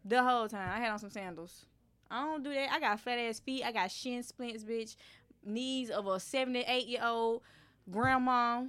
The 0.04 0.24
whole 0.24 0.48
time 0.48 0.70
I 0.72 0.80
had 0.80 0.92
on 0.92 1.00
some 1.00 1.10
sandals. 1.10 1.66
I 2.12 2.24
don't 2.24 2.44
do 2.44 2.54
that. 2.54 2.72
I 2.72 2.80
got 2.80 3.00
flat 3.00 3.18
ass 3.18 3.40
feet. 3.40 3.64
I 3.64 3.72
got 3.72 3.90
shin 3.90 4.22
splints, 4.22 4.64
bitch. 4.64 4.96
Knees 5.44 5.90
of 5.90 6.06
a 6.06 6.20
seventy-eight 6.20 6.86
year 6.88 7.02
old 7.04 7.42
grandma, 7.90 8.66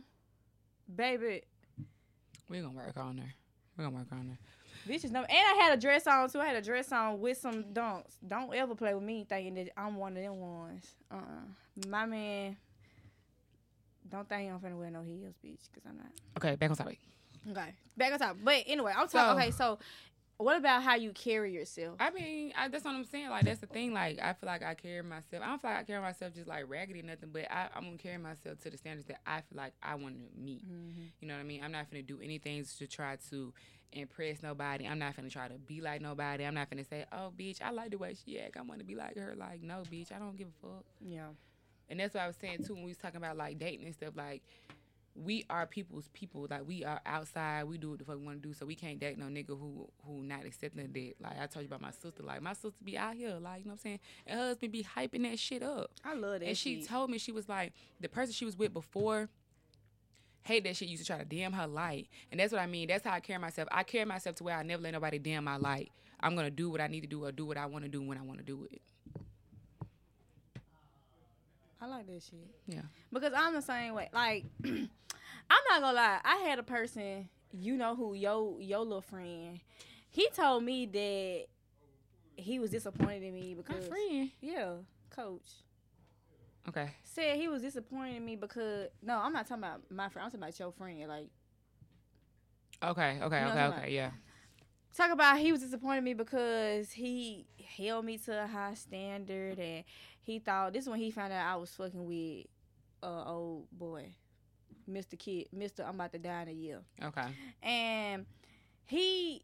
baby. 0.94 1.42
We're 2.48 2.62
gonna 2.62 2.74
work 2.74 2.96
on 2.96 3.18
her. 3.18 3.34
We're 3.76 3.84
gonna 3.84 3.96
work 3.96 4.06
on 4.12 4.28
her. 4.28 4.38
Bitches 4.92 5.10
know. 5.10 5.22
And 5.22 5.30
I 5.30 5.62
had 5.64 5.76
a 5.76 5.80
dress 5.80 6.06
on 6.06 6.28
too. 6.30 6.40
I 6.40 6.46
had 6.46 6.56
a 6.56 6.62
dress 6.62 6.92
on 6.92 7.20
with 7.20 7.38
some 7.38 7.64
dunks. 7.64 8.14
Don't 8.26 8.54
ever 8.54 8.74
play 8.74 8.94
with 8.94 9.02
me 9.02 9.26
thinking 9.28 9.54
that 9.54 9.70
I'm 9.76 9.96
one 9.96 10.16
of 10.16 10.22
them 10.22 10.38
ones. 10.40 10.86
Uh 11.10 11.16
uh 11.16 11.88
My 11.88 12.06
man. 12.06 12.56
Don't 14.08 14.28
think 14.28 14.52
I'm 14.52 14.60
finna 14.60 14.78
wear 14.78 14.90
no 14.90 15.02
heels, 15.02 15.34
bitch, 15.44 15.58
because 15.72 15.84
I'm 15.88 15.96
not. 15.96 16.06
Okay, 16.36 16.54
back 16.54 16.70
on 16.70 16.76
topic. 16.76 17.00
Okay. 17.50 17.74
Back 17.96 18.12
on 18.12 18.18
top. 18.20 18.36
But 18.42 18.62
anyway, 18.66 18.92
I'm 18.96 19.08
talking. 19.08 19.10
So- 19.10 19.36
okay, 19.38 19.50
so 19.50 19.78
what 20.38 20.58
about 20.58 20.82
how 20.82 20.96
you 20.96 21.12
carry 21.12 21.52
yourself? 21.52 21.96
I 21.98 22.10
mean, 22.10 22.52
I, 22.56 22.68
that's 22.68 22.84
what 22.84 22.94
I'm 22.94 23.04
saying. 23.04 23.30
Like 23.30 23.44
that's 23.44 23.60
the 23.60 23.66
thing. 23.66 23.94
Like 23.94 24.18
I 24.20 24.34
feel 24.34 24.46
like 24.46 24.62
I 24.62 24.74
carry 24.74 25.02
myself. 25.02 25.42
I 25.42 25.46
don't 25.46 25.60
feel 25.60 25.70
like 25.70 25.80
I 25.80 25.84
carry 25.84 26.02
myself 26.02 26.34
just 26.34 26.46
like 26.46 26.64
raggedy 26.68 27.00
or 27.00 27.04
nothing. 27.04 27.30
But 27.32 27.50
I, 27.50 27.68
I'm 27.74 27.84
gonna 27.84 27.96
carry 27.96 28.18
myself 28.18 28.58
to 28.60 28.70
the 28.70 28.76
standards 28.76 29.08
that 29.08 29.20
I 29.26 29.36
feel 29.36 29.56
like 29.56 29.72
I 29.82 29.94
want 29.94 30.16
to 30.16 30.40
meet. 30.40 30.64
Mm-hmm. 30.66 31.02
You 31.20 31.28
know 31.28 31.34
what 31.34 31.40
I 31.40 31.44
mean? 31.44 31.64
I'm 31.64 31.72
not 31.72 31.90
gonna 31.90 32.02
do 32.02 32.18
anything 32.22 32.64
to 32.78 32.86
try 32.86 33.16
to 33.30 33.52
impress 33.92 34.42
nobody. 34.42 34.86
I'm 34.86 34.98
not 34.98 35.16
gonna 35.16 35.30
try 35.30 35.48
to 35.48 35.54
be 35.54 35.80
like 35.80 36.02
nobody. 36.02 36.44
I'm 36.44 36.54
not 36.54 36.68
gonna 36.68 36.84
say, 36.84 37.06
oh, 37.12 37.32
bitch, 37.36 37.62
I 37.62 37.70
like 37.70 37.90
the 37.90 37.98
way 37.98 38.14
she 38.14 38.38
act. 38.38 38.58
I 38.58 38.62
want 38.62 38.80
to 38.80 38.86
be 38.86 38.94
like 38.94 39.16
her. 39.16 39.34
Like, 39.36 39.62
no, 39.62 39.84
bitch, 39.90 40.12
I 40.12 40.18
don't 40.18 40.36
give 40.36 40.48
a 40.48 40.66
fuck. 40.66 40.84
Yeah. 41.00 41.28
And 41.88 42.00
that's 42.00 42.14
what 42.14 42.24
I 42.24 42.26
was 42.26 42.36
saying 42.36 42.64
too 42.64 42.74
when 42.74 42.82
we 42.82 42.90
was 42.90 42.98
talking 42.98 43.18
about 43.18 43.36
like 43.38 43.58
dating 43.58 43.86
and 43.86 43.94
stuff. 43.94 44.14
Like, 44.16 44.42
we 45.24 45.44
are 45.48 45.66
people's 45.66 46.08
people. 46.12 46.46
Like, 46.50 46.66
we 46.66 46.84
are 46.84 47.00
outside. 47.06 47.64
We 47.64 47.78
do 47.78 47.90
what 47.90 47.98
the 47.98 48.04
fuck 48.04 48.18
we 48.18 48.24
want 48.24 48.42
to 48.42 48.48
do. 48.48 48.54
So 48.54 48.66
we 48.66 48.74
can't 48.74 48.98
date 48.98 49.18
no 49.18 49.26
nigga 49.26 49.48
who 49.58 49.88
who 50.04 50.22
not 50.22 50.44
accepting 50.44 50.92
that. 50.92 51.14
Like 51.20 51.40
I 51.40 51.46
told 51.46 51.62
you 51.64 51.68
about 51.68 51.80
my 51.80 51.90
sister. 51.90 52.22
Like 52.22 52.42
my 52.42 52.52
sister 52.52 52.72
be 52.84 52.98
out 52.98 53.14
here. 53.14 53.36
Like 53.40 53.60
you 53.60 53.64
know 53.64 53.70
what 53.70 53.72
I'm 53.72 53.78
saying. 53.78 54.00
And 54.26 54.38
her 54.38 54.46
husband 54.48 54.72
be 54.72 54.84
hyping 54.84 55.22
that 55.28 55.38
shit 55.38 55.62
up. 55.62 55.90
I 56.04 56.14
love 56.14 56.40
that. 56.40 56.46
and 56.46 56.56
she 56.56 56.80
shit. 56.80 56.88
told 56.88 57.10
me 57.10 57.18
she 57.18 57.32
was 57.32 57.48
like 57.48 57.72
the 58.00 58.08
person 58.08 58.32
she 58.32 58.44
was 58.44 58.56
with 58.56 58.72
before. 58.72 59.28
Hate 60.42 60.62
that 60.64 60.76
shit 60.76 60.88
used 60.88 61.02
to 61.02 61.06
try 61.06 61.18
to 61.18 61.24
dim 61.24 61.52
her 61.54 61.66
light, 61.66 62.08
and 62.30 62.38
that's 62.38 62.52
what 62.52 62.60
I 62.60 62.66
mean. 62.66 62.86
That's 62.86 63.04
how 63.04 63.12
I 63.12 63.18
carry 63.18 63.40
myself. 63.40 63.66
I 63.72 63.82
carry 63.82 64.04
myself 64.04 64.36
to 64.36 64.44
where 64.44 64.56
I 64.56 64.62
never 64.62 64.80
let 64.80 64.92
nobody 64.92 65.18
dim 65.18 65.42
my 65.42 65.56
light. 65.56 65.90
I'm 66.20 66.36
gonna 66.36 66.52
do 66.52 66.70
what 66.70 66.80
I 66.80 66.86
need 66.86 67.00
to 67.00 67.08
do 67.08 67.24
or 67.24 67.32
do 67.32 67.44
what 67.46 67.56
I 67.56 67.66
want 67.66 67.84
to 67.84 67.90
do 67.90 68.00
when 68.00 68.16
I 68.16 68.22
want 68.22 68.38
to 68.38 68.44
do 68.44 68.66
it. 68.70 68.80
I 71.80 71.86
like 71.86 72.06
that 72.06 72.22
shit. 72.22 72.48
Yeah. 72.66 72.82
Because 73.12 73.32
I'm 73.36 73.54
the 73.54 73.62
same 73.62 73.94
way. 73.94 74.08
Like, 74.12 74.44
I'm 75.50 75.62
not 75.70 75.80
gonna 75.80 75.96
lie. 75.96 76.20
I 76.24 76.36
had 76.48 76.58
a 76.58 76.62
person, 76.62 77.28
you 77.52 77.76
know 77.76 77.94
who, 77.94 78.14
yo, 78.14 78.58
your 78.60 78.80
little 78.80 79.00
friend. 79.00 79.60
He 80.10 80.28
told 80.30 80.64
me 80.64 80.86
that 80.86 81.44
he 82.36 82.58
was 82.58 82.70
disappointed 82.70 83.22
in 83.22 83.34
me 83.34 83.54
My 83.54 83.62
because 83.62 83.88
friend. 83.88 84.30
yeah, 84.40 84.74
coach 85.10 85.50
Okay. 86.68 86.90
said 87.04 87.36
he 87.36 87.48
was 87.48 87.62
disappointed 87.62 88.16
in 88.16 88.24
me 88.24 88.36
because 88.36 88.88
no, 89.02 89.18
I'm 89.18 89.32
not 89.32 89.46
talking 89.46 89.62
about 89.64 89.82
my 89.90 90.08
friend. 90.08 90.24
I'm 90.26 90.30
talking 90.30 90.42
about 90.42 90.58
your 90.58 90.72
friend. 90.72 91.06
Like, 91.08 91.28
Okay. 92.82 93.18
Okay. 93.22 93.38
You 93.38 93.44
know 93.44 93.50
okay. 93.52 93.78
Okay. 93.78 93.94
Yeah. 93.94 94.10
talk 94.96 95.10
about 95.12 95.38
he 95.38 95.52
was 95.52 95.60
disappointed 95.62 95.98
in 95.98 96.04
me 96.04 96.14
because 96.14 96.90
he 96.92 97.46
held 97.76 98.04
me 98.04 98.18
to 98.18 98.44
a 98.44 98.46
high 98.46 98.74
standard 98.74 99.58
and 99.58 99.84
he 100.22 100.38
thought 100.38 100.72
this 100.72 100.84
is 100.84 100.88
when 100.90 100.98
he 101.00 101.10
found 101.10 101.32
out 101.32 101.46
I 101.46 101.56
was 101.56 101.70
fucking 101.70 102.04
with 102.04 102.46
uh 103.02 103.24
old 103.30 103.66
boy, 103.72 104.14
Mr. 104.90 105.18
Kid, 105.18 105.48
Mr. 105.56 105.86
I'm 105.86 105.94
about 105.96 106.12
to 106.12 106.18
die 106.18 106.42
in 106.42 106.48
a 106.48 106.52
year. 106.52 106.80
Okay. 107.02 107.26
and 107.62 108.26
he 108.84 109.42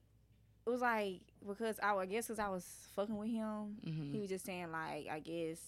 was 0.65 0.81
like 0.81 1.21
because 1.47 1.81
I, 1.83 1.95
I 1.97 2.07
guess 2.07 2.27
because 2.29 2.39
I 2.39 2.49
was 2.49 2.65
fucking 2.95 3.17
with 3.17 3.31
him, 3.31 3.77
hmm 3.85 4.13
he 4.13 4.21
was 4.21 4.29
just 4.29 4.45
saying 4.47 4.71
like 4.71 5.09
I 5.11 5.19
guess 5.19 5.59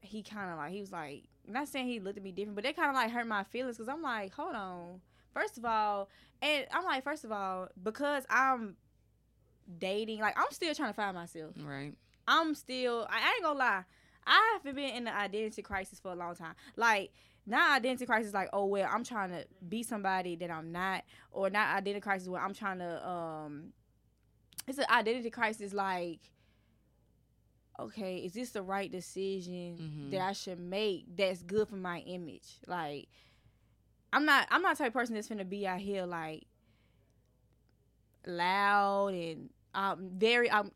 he 0.00 0.22
kind 0.22 0.50
of 0.50 0.56
like 0.58 0.72
he 0.72 0.80
was 0.80 0.92
like 0.92 1.24
not 1.46 1.68
saying 1.68 1.86
he 1.86 2.00
looked 2.00 2.16
at 2.18 2.24
me 2.24 2.32
different, 2.32 2.56
but 2.56 2.64
that 2.64 2.76
kind 2.76 2.88
of 2.88 2.94
like 2.94 3.10
hurt 3.10 3.26
my 3.26 3.44
feelings 3.44 3.76
because 3.76 3.88
I'm 3.88 4.02
like 4.02 4.32
hold 4.34 4.54
on, 4.54 5.00
first 5.32 5.58
of 5.58 5.64
all, 5.64 6.08
and 6.42 6.66
I'm 6.72 6.84
like 6.84 7.04
first 7.04 7.24
of 7.24 7.30
all 7.32 7.68
because 7.82 8.24
I'm 8.28 8.76
dating 9.78 10.20
like 10.20 10.36
I'm 10.38 10.50
still 10.50 10.74
trying 10.74 10.90
to 10.90 10.94
find 10.94 11.14
myself. 11.14 11.54
Right. 11.64 11.92
I'm 12.28 12.54
still 12.54 13.06
I 13.10 13.34
ain't 13.34 13.42
gonna 13.44 13.58
lie. 13.58 13.84
I 14.26 14.58
have 14.64 14.74
been 14.74 14.78
in 14.78 15.04
the 15.04 15.16
identity 15.16 15.62
crisis 15.62 16.00
for 16.00 16.10
a 16.10 16.16
long 16.16 16.34
time. 16.34 16.54
Like 16.74 17.12
not 17.46 17.76
identity 17.76 18.06
crisis 18.06 18.34
like, 18.34 18.48
oh 18.52 18.66
well, 18.66 18.88
I'm 18.92 19.04
trying 19.04 19.30
to 19.30 19.46
be 19.68 19.82
somebody 19.82 20.34
that 20.36 20.50
I'm 20.50 20.72
not, 20.72 21.04
or 21.30 21.48
not 21.50 21.76
identity 21.76 22.00
crisis 22.00 22.28
where 22.28 22.42
I'm 22.42 22.54
trying 22.54 22.78
to 22.80 23.08
um 23.08 23.72
it's 24.66 24.78
an 24.78 24.86
identity 24.90 25.30
crisis 25.30 25.72
like 25.72 26.20
okay, 27.78 28.16
is 28.18 28.32
this 28.32 28.50
the 28.50 28.62
right 28.62 28.90
decision 28.90 29.76
Mhm. 29.78 30.10
that 30.12 30.20
I 30.22 30.32
should 30.32 30.58
make 30.58 31.14
that's 31.16 31.42
good 31.42 31.68
for 31.68 31.76
my 31.76 32.00
image? 32.00 32.58
Like 32.66 33.08
I'm 34.12 34.24
not 34.24 34.48
I'm 34.50 34.62
not 34.62 34.76
the 34.76 34.84
type 34.84 34.88
of 34.88 34.94
person 34.94 35.14
that's 35.14 35.28
gonna 35.28 35.44
be 35.44 35.66
out 35.66 35.78
here 35.80 36.06
like 36.06 36.46
loud 38.26 39.08
and 39.14 39.50
um 39.74 40.10
very 40.14 40.50
um 40.50 40.72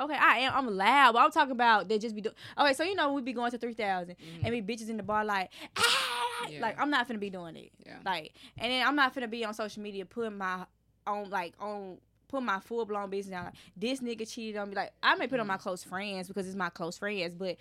okay 0.00 0.16
I 0.20 0.38
am 0.38 0.52
I'm 0.54 0.76
loud 0.76 1.12
but 1.12 1.20
I'm 1.20 1.30
talking 1.30 1.52
about 1.52 1.88
they 1.88 1.98
just 1.98 2.14
be 2.14 2.20
doing 2.20 2.34
okay 2.58 2.72
so 2.74 2.82
you 2.84 2.94
know 2.94 3.12
we 3.12 3.22
be 3.22 3.32
going 3.32 3.50
to 3.50 3.58
three 3.58 3.74
thousand 3.74 4.16
and 4.44 4.52
be 4.52 4.62
bitches 4.76 4.88
in 4.88 4.96
the 4.96 5.02
bar 5.02 5.24
like 5.24 5.50
ah, 5.78 6.46
Yeah. 6.48 6.60
like 6.60 6.80
I'm 6.80 6.90
not 6.90 7.08
finna 7.08 7.18
be 7.20 7.30
doing 7.30 7.56
it. 7.56 7.72
Yeah. 7.84 7.96
like 8.04 8.32
and 8.58 8.70
then 8.70 8.86
I'm 8.86 8.96
not 8.96 9.14
finna 9.14 9.30
be 9.30 9.44
on 9.44 9.54
social 9.54 9.82
media 9.82 10.04
putting 10.04 10.36
my 10.38 10.64
on 11.06 11.30
like 11.30 11.54
on 11.60 11.98
put 12.28 12.42
my 12.42 12.58
full 12.60 12.84
blown 12.84 13.08
business 13.08 13.32
down. 13.32 13.44
Like 13.46 13.54
this 13.76 14.00
nigga 14.00 14.28
cheated 14.30 14.56
on 14.60 14.68
me 14.70 14.74
like 14.74 14.92
I 15.02 15.14
may 15.14 15.26
put 15.28 15.40
on 15.40 15.46
my 15.46 15.56
close 15.56 15.82
friends 15.84 16.28
because 16.28 16.46
it's 16.46 16.56
my 16.56 16.68
close 16.70 16.98
friends 16.98 17.34
but 17.34 17.56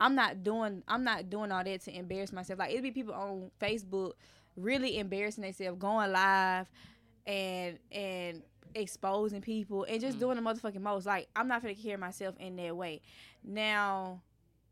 I'm 0.00 0.14
not 0.14 0.42
doing 0.42 0.82
I'm 0.88 1.04
not 1.04 1.28
doing 1.28 1.50
all 1.52 1.64
that 1.64 1.80
to 1.82 1.94
embarrass 1.96 2.32
myself. 2.32 2.58
Like 2.58 2.70
it'd 2.70 2.82
be 2.82 2.90
people 2.90 3.14
on 3.14 3.50
Facebook 3.60 4.12
really 4.56 4.98
embarrassing 4.98 5.42
themselves 5.42 5.78
going 5.78 6.12
live 6.12 6.70
and 7.26 7.78
and 7.92 8.42
exposing 8.74 9.40
people 9.40 9.84
and 9.84 10.00
just 10.00 10.16
Mm. 10.16 10.20
doing 10.20 10.36
the 10.36 10.42
motherfucking 10.42 10.80
most. 10.80 11.06
Like 11.06 11.28
I'm 11.36 11.48
not 11.48 11.62
gonna 11.62 11.74
carry 11.74 11.96
myself 11.96 12.36
in 12.38 12.56
that 12.56 12.76
way. 12.76 13.00
Now, 13.42 14.22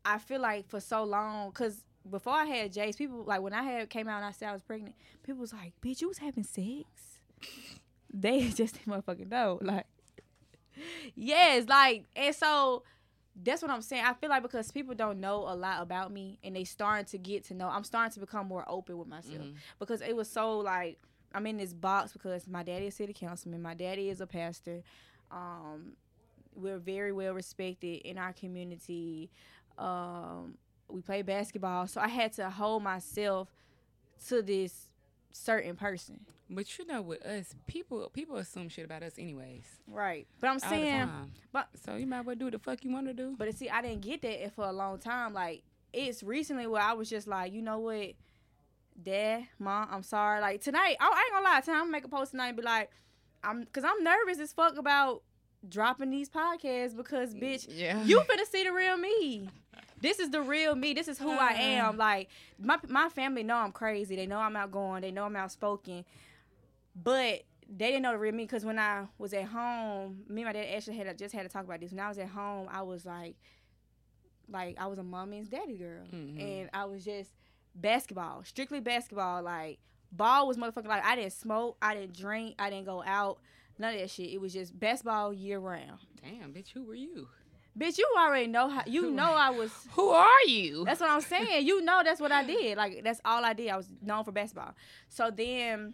I 0.05 0.17
feel 0.17 0.39
like 0.41 0.67
for 0.67 0.79
so 0.79 1.03
long, 1.03 1.51
cause 1.51 1.83
before 2.09 2.33
I 2.33 2.45
had 2.45 2.73
Jace, 2.73 2.97
people 2.97 3.23
like 3.23 3.41
when 3.41 3.53
I 3.53 3.63
had 3.63 3.89
came 3.89 4.07
out 4.07 4.17
and 4.17 4.25
I 4.25 4.31
said 4.31 4.49
I 4.49 4.53
was 4.53 4.61
pregnant, 4.63 4.95
people 5.23 5.41
was 5.41 5.53
like, 5.53 5.73
"Bitch, 5.81 6.01
you 6.01 6.07
was 6.07 6.17
having 6.19 6.43
sex." 6.43 7.19
they 8.13 8.47
just 8.49 8.75
didn't 8.75 8.87
motherfucking 9.05 9.29
know, 9.29 9.59
like. 9.61 9.85
Yes, 11.15 11.67
like, 11.67 12.05
and 12.15 12.33
so 12.33 12.83
that's 13.41 13.61
what 13.61 13.69
I'm 13.71 13.81
saying. 13.81 14.03
I 14.05 14.13
feel 14.13 14.29
like 14.29 14.41
because 14.43 14.71
people 14.71 14.95
don't 14.95 15.19
know 15.19 15.39
a 15.47 15.55
lot 15.55 15.81
about 15.81 16.11
me 16.11 16.39
and 16.43 16.55
they 16.55 16.63
starting 16.63 17.05
to 17.07 17.17
get 17.17 17.43
to 17.45 17.53
know, 17.53 17.67
I'm 17.67 17.83
starting 17.83 18.13
to 18.13 18.19
become 18.21 18.47
more 18.47 18.63
open 18.67 18.97
with 18.97 19.07
myself 19.07 19.45
Mhm. 19.45 19.55
because 19.77 20.01
it 20.01 20.15
was 20.15 20.29
so 20.29 20.59
like 20.59 20.99
I'm 21.33 21.45
in 21.47 21.57
this 21.57 21.73
box 21.73 22.13
because 22.13 22.47
my 22.47 22.63
daddy 22.63 22.87
is 22.87 22.95
city 22.95 23.13
councilman, 23.13 23.61
my 23.61 23.73
daddy 23.73 24.09
is 24.09 24.21
a 24.21 24.27
pastor. 24.27 24.81
Um, 25.31 25.93
we're 26.55 26.79
very 26.79 27.11
well 27.11 27.33
respected 27.33 28.01
in 28.01 28.17
our 28.17 28.33
community. 28.33 29.29
Um, 29.77 30.57
we 30.89 31.01
play 31.01 31.21
basketball, 31.21 31.87
so 31.87 32.01
I 32.01 32.07
had 32.07 32.33
to 32.33 32.49
hold 32.49 32.83
myself 32.83 33.47
to 34.27 34.41
this 34.41 34.89
certain 35.31 35.75
person. 35.75 36.19
But 36.49 36.77
you 36.79 36.85
know, 36.87 37.01
with 37.01 37.23
us, 37.23 37.53
people 37.67 38.09
people 38.11 38.37
assume 38.37 38.69
shit 38.69 38.85
about 38.85 39.03
us 39.03 39.13
anyways. 39.19 39.65
Right. 39.87 40.27
But 40.39 40.47
I'm 40.49 40.59
saying, 40.59 41.09
but 41.51 41.69
So 41.85 41.95
you 41.95 42.07
might 42.07 42.21
as 42.21 42.25
well 42.25 42.35
do 42.35 42.49
the 42.49 42.59
fuck 42.59 42.83
you 42.83 42.91
want 42.91 43.07
to 43.07 43.13
do. 43.13 43.35
But 43.37 43.53
see, 43.55 43.69
I 43.69 43.81
didn't 43.81 44.01
get 44.01 44.21
that 44.23 44.53
for 44.55 44.65
a 44.65 44.71
long 44.71 44.97
time. 44.97 45.33
Like 45.33 45.61
it's 45.93 46.23
recently 46.23 46.65
where 46.67 46.81
I 46.81 46.93
was 46.93 47.09
just 47.09 47.27
like, 47.27 47.53
you 47.53 47.61
know 47.61 47.79
what, 47.79 48.13
Dad, 49.03 49.47
Mom, 49.59 49.87
I'm 49.91 50.03
sorry. 50.03 50.41
Like 50.41 50.61
tonight, 50.61 50.97
I, 50.99 51.05
I 51.05 51.23
ain't 51.25 51.33
gonna 51.33 51.55
lie. 51.55 51.61
Tonight 51.61 51.77
I'm 51.77 51.81
gonna 51.83 51.91
make 51.91 52.05
a 52.05 52.09
post 52.09 52.31
tonight 52.31 52.47
and 52.49 52.57
be 52.57 52.63
like, 52.63 52.91
I'm, 53.43 53.65
cause 53.71 53.83
I'm 53.85 54.03
nervous 54.03 54.39
as 54.39 54.51
fuck 54.53 54.77
about 54.77 55.23
dropping 55.67 56.09
these 56.09 56.29
podcasts 56.29 56.95
because 56.95 57.33
bitch, 57.33 57.65
Yeah. 57.69 58.03
you 58.03 58.19
finna 58.21 58.45
see 58.45 58.63
the 58.63 58.71
real 58.71 58.97
me. 58.97 59.49
This 60.01 60.19
is 60.19 60.29
the 60.29 60.41
real 60.41 60.75
me. 60.75 60.93
This 60.93 61.07
is 61.07 61.17
who 61.19 61.31
I 61.31 61.51
am. 61.51 61.97
Like 61.97 62.29
my 62.57 62.77
my 62.87 63.09
family 63.09 63.43
know 63.43 63.55
I'm 63.57 63.71
crazy. 63.71 64.15
They 64.15 64.25
know 64.27 64.39
I'm 64.39 64.55
outgoing. 64.55 65.01
They 65.01 65.11
know 65.11 65.25
I'm 65.25 65.35
outspoken. 65.35 66.05
But 67.01 67.43
they 67.71 67.87
didn't 67.87 68.01
know 68.03 68.11
the 68.13 68.17
real 68.17 68.33
me 68.33 68.43
because 68.43 68.65
when 68.65 68.79
I 68.79 69.05
was 69.17 69.33
at 69.33 69.45
home, 69.45 70.23
me 70.27 70.41
and 70.41 70.45
my 70.49 70.53
dad 70.53 70.67
actually 70.75 70.97
had 70.97 71.17
just 71.17 71.33
had 71.35 71.43
to 71.43 71.49
talk 71.49 71.65
about 71.65 71.79
this. 71.81 71.91
When 71.91 71.99
I 71.99 72.07
was 72.09 72.17
at 72.17 72.29
home, 72.29 72.67
I 72.71 72.81
was 72.81 73.05
like, 73.05 73.35
like 74.49 74.77
I 74.79 74.87
was 74.87 74.97
a 74.99 75.03
mommy's 75.03 75.49
daddy 75.49 75.77
girl, 75.77 76.05
Mhm. 76.13 76.41
and 76.41 76.69
I 76.73 76.85
was 76.85 77.05
just 77.05 77.29
basketball, 77.75 78.43
strictly 78.43 78.79
basketball. 78.79 79.41
Like 79.43 79.79
ball 80.11 80.47
was 80.47 80.57
motherfucking 80.57 80.87
like 80.87 81.05
I 81.05 81.15
didn't 81.15 81.33
smoke, 81.33 81.77
I 81.81 81.95
didn't 81.95 82.15
drink, 82.17 82.55
I 82.59 82.69
didn't 82.69 82.85
go 82.85 83.03
out, 83.05 83.39
none 83.77 83.93
of 83.93 83.99
that 83.99 84.09
shit. 84.09 84.29
It 84.29 84.41
was 84.41 84.53
just 84.53 84.77
basketball 84.79 85.33
year 85.33 85.59
round. 85.59 85.99
Damn, 86.21 86.53
bitch, 86.53 86.69
who 86.73 86.83
were 86.83 86.95
you? 86.95 87.27
Bitch, 87.77 87.97
you 87.97 88.07
already 88.17 88.47
know 88.47 88.67
how. 88.67 88.81
You 88.85 89.11
know 89.11 89.31
I 89.31 89.51
was. 89.51 89.71
Who 89.91 90.09
are 90.09 90.45
you? 90.47 90.83
That's 90.85 90.99
what 90.99 91.09
I'm 91.09 91.21
saying. 91.21 91.65
You 91.65 91.81
know 91.81 92.01
that's 92.03 92.19
what 92.19 92.31
I 92.31 92.43
did. 92.43 92.77
Like 92.77 93.03
that's 93.03 93.21
all 93.23 93.45
I 93.45 93.53
did. 93.53 93.69
I 93.69 93.77
was 93.77 93.87
known 94.01 94.25
for 94.25 94.31
basketball. 94.33 94.73
So 95.07 95.29
then, 95.31 95.93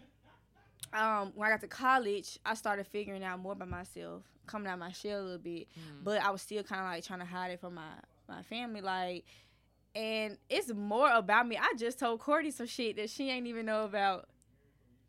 um, 0.92 1.32
when 1.34 1.46
I 1.46 1.50
got 1.52 1.60
to 1.60 1.68
college, 1.68 2.38
I 2.44 2.54
started 2.54 2.86
figuring 2.86 3.22
out 3.22 3.38
more 3.38 3.52
about 3.52 3.68
myself, 3.68 4.22
coming 4.46 4.66
out 4.68 4.74
of 4.74 4.80
my 4.80 4.90
shell 4.90 5.20
a 5.20 5.22
little 5.22 5.38
bit. 5.38 5.68
Mhm. 5.78 6.02
But 6.02 6.22
I 6.22 6.30
was 6.30 6.42
still 6.42 6.62
kind 6.64 6.80
of 6.80 6.86
like 6.88 7.04
trying 7.04 7.20
to 7.20 7.26
hide 7.26 7.52
it 7.52 7.60
from 7.60 7.74
my 7.74 7.92
my 8.28 8.42
family. 8.42 8.80
Like, 8.80 9.24
and 9.96 10.36
it's 10.50 10.72
more 10.74 11.10
about 11.10 11.48
me. 11.48 11.56
I 11.56 11.72
just 11.78 11.98
told 11.98 12.20
Courtney 12.20 12.50
some 12.50 12.66
shit 12.66 12.96
that 12.96 13.08
she 13.10 13.30
ain't 13.30 13.46
even 13.46 13.64
know 13.66 13.84
about 13.84 14.28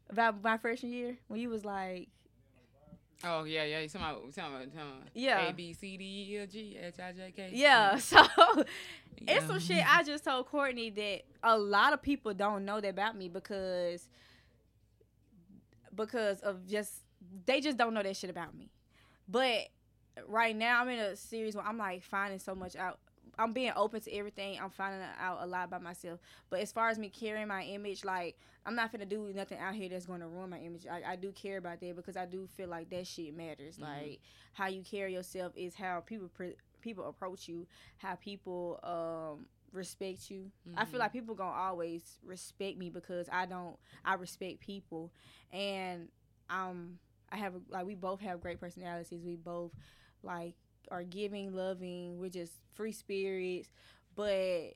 about 0.09 0.41
my 0.41 0.57
freshman 0.57 0.93
year 0.93 1.17
when 1.27 1.39
you 1.41 1.49
was 1.49 1.65
like, 1.65 2.07
Oh 3.23 3.43
yeah, 3.43 3.63
yeah. 3.65 3.79
You 3.79 3.89
talking 3.89 4.07
about, 4.07 4.25
you 4.25 4.31
talking 4.31 4.53
about, 4.53 4.65
you 4.65 4.71
talking 4.71 4.91
about 4.97 5.07
Yeah. 5.13 5.49
A 5.49 5.53
B 5.53 5.73
C 5.73 5.97
D 5.97 6.27
E 6.29 6.37
F 6.37 6.49
G 6.49 6.77
H 6.81 6.93
I 7.03 7.11
J 7.11 7.33
K. 7.35 7.49
yeah. 7.53 7.97
So 7.97 8.17
Yeah. 9.19 9.37
It's 9.37 9.47
some 9.47 9.59
shit 9.59 9.83
I 9.91 10.03
just 10.03 10.23
told 10.23 10.45
Courtney 10.45 10.91
that 10.91 11.23
a 11.43 11.57
lot 11.57 11.91
of 11.91 12.01
people 12.03 12.33
don't 12.35 12.63
know 12.65 12.79
that 12.79 12.89
about 12.89 13.17
me 13.17 13.27
because 13.29 14.07
because 15.95 16.39
of 16.41 16.67
just 16.67 16.93
they 17.45 17.59
just 17.59 17.77
don't 17.77 17.93
know 17.93 18.03
that 18.03 18.15
shit 18.15 18.29
about 18.29 18.55
me. 18.55 18.69
But 19.27 19.69
right 20.27 20.55
now 20.55 20.81
I'm 20.81 20.89
in 20.89 20.99
a 20.99 21.15
series 21.15 21.55
where 21.55 21.65
I'm 21.65 21.77
like 21.77 22.03
finding 22.03 22.39
so 22.39 22.53
much 22.55 22.75
out. 22.75 22.99
I'm 23.37 23.53
being 23.53 23.71
open 23.75 24.01
to 24.01 24.13
everything. 24.13 24.59
I'm 24.61 24.69
finding 24.69 25.01
out 25.19 25.39
a 25.41 25.45
lot 25.47 25.65
about 25.65 25.81
myself. 25.83 26.19
But 26.49 26.59
as 26.61 26.71
far 26.71 26.89
as 26.89 26.97
me 26.97 27.09
carrying 27.09 27.47
my 27.47 27.63
image, 27.63 28.03
like 28.03 28.37
I'm 28.65 28.75
not 28.75 28.91
gonna 28.91 29.05
do 29.05 29.31
nothing 29.33 29.59
out 29.59 29.75
here 29.75 29.89
that's 29.89 30.05
gonna 30.05 30.27
ruin 30.27 30.49
my 30.49 30.59
image. 30.59 30.85
I, 30.89 31.13
I 31.13 31.15
do 31.15 31.31
care 31.31 31.57
about 31.57 31.79
that 31.81 31.95
because 31.95 32.17
I 32.17 32.25
do 32.25 32.47
feel 32.55 32.67
like 32.69 32.89
that 32.89 33.07
shit 33.07 33.35
matters. 33.35 33.77
Mhm. 33.77 33.81
Like 33.81 34.19
how 34.53 34.67
you 34.67 34.81
carry 34.83 35.13
yourself 35.13 35.53
is 35.55 35.75
how 35.75 35.99
people 36.01 36.29
pre- 36.29 36.55
people 36.81 37.07
approach 37.07 37.47
you, 37.47 37.67
how 37.97 38.15
people 38.15 38.79
um 38.83 39.45
respect 39.71 40.29
you. 40.31 40.51
I 40.75 40.85
feel 40.85 40.95
Mhm. 40.95 40.99
like 40.99 41.11
people 41.13 41.35
gonna 41.35 41.51
always 41.57 42.19
respect 42.23 42.77
me 42.77 42.89
because 42.89 43.27
I 43.31 43.45
don't. 43.45 43.77
I 44.05 44.13
respect 44.15 44.59
people, 44.61 45.11
and 45.51 46.09
um, 46.49 46.99
I 47.31 47.37
have 47.37 47.53
like 47.69 47.85
we 47.85 47.95
both 47.95 48.19
have 48.21 48.41
great 48.41 48.59
personalities. 48.59 49.21
We 49.23 49.35
both 49.35 49.71
like 50.23 50.55
are 50.91 51.03
giving, 51.03 51.53
loving. 51.53 52.19
We're 52.19 52.29
just 52.29 52.53
free 52.73 52.91
spirits, 52.91 53.69
but 54.15 54.73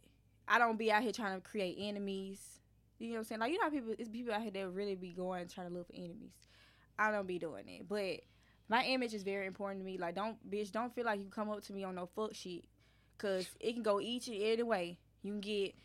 I 0.47 0.57
don't 0.57 0.77
be 0.77 0.91
out 0.91 1.03
here 1.03 1.11
trying 1.11 1.35
to 1.35 1.41
create 1.41 1.77
enemies. 1.79 2.39
You 2.99 3.09
know 3.09 3.13
what 3.13 3.19
I'm 3.19 3.23
saying? 3.25 3.41
Like 3.41 3.51
you 3.51 3.59
know, 3.59 3.69
people 3.69 3.93
it's 3.97 4.09
people 4.09 4.33
out 4.33 4.41
here 4.41 4.51
that 4.51 4.69
really 4.69 4.95
be 4.95 5.11
going 5.11 5.47
trying 5.47 5.69
to 5.69 5.73
look 5.73 5.87
for 5.87 5.95
enemies. 5.95 6.33
I 6.99 7.11
don't 7.11 7.27
be 7.27 7.39
doing 7.39 7.67
it, 7.67 7.87
but 7.87 8.21
my 8.69 8.85
image 8.85 9.13
is 9.13 9.23
very 9.23 9.47
important 9.47 9.81
to 9.81 9.85
me. 9.85 9.97
Like 9.97 10.15
don't 10.15 10.37
bitch, 10.49 10.71
don't 10.71 10.93
feel 10.93 11.05
like 11.05 11.19
you 11.19 11.27
come 11.29 11.49
up 11.49 11.63
to 11.63 11.73
me 11.73 11.83
on 11.83 11.95
no 11.95 12.07
fuck 12.15 12.35
shit, 12.35 12.63
cause 13.17 13.47
it 13.59 13.73
can 13.73 13.83
go 13.83 13.99
each 13.99 14.27
and 14.27 14.41
every 14.41 14.63
way. 14.63 14.99
You 15.23 15.33
can 15.33 15.41
get, 15.41 15.75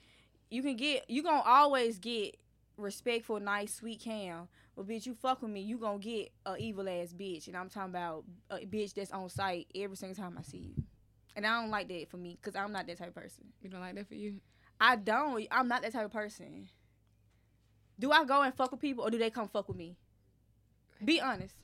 you 0.51 0.63
can 0.63 0.77
get, 0.77 1.09
you 1.09 1.23
gonna 1.23 1.43
always 1.45 1.99
get 1.99 2.37
respectful, 2.77 3.41
nice, 3.41 3.75
sweet 3.75 4.01
Cam. 4.01 4.49
But 4.77 4.89
bitch, 4.89 5.07
you 5.07 5.15
fuck 5.15 5.43
with 5.43 5.51
me, 5.51 5.61
you 5.61 5.79
gonna 5.79 5.99
get 5.99 6.33
a 6.45 6.57
evil 6.57 6.89
ass 6.89 7.13
bitch, 7.13 7.47
and 7.47 7.57
I'm 7.57 7.69
talking 7.69 7.91
about 7.91 8.25
a 8.51 8.59
bitch 8.59 8.95
that's 8.95 9.13
on 9.13 9.29
site 9.29 9.67
every 9.75 9.97
single 9.97 10.17
time 10.17 10.37
I 10.39 10.43
see 10.43 10.59
you. 10.59 10.83
And 11.35 11.47
I 11.47 11.61
don't 11.61 11.71
like 11.71 11.89
that 11.89 12.11
for 12.11 12.17
me, 12.17 12.39
cause 12.43 12.57
I'm 12.57 12.73
not 12.73 12.87
that 12.87 12.99
type 12.99 13.09
of 13.09 13.15
person. 13.15 13.45
You 13.63 13.71
don't 13.71 13.81
like 13.81 13.95
that 13.95 14.09
for 14.09 14.15
you? 14.15 14.41
I 14.81 14.97
don't. 14.97 15.47
I'm 15.51 15.69
not 15.69 15.83
that 15.83 15.93
type 15.93 16.05
of 16.05 16.13
person. 16.13 16.69
Do 17.99 18.11
I 18.11 18.25
go 18.25 18.43
and 18.43 18.55
fuck 18.55 18.73
with 18.73 18.81
people, 18.81 19.05
or 19.05 19.11
do 19.11 19.19
they 19.19 19.31
come 19.31 19.49
fuck 19.49 19.69
with 19.69 19.77
me? 19.77 19.97
Be 21.05 21.21
honest. 21.21 21.55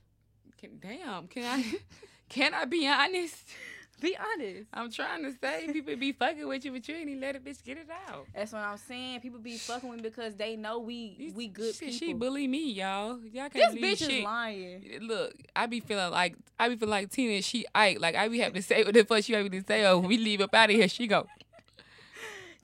Can, 0.58 0.78
damn, 0.80 1.26
can 1.26 1.44
I? 1.44 1.78
can 2.28 2.54
I 2.54 2.64
be 2.64 2.86
honest? 2.88 3.44
Be 4.02 4.16
honest. 4.18 4.68
I'm 4.74 4.90
trying 4.90 5.22
to 5.22 5.32
say 5.40 5.68
people 5.72 5.94
be 5.94 6.10
fucking 6.10 6.46
with 6.48 6.64
you, 6.64 6.72
but 6.72 6.88
you 6.88 6.96
ain't 6.96 7.08
even 7.08 7.20
let 7.20 7.36
a 7.36 7.38
bitch 7.38 7.62
get 7.62 7.78
it 7.78 7.88
out. 8.08 8.26
That's 8.34 8.52
what 8.52 8.62
I'm 8.62 8.76
saying. 8.76 9.20
People 9.20 9.38
be 9.38 9.56
fucking 9.56 9.88
with 9.88 10.02
me 10.02 10.08
because 10.08 10.34
they 10.34 10.56
know 10.56 10.80
we 10.80 11.14
These- 11.16 11.34
we 11.34 11.46
good 11.46 11.72
shit, 11.72 11.90
people. 11.90 11.98
She 12.08 12.12
bully 12.12 12.48
me, 12.48 12.72
y'all. 12.72 13.20
Y'all 13.24 13.48
can't 13.48 13.52
this 13.52 13.74
bitch 13.74 13.98
shit. 13.98 14.10
is 14.18 14.24
lying. 14.24 14.98
Look, 15.02 15.34
I 15.54 15.66
be 15.66 15.78
feeling 15.78 16.10
like 16.10 16.36
I 16.58 16.68
be 16.68 16.74
feeling 16.74 16.90
like 16.90 17.10
Tina. 17.10 17.34
and 17.34 17.44
She 17.44 17.64
Ike. 17.74 18.00
Like 18.00 18.16
I 18.16 18.26
be 18.26 18.40
having 18.40 18.54
to 18.54 18.62
say 18.62 18.82
what 18.82 18.92
the 18.92 19.04
fuck 19.04 19.22
she 19.22 19.34
having 19.34 19.52
to 19.52 19.62
say. 19.62 19.84
Oh, 19.84 19.98
when 19.98 20.08
we 20.08 20.18
leave 20.18 20.40
up 20.40 20.52
out 20.52 20.68
of 20.70 20.74
here, 20.76 20.88
she 20.88 21.06
go. 21.06 21.26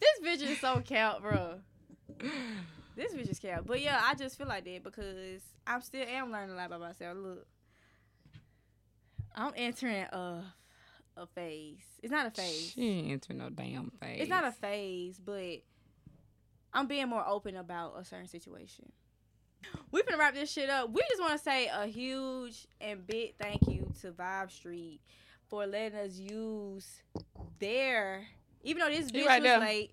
This 0.00 0.42
bitch 0.42 0.48
is 0.48 0.60
so 0.60 0.80
count, 0.80 1.22
bro. 1.22 1.58
This 2.94 3.14
bitch 3.14 3.30
is 3.30 3.38
count. 3.40 3.66
But 3.66 3.80
yeah, 3.80 4.00
I 4.02 4.14
just 4.14 4.38
feel 4.38 4.46
like 4.46 4.64
that 4.64 4.84
because 4.84 5.40
I'm 5.66 5.82
still 5.82 6.04
am 6.06 6.30
learning 6.30 6.50
a 6.50 6.54
lot 6.54 6.66
about 6.66 6.80
myself. 6.80 7.16
Look, 7.20 7.46
I'm 9.34 9.52
entering 9.56 10.02
a 10.12 10.44
a 11.18 11.26
phase. 11.26 11.82
It's 12.02 12.10
not 12.12 12.26
a 12.26 12.30
phase. 12.30 12.72
She 12.74 12.88
ain't 12.88 13.10
entering 13.12 13.38
no 13.38 13.50
damn 13.50 13.90
phase. 14.00 14.20
It's 14.20 14.30
not 14.30 14.44
a 14.44 14.52
phase, 14.52 15.18
but 15.18 15.62
I'm 16.72 16.86
being 16.86 17.08
more 17.08 17.26
open 17.26 17.56
about 17.56 17.94
a 17.98 18.04
certain 18.04 18.28
situation. 18.28 18.92
We 19.90 20.02
finna 20.02 20.18
wrap 20.18 20.34
this 20.34 20.52
shit 20.52 20.70
up. 20.70 20.90
We 20.90 21.02
just 21.08 21.20
want 21.20 21.32
to 21.32 21.38
say 21.38 21.66
a 21.66 21.86
huge 21.86 22.66
and 22.80 23.04
big 23.06 23.34
thank 23.36 23.66
you 23.68 23.92
to 24.02 24.12
Vibe 24.12 24.50
Street 24.52 25.00
for 25.48 25.66
letting 25.66 25.98
us 25.98 26.14
use 26.16 27.02
their. 27.58 28.26
Even 28.62 28.80
though 28.82 28.88
this 28.90 29.10
You 29.12 29.22
bitch 29.24 29.26
right 29.26 29.42
was 29.42 29.50
there. 29.50 29.58
late, 29.58 29.90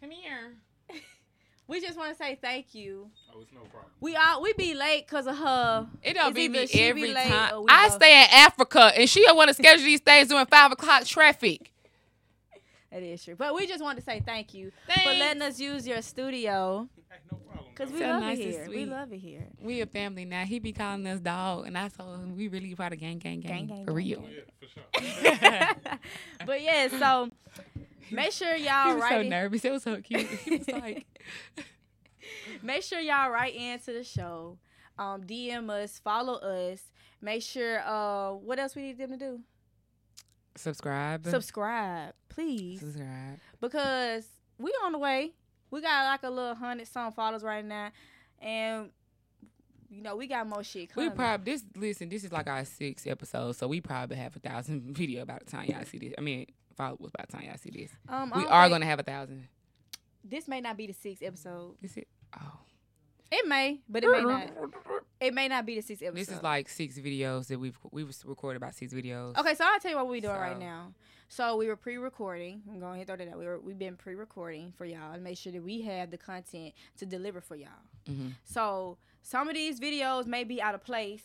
Come 0.00 0.10
here. 0.10 0.54
We 1.72 1.80
just 1.80 1.98
want 1.98 2.10
to 2.10 2.16
say 2.16 2.38
thank 2.40 2.74
you. 2.74 3.08
Oh, 3.34 3.40
it's 3.40 3.52
no 3.52 3.60
problem. 3.62 3.90
We 4.00 4.14
all 4.16 4.42
we 4.42 4.52
be 4.52 4.74
late 4.74 5.08
cause 5.08 5.26
of 5.26 5.36
her. 5.38 5.86
It 6.02 6.14
don't 6.14 6.28
It's 6.28 6.36
be 6.36 6.48
me 6.48 6.66
she 6.66 6.78
be 6.78 6.84
every 6.84 7.12
late 7.12 7.28
time. 7.28 7.64
I 7.68 7.88
both- 7.88 7.96
stay 7.96 8.22
in 8.24 8.28
Africa, 8.32 8.92
and 8.96 9.08
she 9.08 9.22
don't 9.24 9.36
want 9.36 9.48
to 9.48 9.54
schedule 9.54 9.84
these 9.84 10.00
things 10.00 10.28
during 10.28 10.46
five 10.46 10.70
o'clock 10.72 11.04
traffic. 11.04 11.72
That 12.90 13.02
is 13.02 13.24
true. 13.24 13.36
But 13.36 13.54
we 13.54 13.66
just 13.66 13.82
want 13.82 13.96
to 13.98 14.04
say 14.04 14.20
thank 14.24 14.52
you 14.52 14.70
for 14.86 15.12
letting 15.14 15.40
us 15.40 15.58
use 15.58 15.86
your 15.86 16.02
studio 16.02 16.88
Hey, 17.08 17.16
no 17.30 17.38
problem. 17.38 17.70
because 17.74 17.90
we 17.90 17.98
So 18.00 18.04
love 18.06 18.20
nice 18.20 18.38
it 18.38 18.50
here. 18.50 18.66
We 18.68 18.74
sweet. 18.74 18.88
love 18.88 19.12
it 19.12 19.18
here. 19.18 19.46
We 19.62 19.80
a 19.80 19.86
family 19.86 20.26
now. 20.26 20.44
He 20.44 20.58
be 20.58 20.72
calling 20.72 21.06
us 21.06 21.20
dog, 21.20 21.66
and 21.66 21.78
I 21.78 21.88
told 21.88 22.20
him 22.20 22.36
we 22.36 22.48
really 22.48 22.74
part 22.74 22.92
of 22.92 22.98
gang, 23.00 23.18
gang, 23.18 23.40
gang, 23.40 23.50
Gang, 23.50 23.66
gang, 23.68 23.84
for 23.86 23.92
gang, 23.92 23.96
real. 23.96 24.24
Oh, 24.26 24.28
yeah, 24.28 24.44
for 24.60 24.66
sure. 24.68 25.98
but 26.46 26.60
yeah, 26.62 26.88
so 26.88 27.30
make 28.12 28.32
sure 28.32 28.54
y'all 28.54 28.96
was 28.96 29.08
so 29.08 29.20
in, 29.20 29.28
nervous. 29.28 29.64
It 29.64 29.72
was 29.72 29.82
so 29.82 30.00
cute. 30.00 30.20
He 30.20 30.58
was 30.58 30.68
like, 30.72 31.06
make 32.62 32.82
sure 32.82 33.00
y'all 33.00 33.30
write 33.30 33.54
into 33.54 33.92
the 33.92 34.04
show. 34.04 34.58
Um, 34.98 35.24
DM 35.24 35.70
us, 35.70 35.98
follow 35.98 36.34
us. 36.34 36.82
Make 37.20 37.42
sure 37.42 37.80
uh 37.80 38.32
what 38.32 38.58
else 38.58 38.74
we 38.74 38.82
need 38.82 38.98
them 38.98 39.10
to 39.10 39.16
do? 39.16 39.40
subscribe. 40.56 41.24
Subscribe, 41.26 42.12
please. 42.28 42.80
Subscribe. 42.80 43.38
Because 43.60 44.26
we 44.58 44.70
on 44.84 44.92
the 44.92 44.98
way. 44.98 45.32
We 45.70 45.80
got 45.80 46.04
like 46.04 46.22
a 46.22 46.30
little 46.30 46.54
hundred 46.54 46.86
some 46.88 47.12
followers 47.12 47.42
right 47.42 47.64
now. 47.64 47.90
And 48.40 48.90
you 49.90 50.02
know, 50.02 50.16
we 50.16 50.26
got 50.26 50.46
more 50.46 50.64
shit 50.64 50.90
coming. 50.92 51.10
We 51.10 51.16
probably 51.16 51.52
this 51.52 51.64
listen. 51.76 52.08
This 52.08 52.24
is 52.24 52.32
like 52.32 52.48
our 52.48 52.64
sixth 52.64 53.06
episode, 53.06 53.56
so 53.56 53.68
we 53.68 53.80
probably 53.80 54.16
have 54.16 54.34
a 54.36 54.38
thousand 54.38 54.96
video 54.96 55.24
by 55.24 55.38
the 55.38 55.50
time 55.50 55.66
y'all 55.66 55.84
see 55.84 55.98
this. 55.98 56.14
I 56.16 56.22
mean, 56.22 56.46
followers 56.72 57.10
by 57.16 57.24
the 57.26 57.32
time 57.32 57.42
y'all 57.46 57.56
see 57.58 57.70
this. 57.70 57.90
um, 58.08 58.32
We 58.34 58.44
are 58.46 58.68
gonna 58.68 58.86
have 58.86 59.00
a 59.00 59.02
thousand. 59.02 59.48
this 60.24 60.46
may 60.48 60.60
not 60.60 60.76
be 60.76 60.86
the 60.86 60.92
sixth 60.94 61.22
episode. 61.22 61.76
Is 61.82 61.96
it? 61.96 62.08
Oh, 62.40 62.58
It 63.30 63.46
may, 63.48 63.80
but 63.88 64.04
it 64.04 64.10
may 64.10 64.20
not. 64.22 64.50
It 65.20 65.32
may 65.34 65.48
not 65.48 65.64
be 65.66 65.76
the 65.76 65.82
sixth 65.82 66.02
episode. 66.02 66.18
This 66.20 66.28
is 66.36 66.42
like 66.42 66.68
six 66.68 66.98
videos 66.98 67.46
that 67.48 67.58
we've 67.58 67.78
we 67.90 68.04
recorded 68.24 68.56
about 68.56 68.74
six 68.74 68.92
videos. 68.92 69.36
Okay, 69.38 69.54
so 69.54 69.64
I'll 69.64 69.78
tell 69.80 69.90
you 69.90 69.96
what 69.96 70.08
we're 70.08 70.20
doing 70.20 70.34
right 70.36 70.58
now. 70.58 70.92
So 71.28 71.56
we 71.56 71.66
were 71.66 71.76
pre-recording. 71.76 72.60
I'm 72.70 72.78
going 72.78 73.00
to 73.00 73.06
throw 73.06 73.16
that 73.16 73.26
out. 73.28 73.38
We 73.38 73.46
were 73.46 73.58
we've 73.58 73.78
been 73.78 73.96
pre-recording 73.96 74.72
for 74.76 74.84
y'all 74.84 75.14
to 75.14 75.20
make 75.20 75.38
sure 75.38 75.50
that 75.52 75.62
we 75.62 75.80
have 75.82 76.10
the 76.10 76.18
content 76.18 76.74
to 76.98 77.06
deliver 77.06 77.40
for 77.40 77.56
y'all. 77.56 77.70
Mhm. 78.06 78.32
So 78.44 78.98
some 79.22 79.48
of 79.48 79.54
these 79.54 79.80
videos 79.80 80.26
may 80.26 80.44
be 80.44 80.60
out 80.60 80.74
of 80.74 80.84
place. 80.84 81.22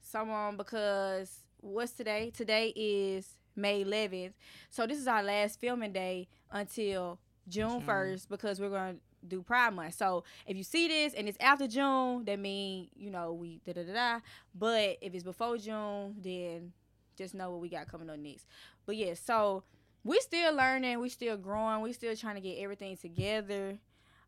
Some 0.00 0.30
of 0.30 0.48
'em 0.48 0.56
because 0.56 1.44
what's 1.60 1.92
today? 1.92 2.30
Today 2.34 2.72
is 2.74 3.37
May 3.58 3.84
11th. 3.84 4.32
So 4.70 4.86
this 4.86 4.98
is 4.98 5.06
our 5.06 5.22
last 5.22 5.60
filming 5.60 5.92
day 5.92 6.28
until 6.50 7.18
June 7.48 7.80
June. 7.80 7.82
1st 7.82 8.28
because 8.28 8.60
we're 8.60 8.70
going 8.70 8.94
to 8.94 9.00
do 9.26 9.42
Pride 9.42 9.74
Month. 9.74 9.94
So 9.94 10.24
if 10.46 10.56
you 10.56 10.62
see 10.62 10.88
this 10.88 11.14
and 11.14 11.28
it's 11.28 11.38
after 11.40 11.66
June, 11.66 12.24
that 12.24 12.38
mean 12.38 12.88
you 12.94 13.10
know 13.10 13.32
we 13.32 13.60
da 13.66 13.72
da 13.72 13.82
da 13.82 13.92
da. 13.92 14.20
But 14.54 14.98
if 15.00 15.14
it's 15.14 15.24
before 15.24 15.58
June, 15.58 16.16
then 16.20 16.72
just 17.16 17.34
know 17.34 17.50
what 17.50 17.60
we 17.60 17.68
got 17.68 17.88
coming 17.88 18.08
on 18.08 18.22
next. 18.22 18.46
But 18.86 18.96
yeah, 18.96 19.14
so 19.14 19.64
we're 20.04 20.20
still 20.20 20.54
learning, 20.54 21.00
we're 21.00 21.08
still 21.08 21.36
growing, 21.36 21.82
we're 21.82 21.92
still 21.92 22.14
trying 22.16 22.36
to 22.36 22.40
get 22.40 22.58
everything 22.58 22.96
together. 22.96 23.78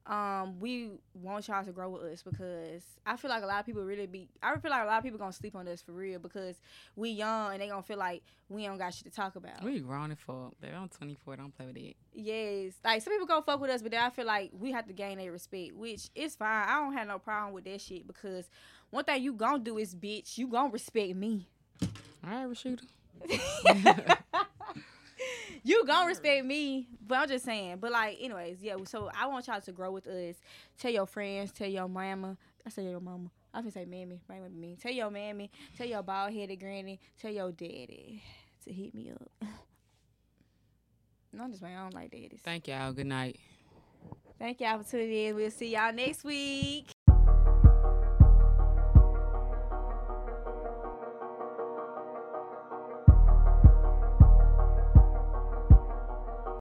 Um, 0.06 0.58
we 0.58 0.90
want 1.14 1.46
y'all 1.46 1.64
to 1.64 1.72
grow 1.72 1.90
with 1.90 2.02
us 2.02 2.22
because 2.22 2.82
I 3.06 3.16
feel 3.16 3.30
like 3.30 3.42
a 3.42 3.46
lot 3.46 3.60
of 3.60 3.66
people 3.66 3.84
really 3.84 4.06
be. 4.06 4.28
I 4.42 4.56
feel 4.58 4.70
like 4.70 4.82
a 4.82 4.86
lot 4.86 4.98
of 4.98 5.04
people 5.04 5.18
gonna 5.18 5.32
sleep 5.32 5.54
on 5.54 5.68
us 5.68 5.82
for 5.82 5.92
real 5.92 6.18
because 6.18 6.56
we 6.96 7.10
young 7.10 7.52
and 7.52 7.60
they 7.60 7.68
gonna 7.68 7.82
feel 7.82 7.98
like 7.98 8.22
we 8.48 8.64
don't 8.64 8.78
got 8.78 8.94
shit 8.94 9.04
to 9.04 9.10
talk 9.10 9.36
about. 9.36 9.62
We 9.62 9.78
grown 9.80 10.10
and 10.10 10.18
fuck, 10.18 10.58
baby. 10.60 10.74
I'm 10.74 10.88
24. 10.88 11.36
Don't 11.36 11.56
play 11.56 11.66
with 11.66 11.76
it. 11.76 11.96
Yes, 12.14 12.72
like 12.84 13.02
some 13.02 13.12
people 13.12 13.26
gonna 13.26 13.42
fuck 13.42 13.60
with 13.60 13.70
us, 13.70 13.82
but 13.82 13.92
then 13.92 14.02
I 14.02 14.10
feel 14.10 14.26
like 14.26 14.50
we 14.58 14.72
have 14.72 14.86
to 14.88 14.92
gain 14.92 15.18
their 15.18 15.32
respect, 15.32 15.74
which 15.76 16.08
is 16.14 16.34
fine. 16.34 16.68
I 16.68 16.80
don't 16.80 16.94
have 16.94 17.06
no 17.06 17.18
problem 17.18 17.52
with 17.52 17.64
that 17.64 17.80
shit 17.80 18.06
because 18.06 18.48
one 18.90 19.04
thing 19.04 19.22
you 19.22 19.34
gonna 19.34 19.58
do 19.58 19.78
is, 19.78 19.94
bitch, 19.94 20.38
you 20.38 20.48
gonna 20.48 20.70
respect 20.70 21.14
me. 21.14 21.46
All 22.24 22.46
right, 22.46 22.48
Rashida. 22.48 22.82
you 25.62 25.84
gonna 25.86 26.06
respect 26.06 26.44
me, 26.44 26.88
but 27.06 27.18
I'm 27.18 27.28
just 27.28 27.44
saying. 27.44 27.78
But 27.80 27.92
like, 27.92 28.18
anyways, 28.20 28.58
yeah. 28.62 28.76
So 28.84 29.10
I 29.18 29.26
want 29.26 29.46
y'all 29.46 29.60
to 29.60 29.72
grow 29.72 29.90
with 29.90 30.06
us. 30.06 30.36
Tell 30.78 30.90
your 30.90 31.06
friends. 31.06 31.52
Tell 31.52 31.68
your 31.68 31.88
mama. 31.88 32.36
I 32.66 32.70
say 32.70 32.84
your 32.84 33.00
mama. 33.00 33.30
I 33.52 33.62
can 33.62 33.70
say 33.70 33.84
mammy. 33.84 34.20
Right 34.28 34.42
with 34.42 34.52
me. 34.52 34.76
Tell 34.80 34.92
your 34.92 35.10
mammy. 35.10 35.50
Tell 35.76 35.86
your 35.86 36.02
bald 36.02 36.32
headed 36.32 36.60
granny. 36.60 37.00
Tell 37.20 37.32
your 37.32 37.50
daddy 37.52 38.22
to 38.64 38.72
hit 38.72 38.94
me 38.94 39.10
up. 39.10 39.48
No, 41.32 41.44
I'm 41.44 41.50
just 41.50 41.62
saying. 41.62 41.76
I 41.76 41.82
don't 41.82 41.94
like 41.94 42.10
daddies. 42.10 42.40
Thank 42.42 42.68
y'all. 42.68 42.92
Good 42.92 43.06
night. 43.06 43.38
Thank 44.38 44.60
y'all 44.60 44.82
for 44.82 44.90
tuning 44.90 45.12
in. 45.12 45.34
We'll 45.34 45.50
see 45.50 45.72
y'all 45.72 45.92
next 45.92 46.24
week. 46.24 46.86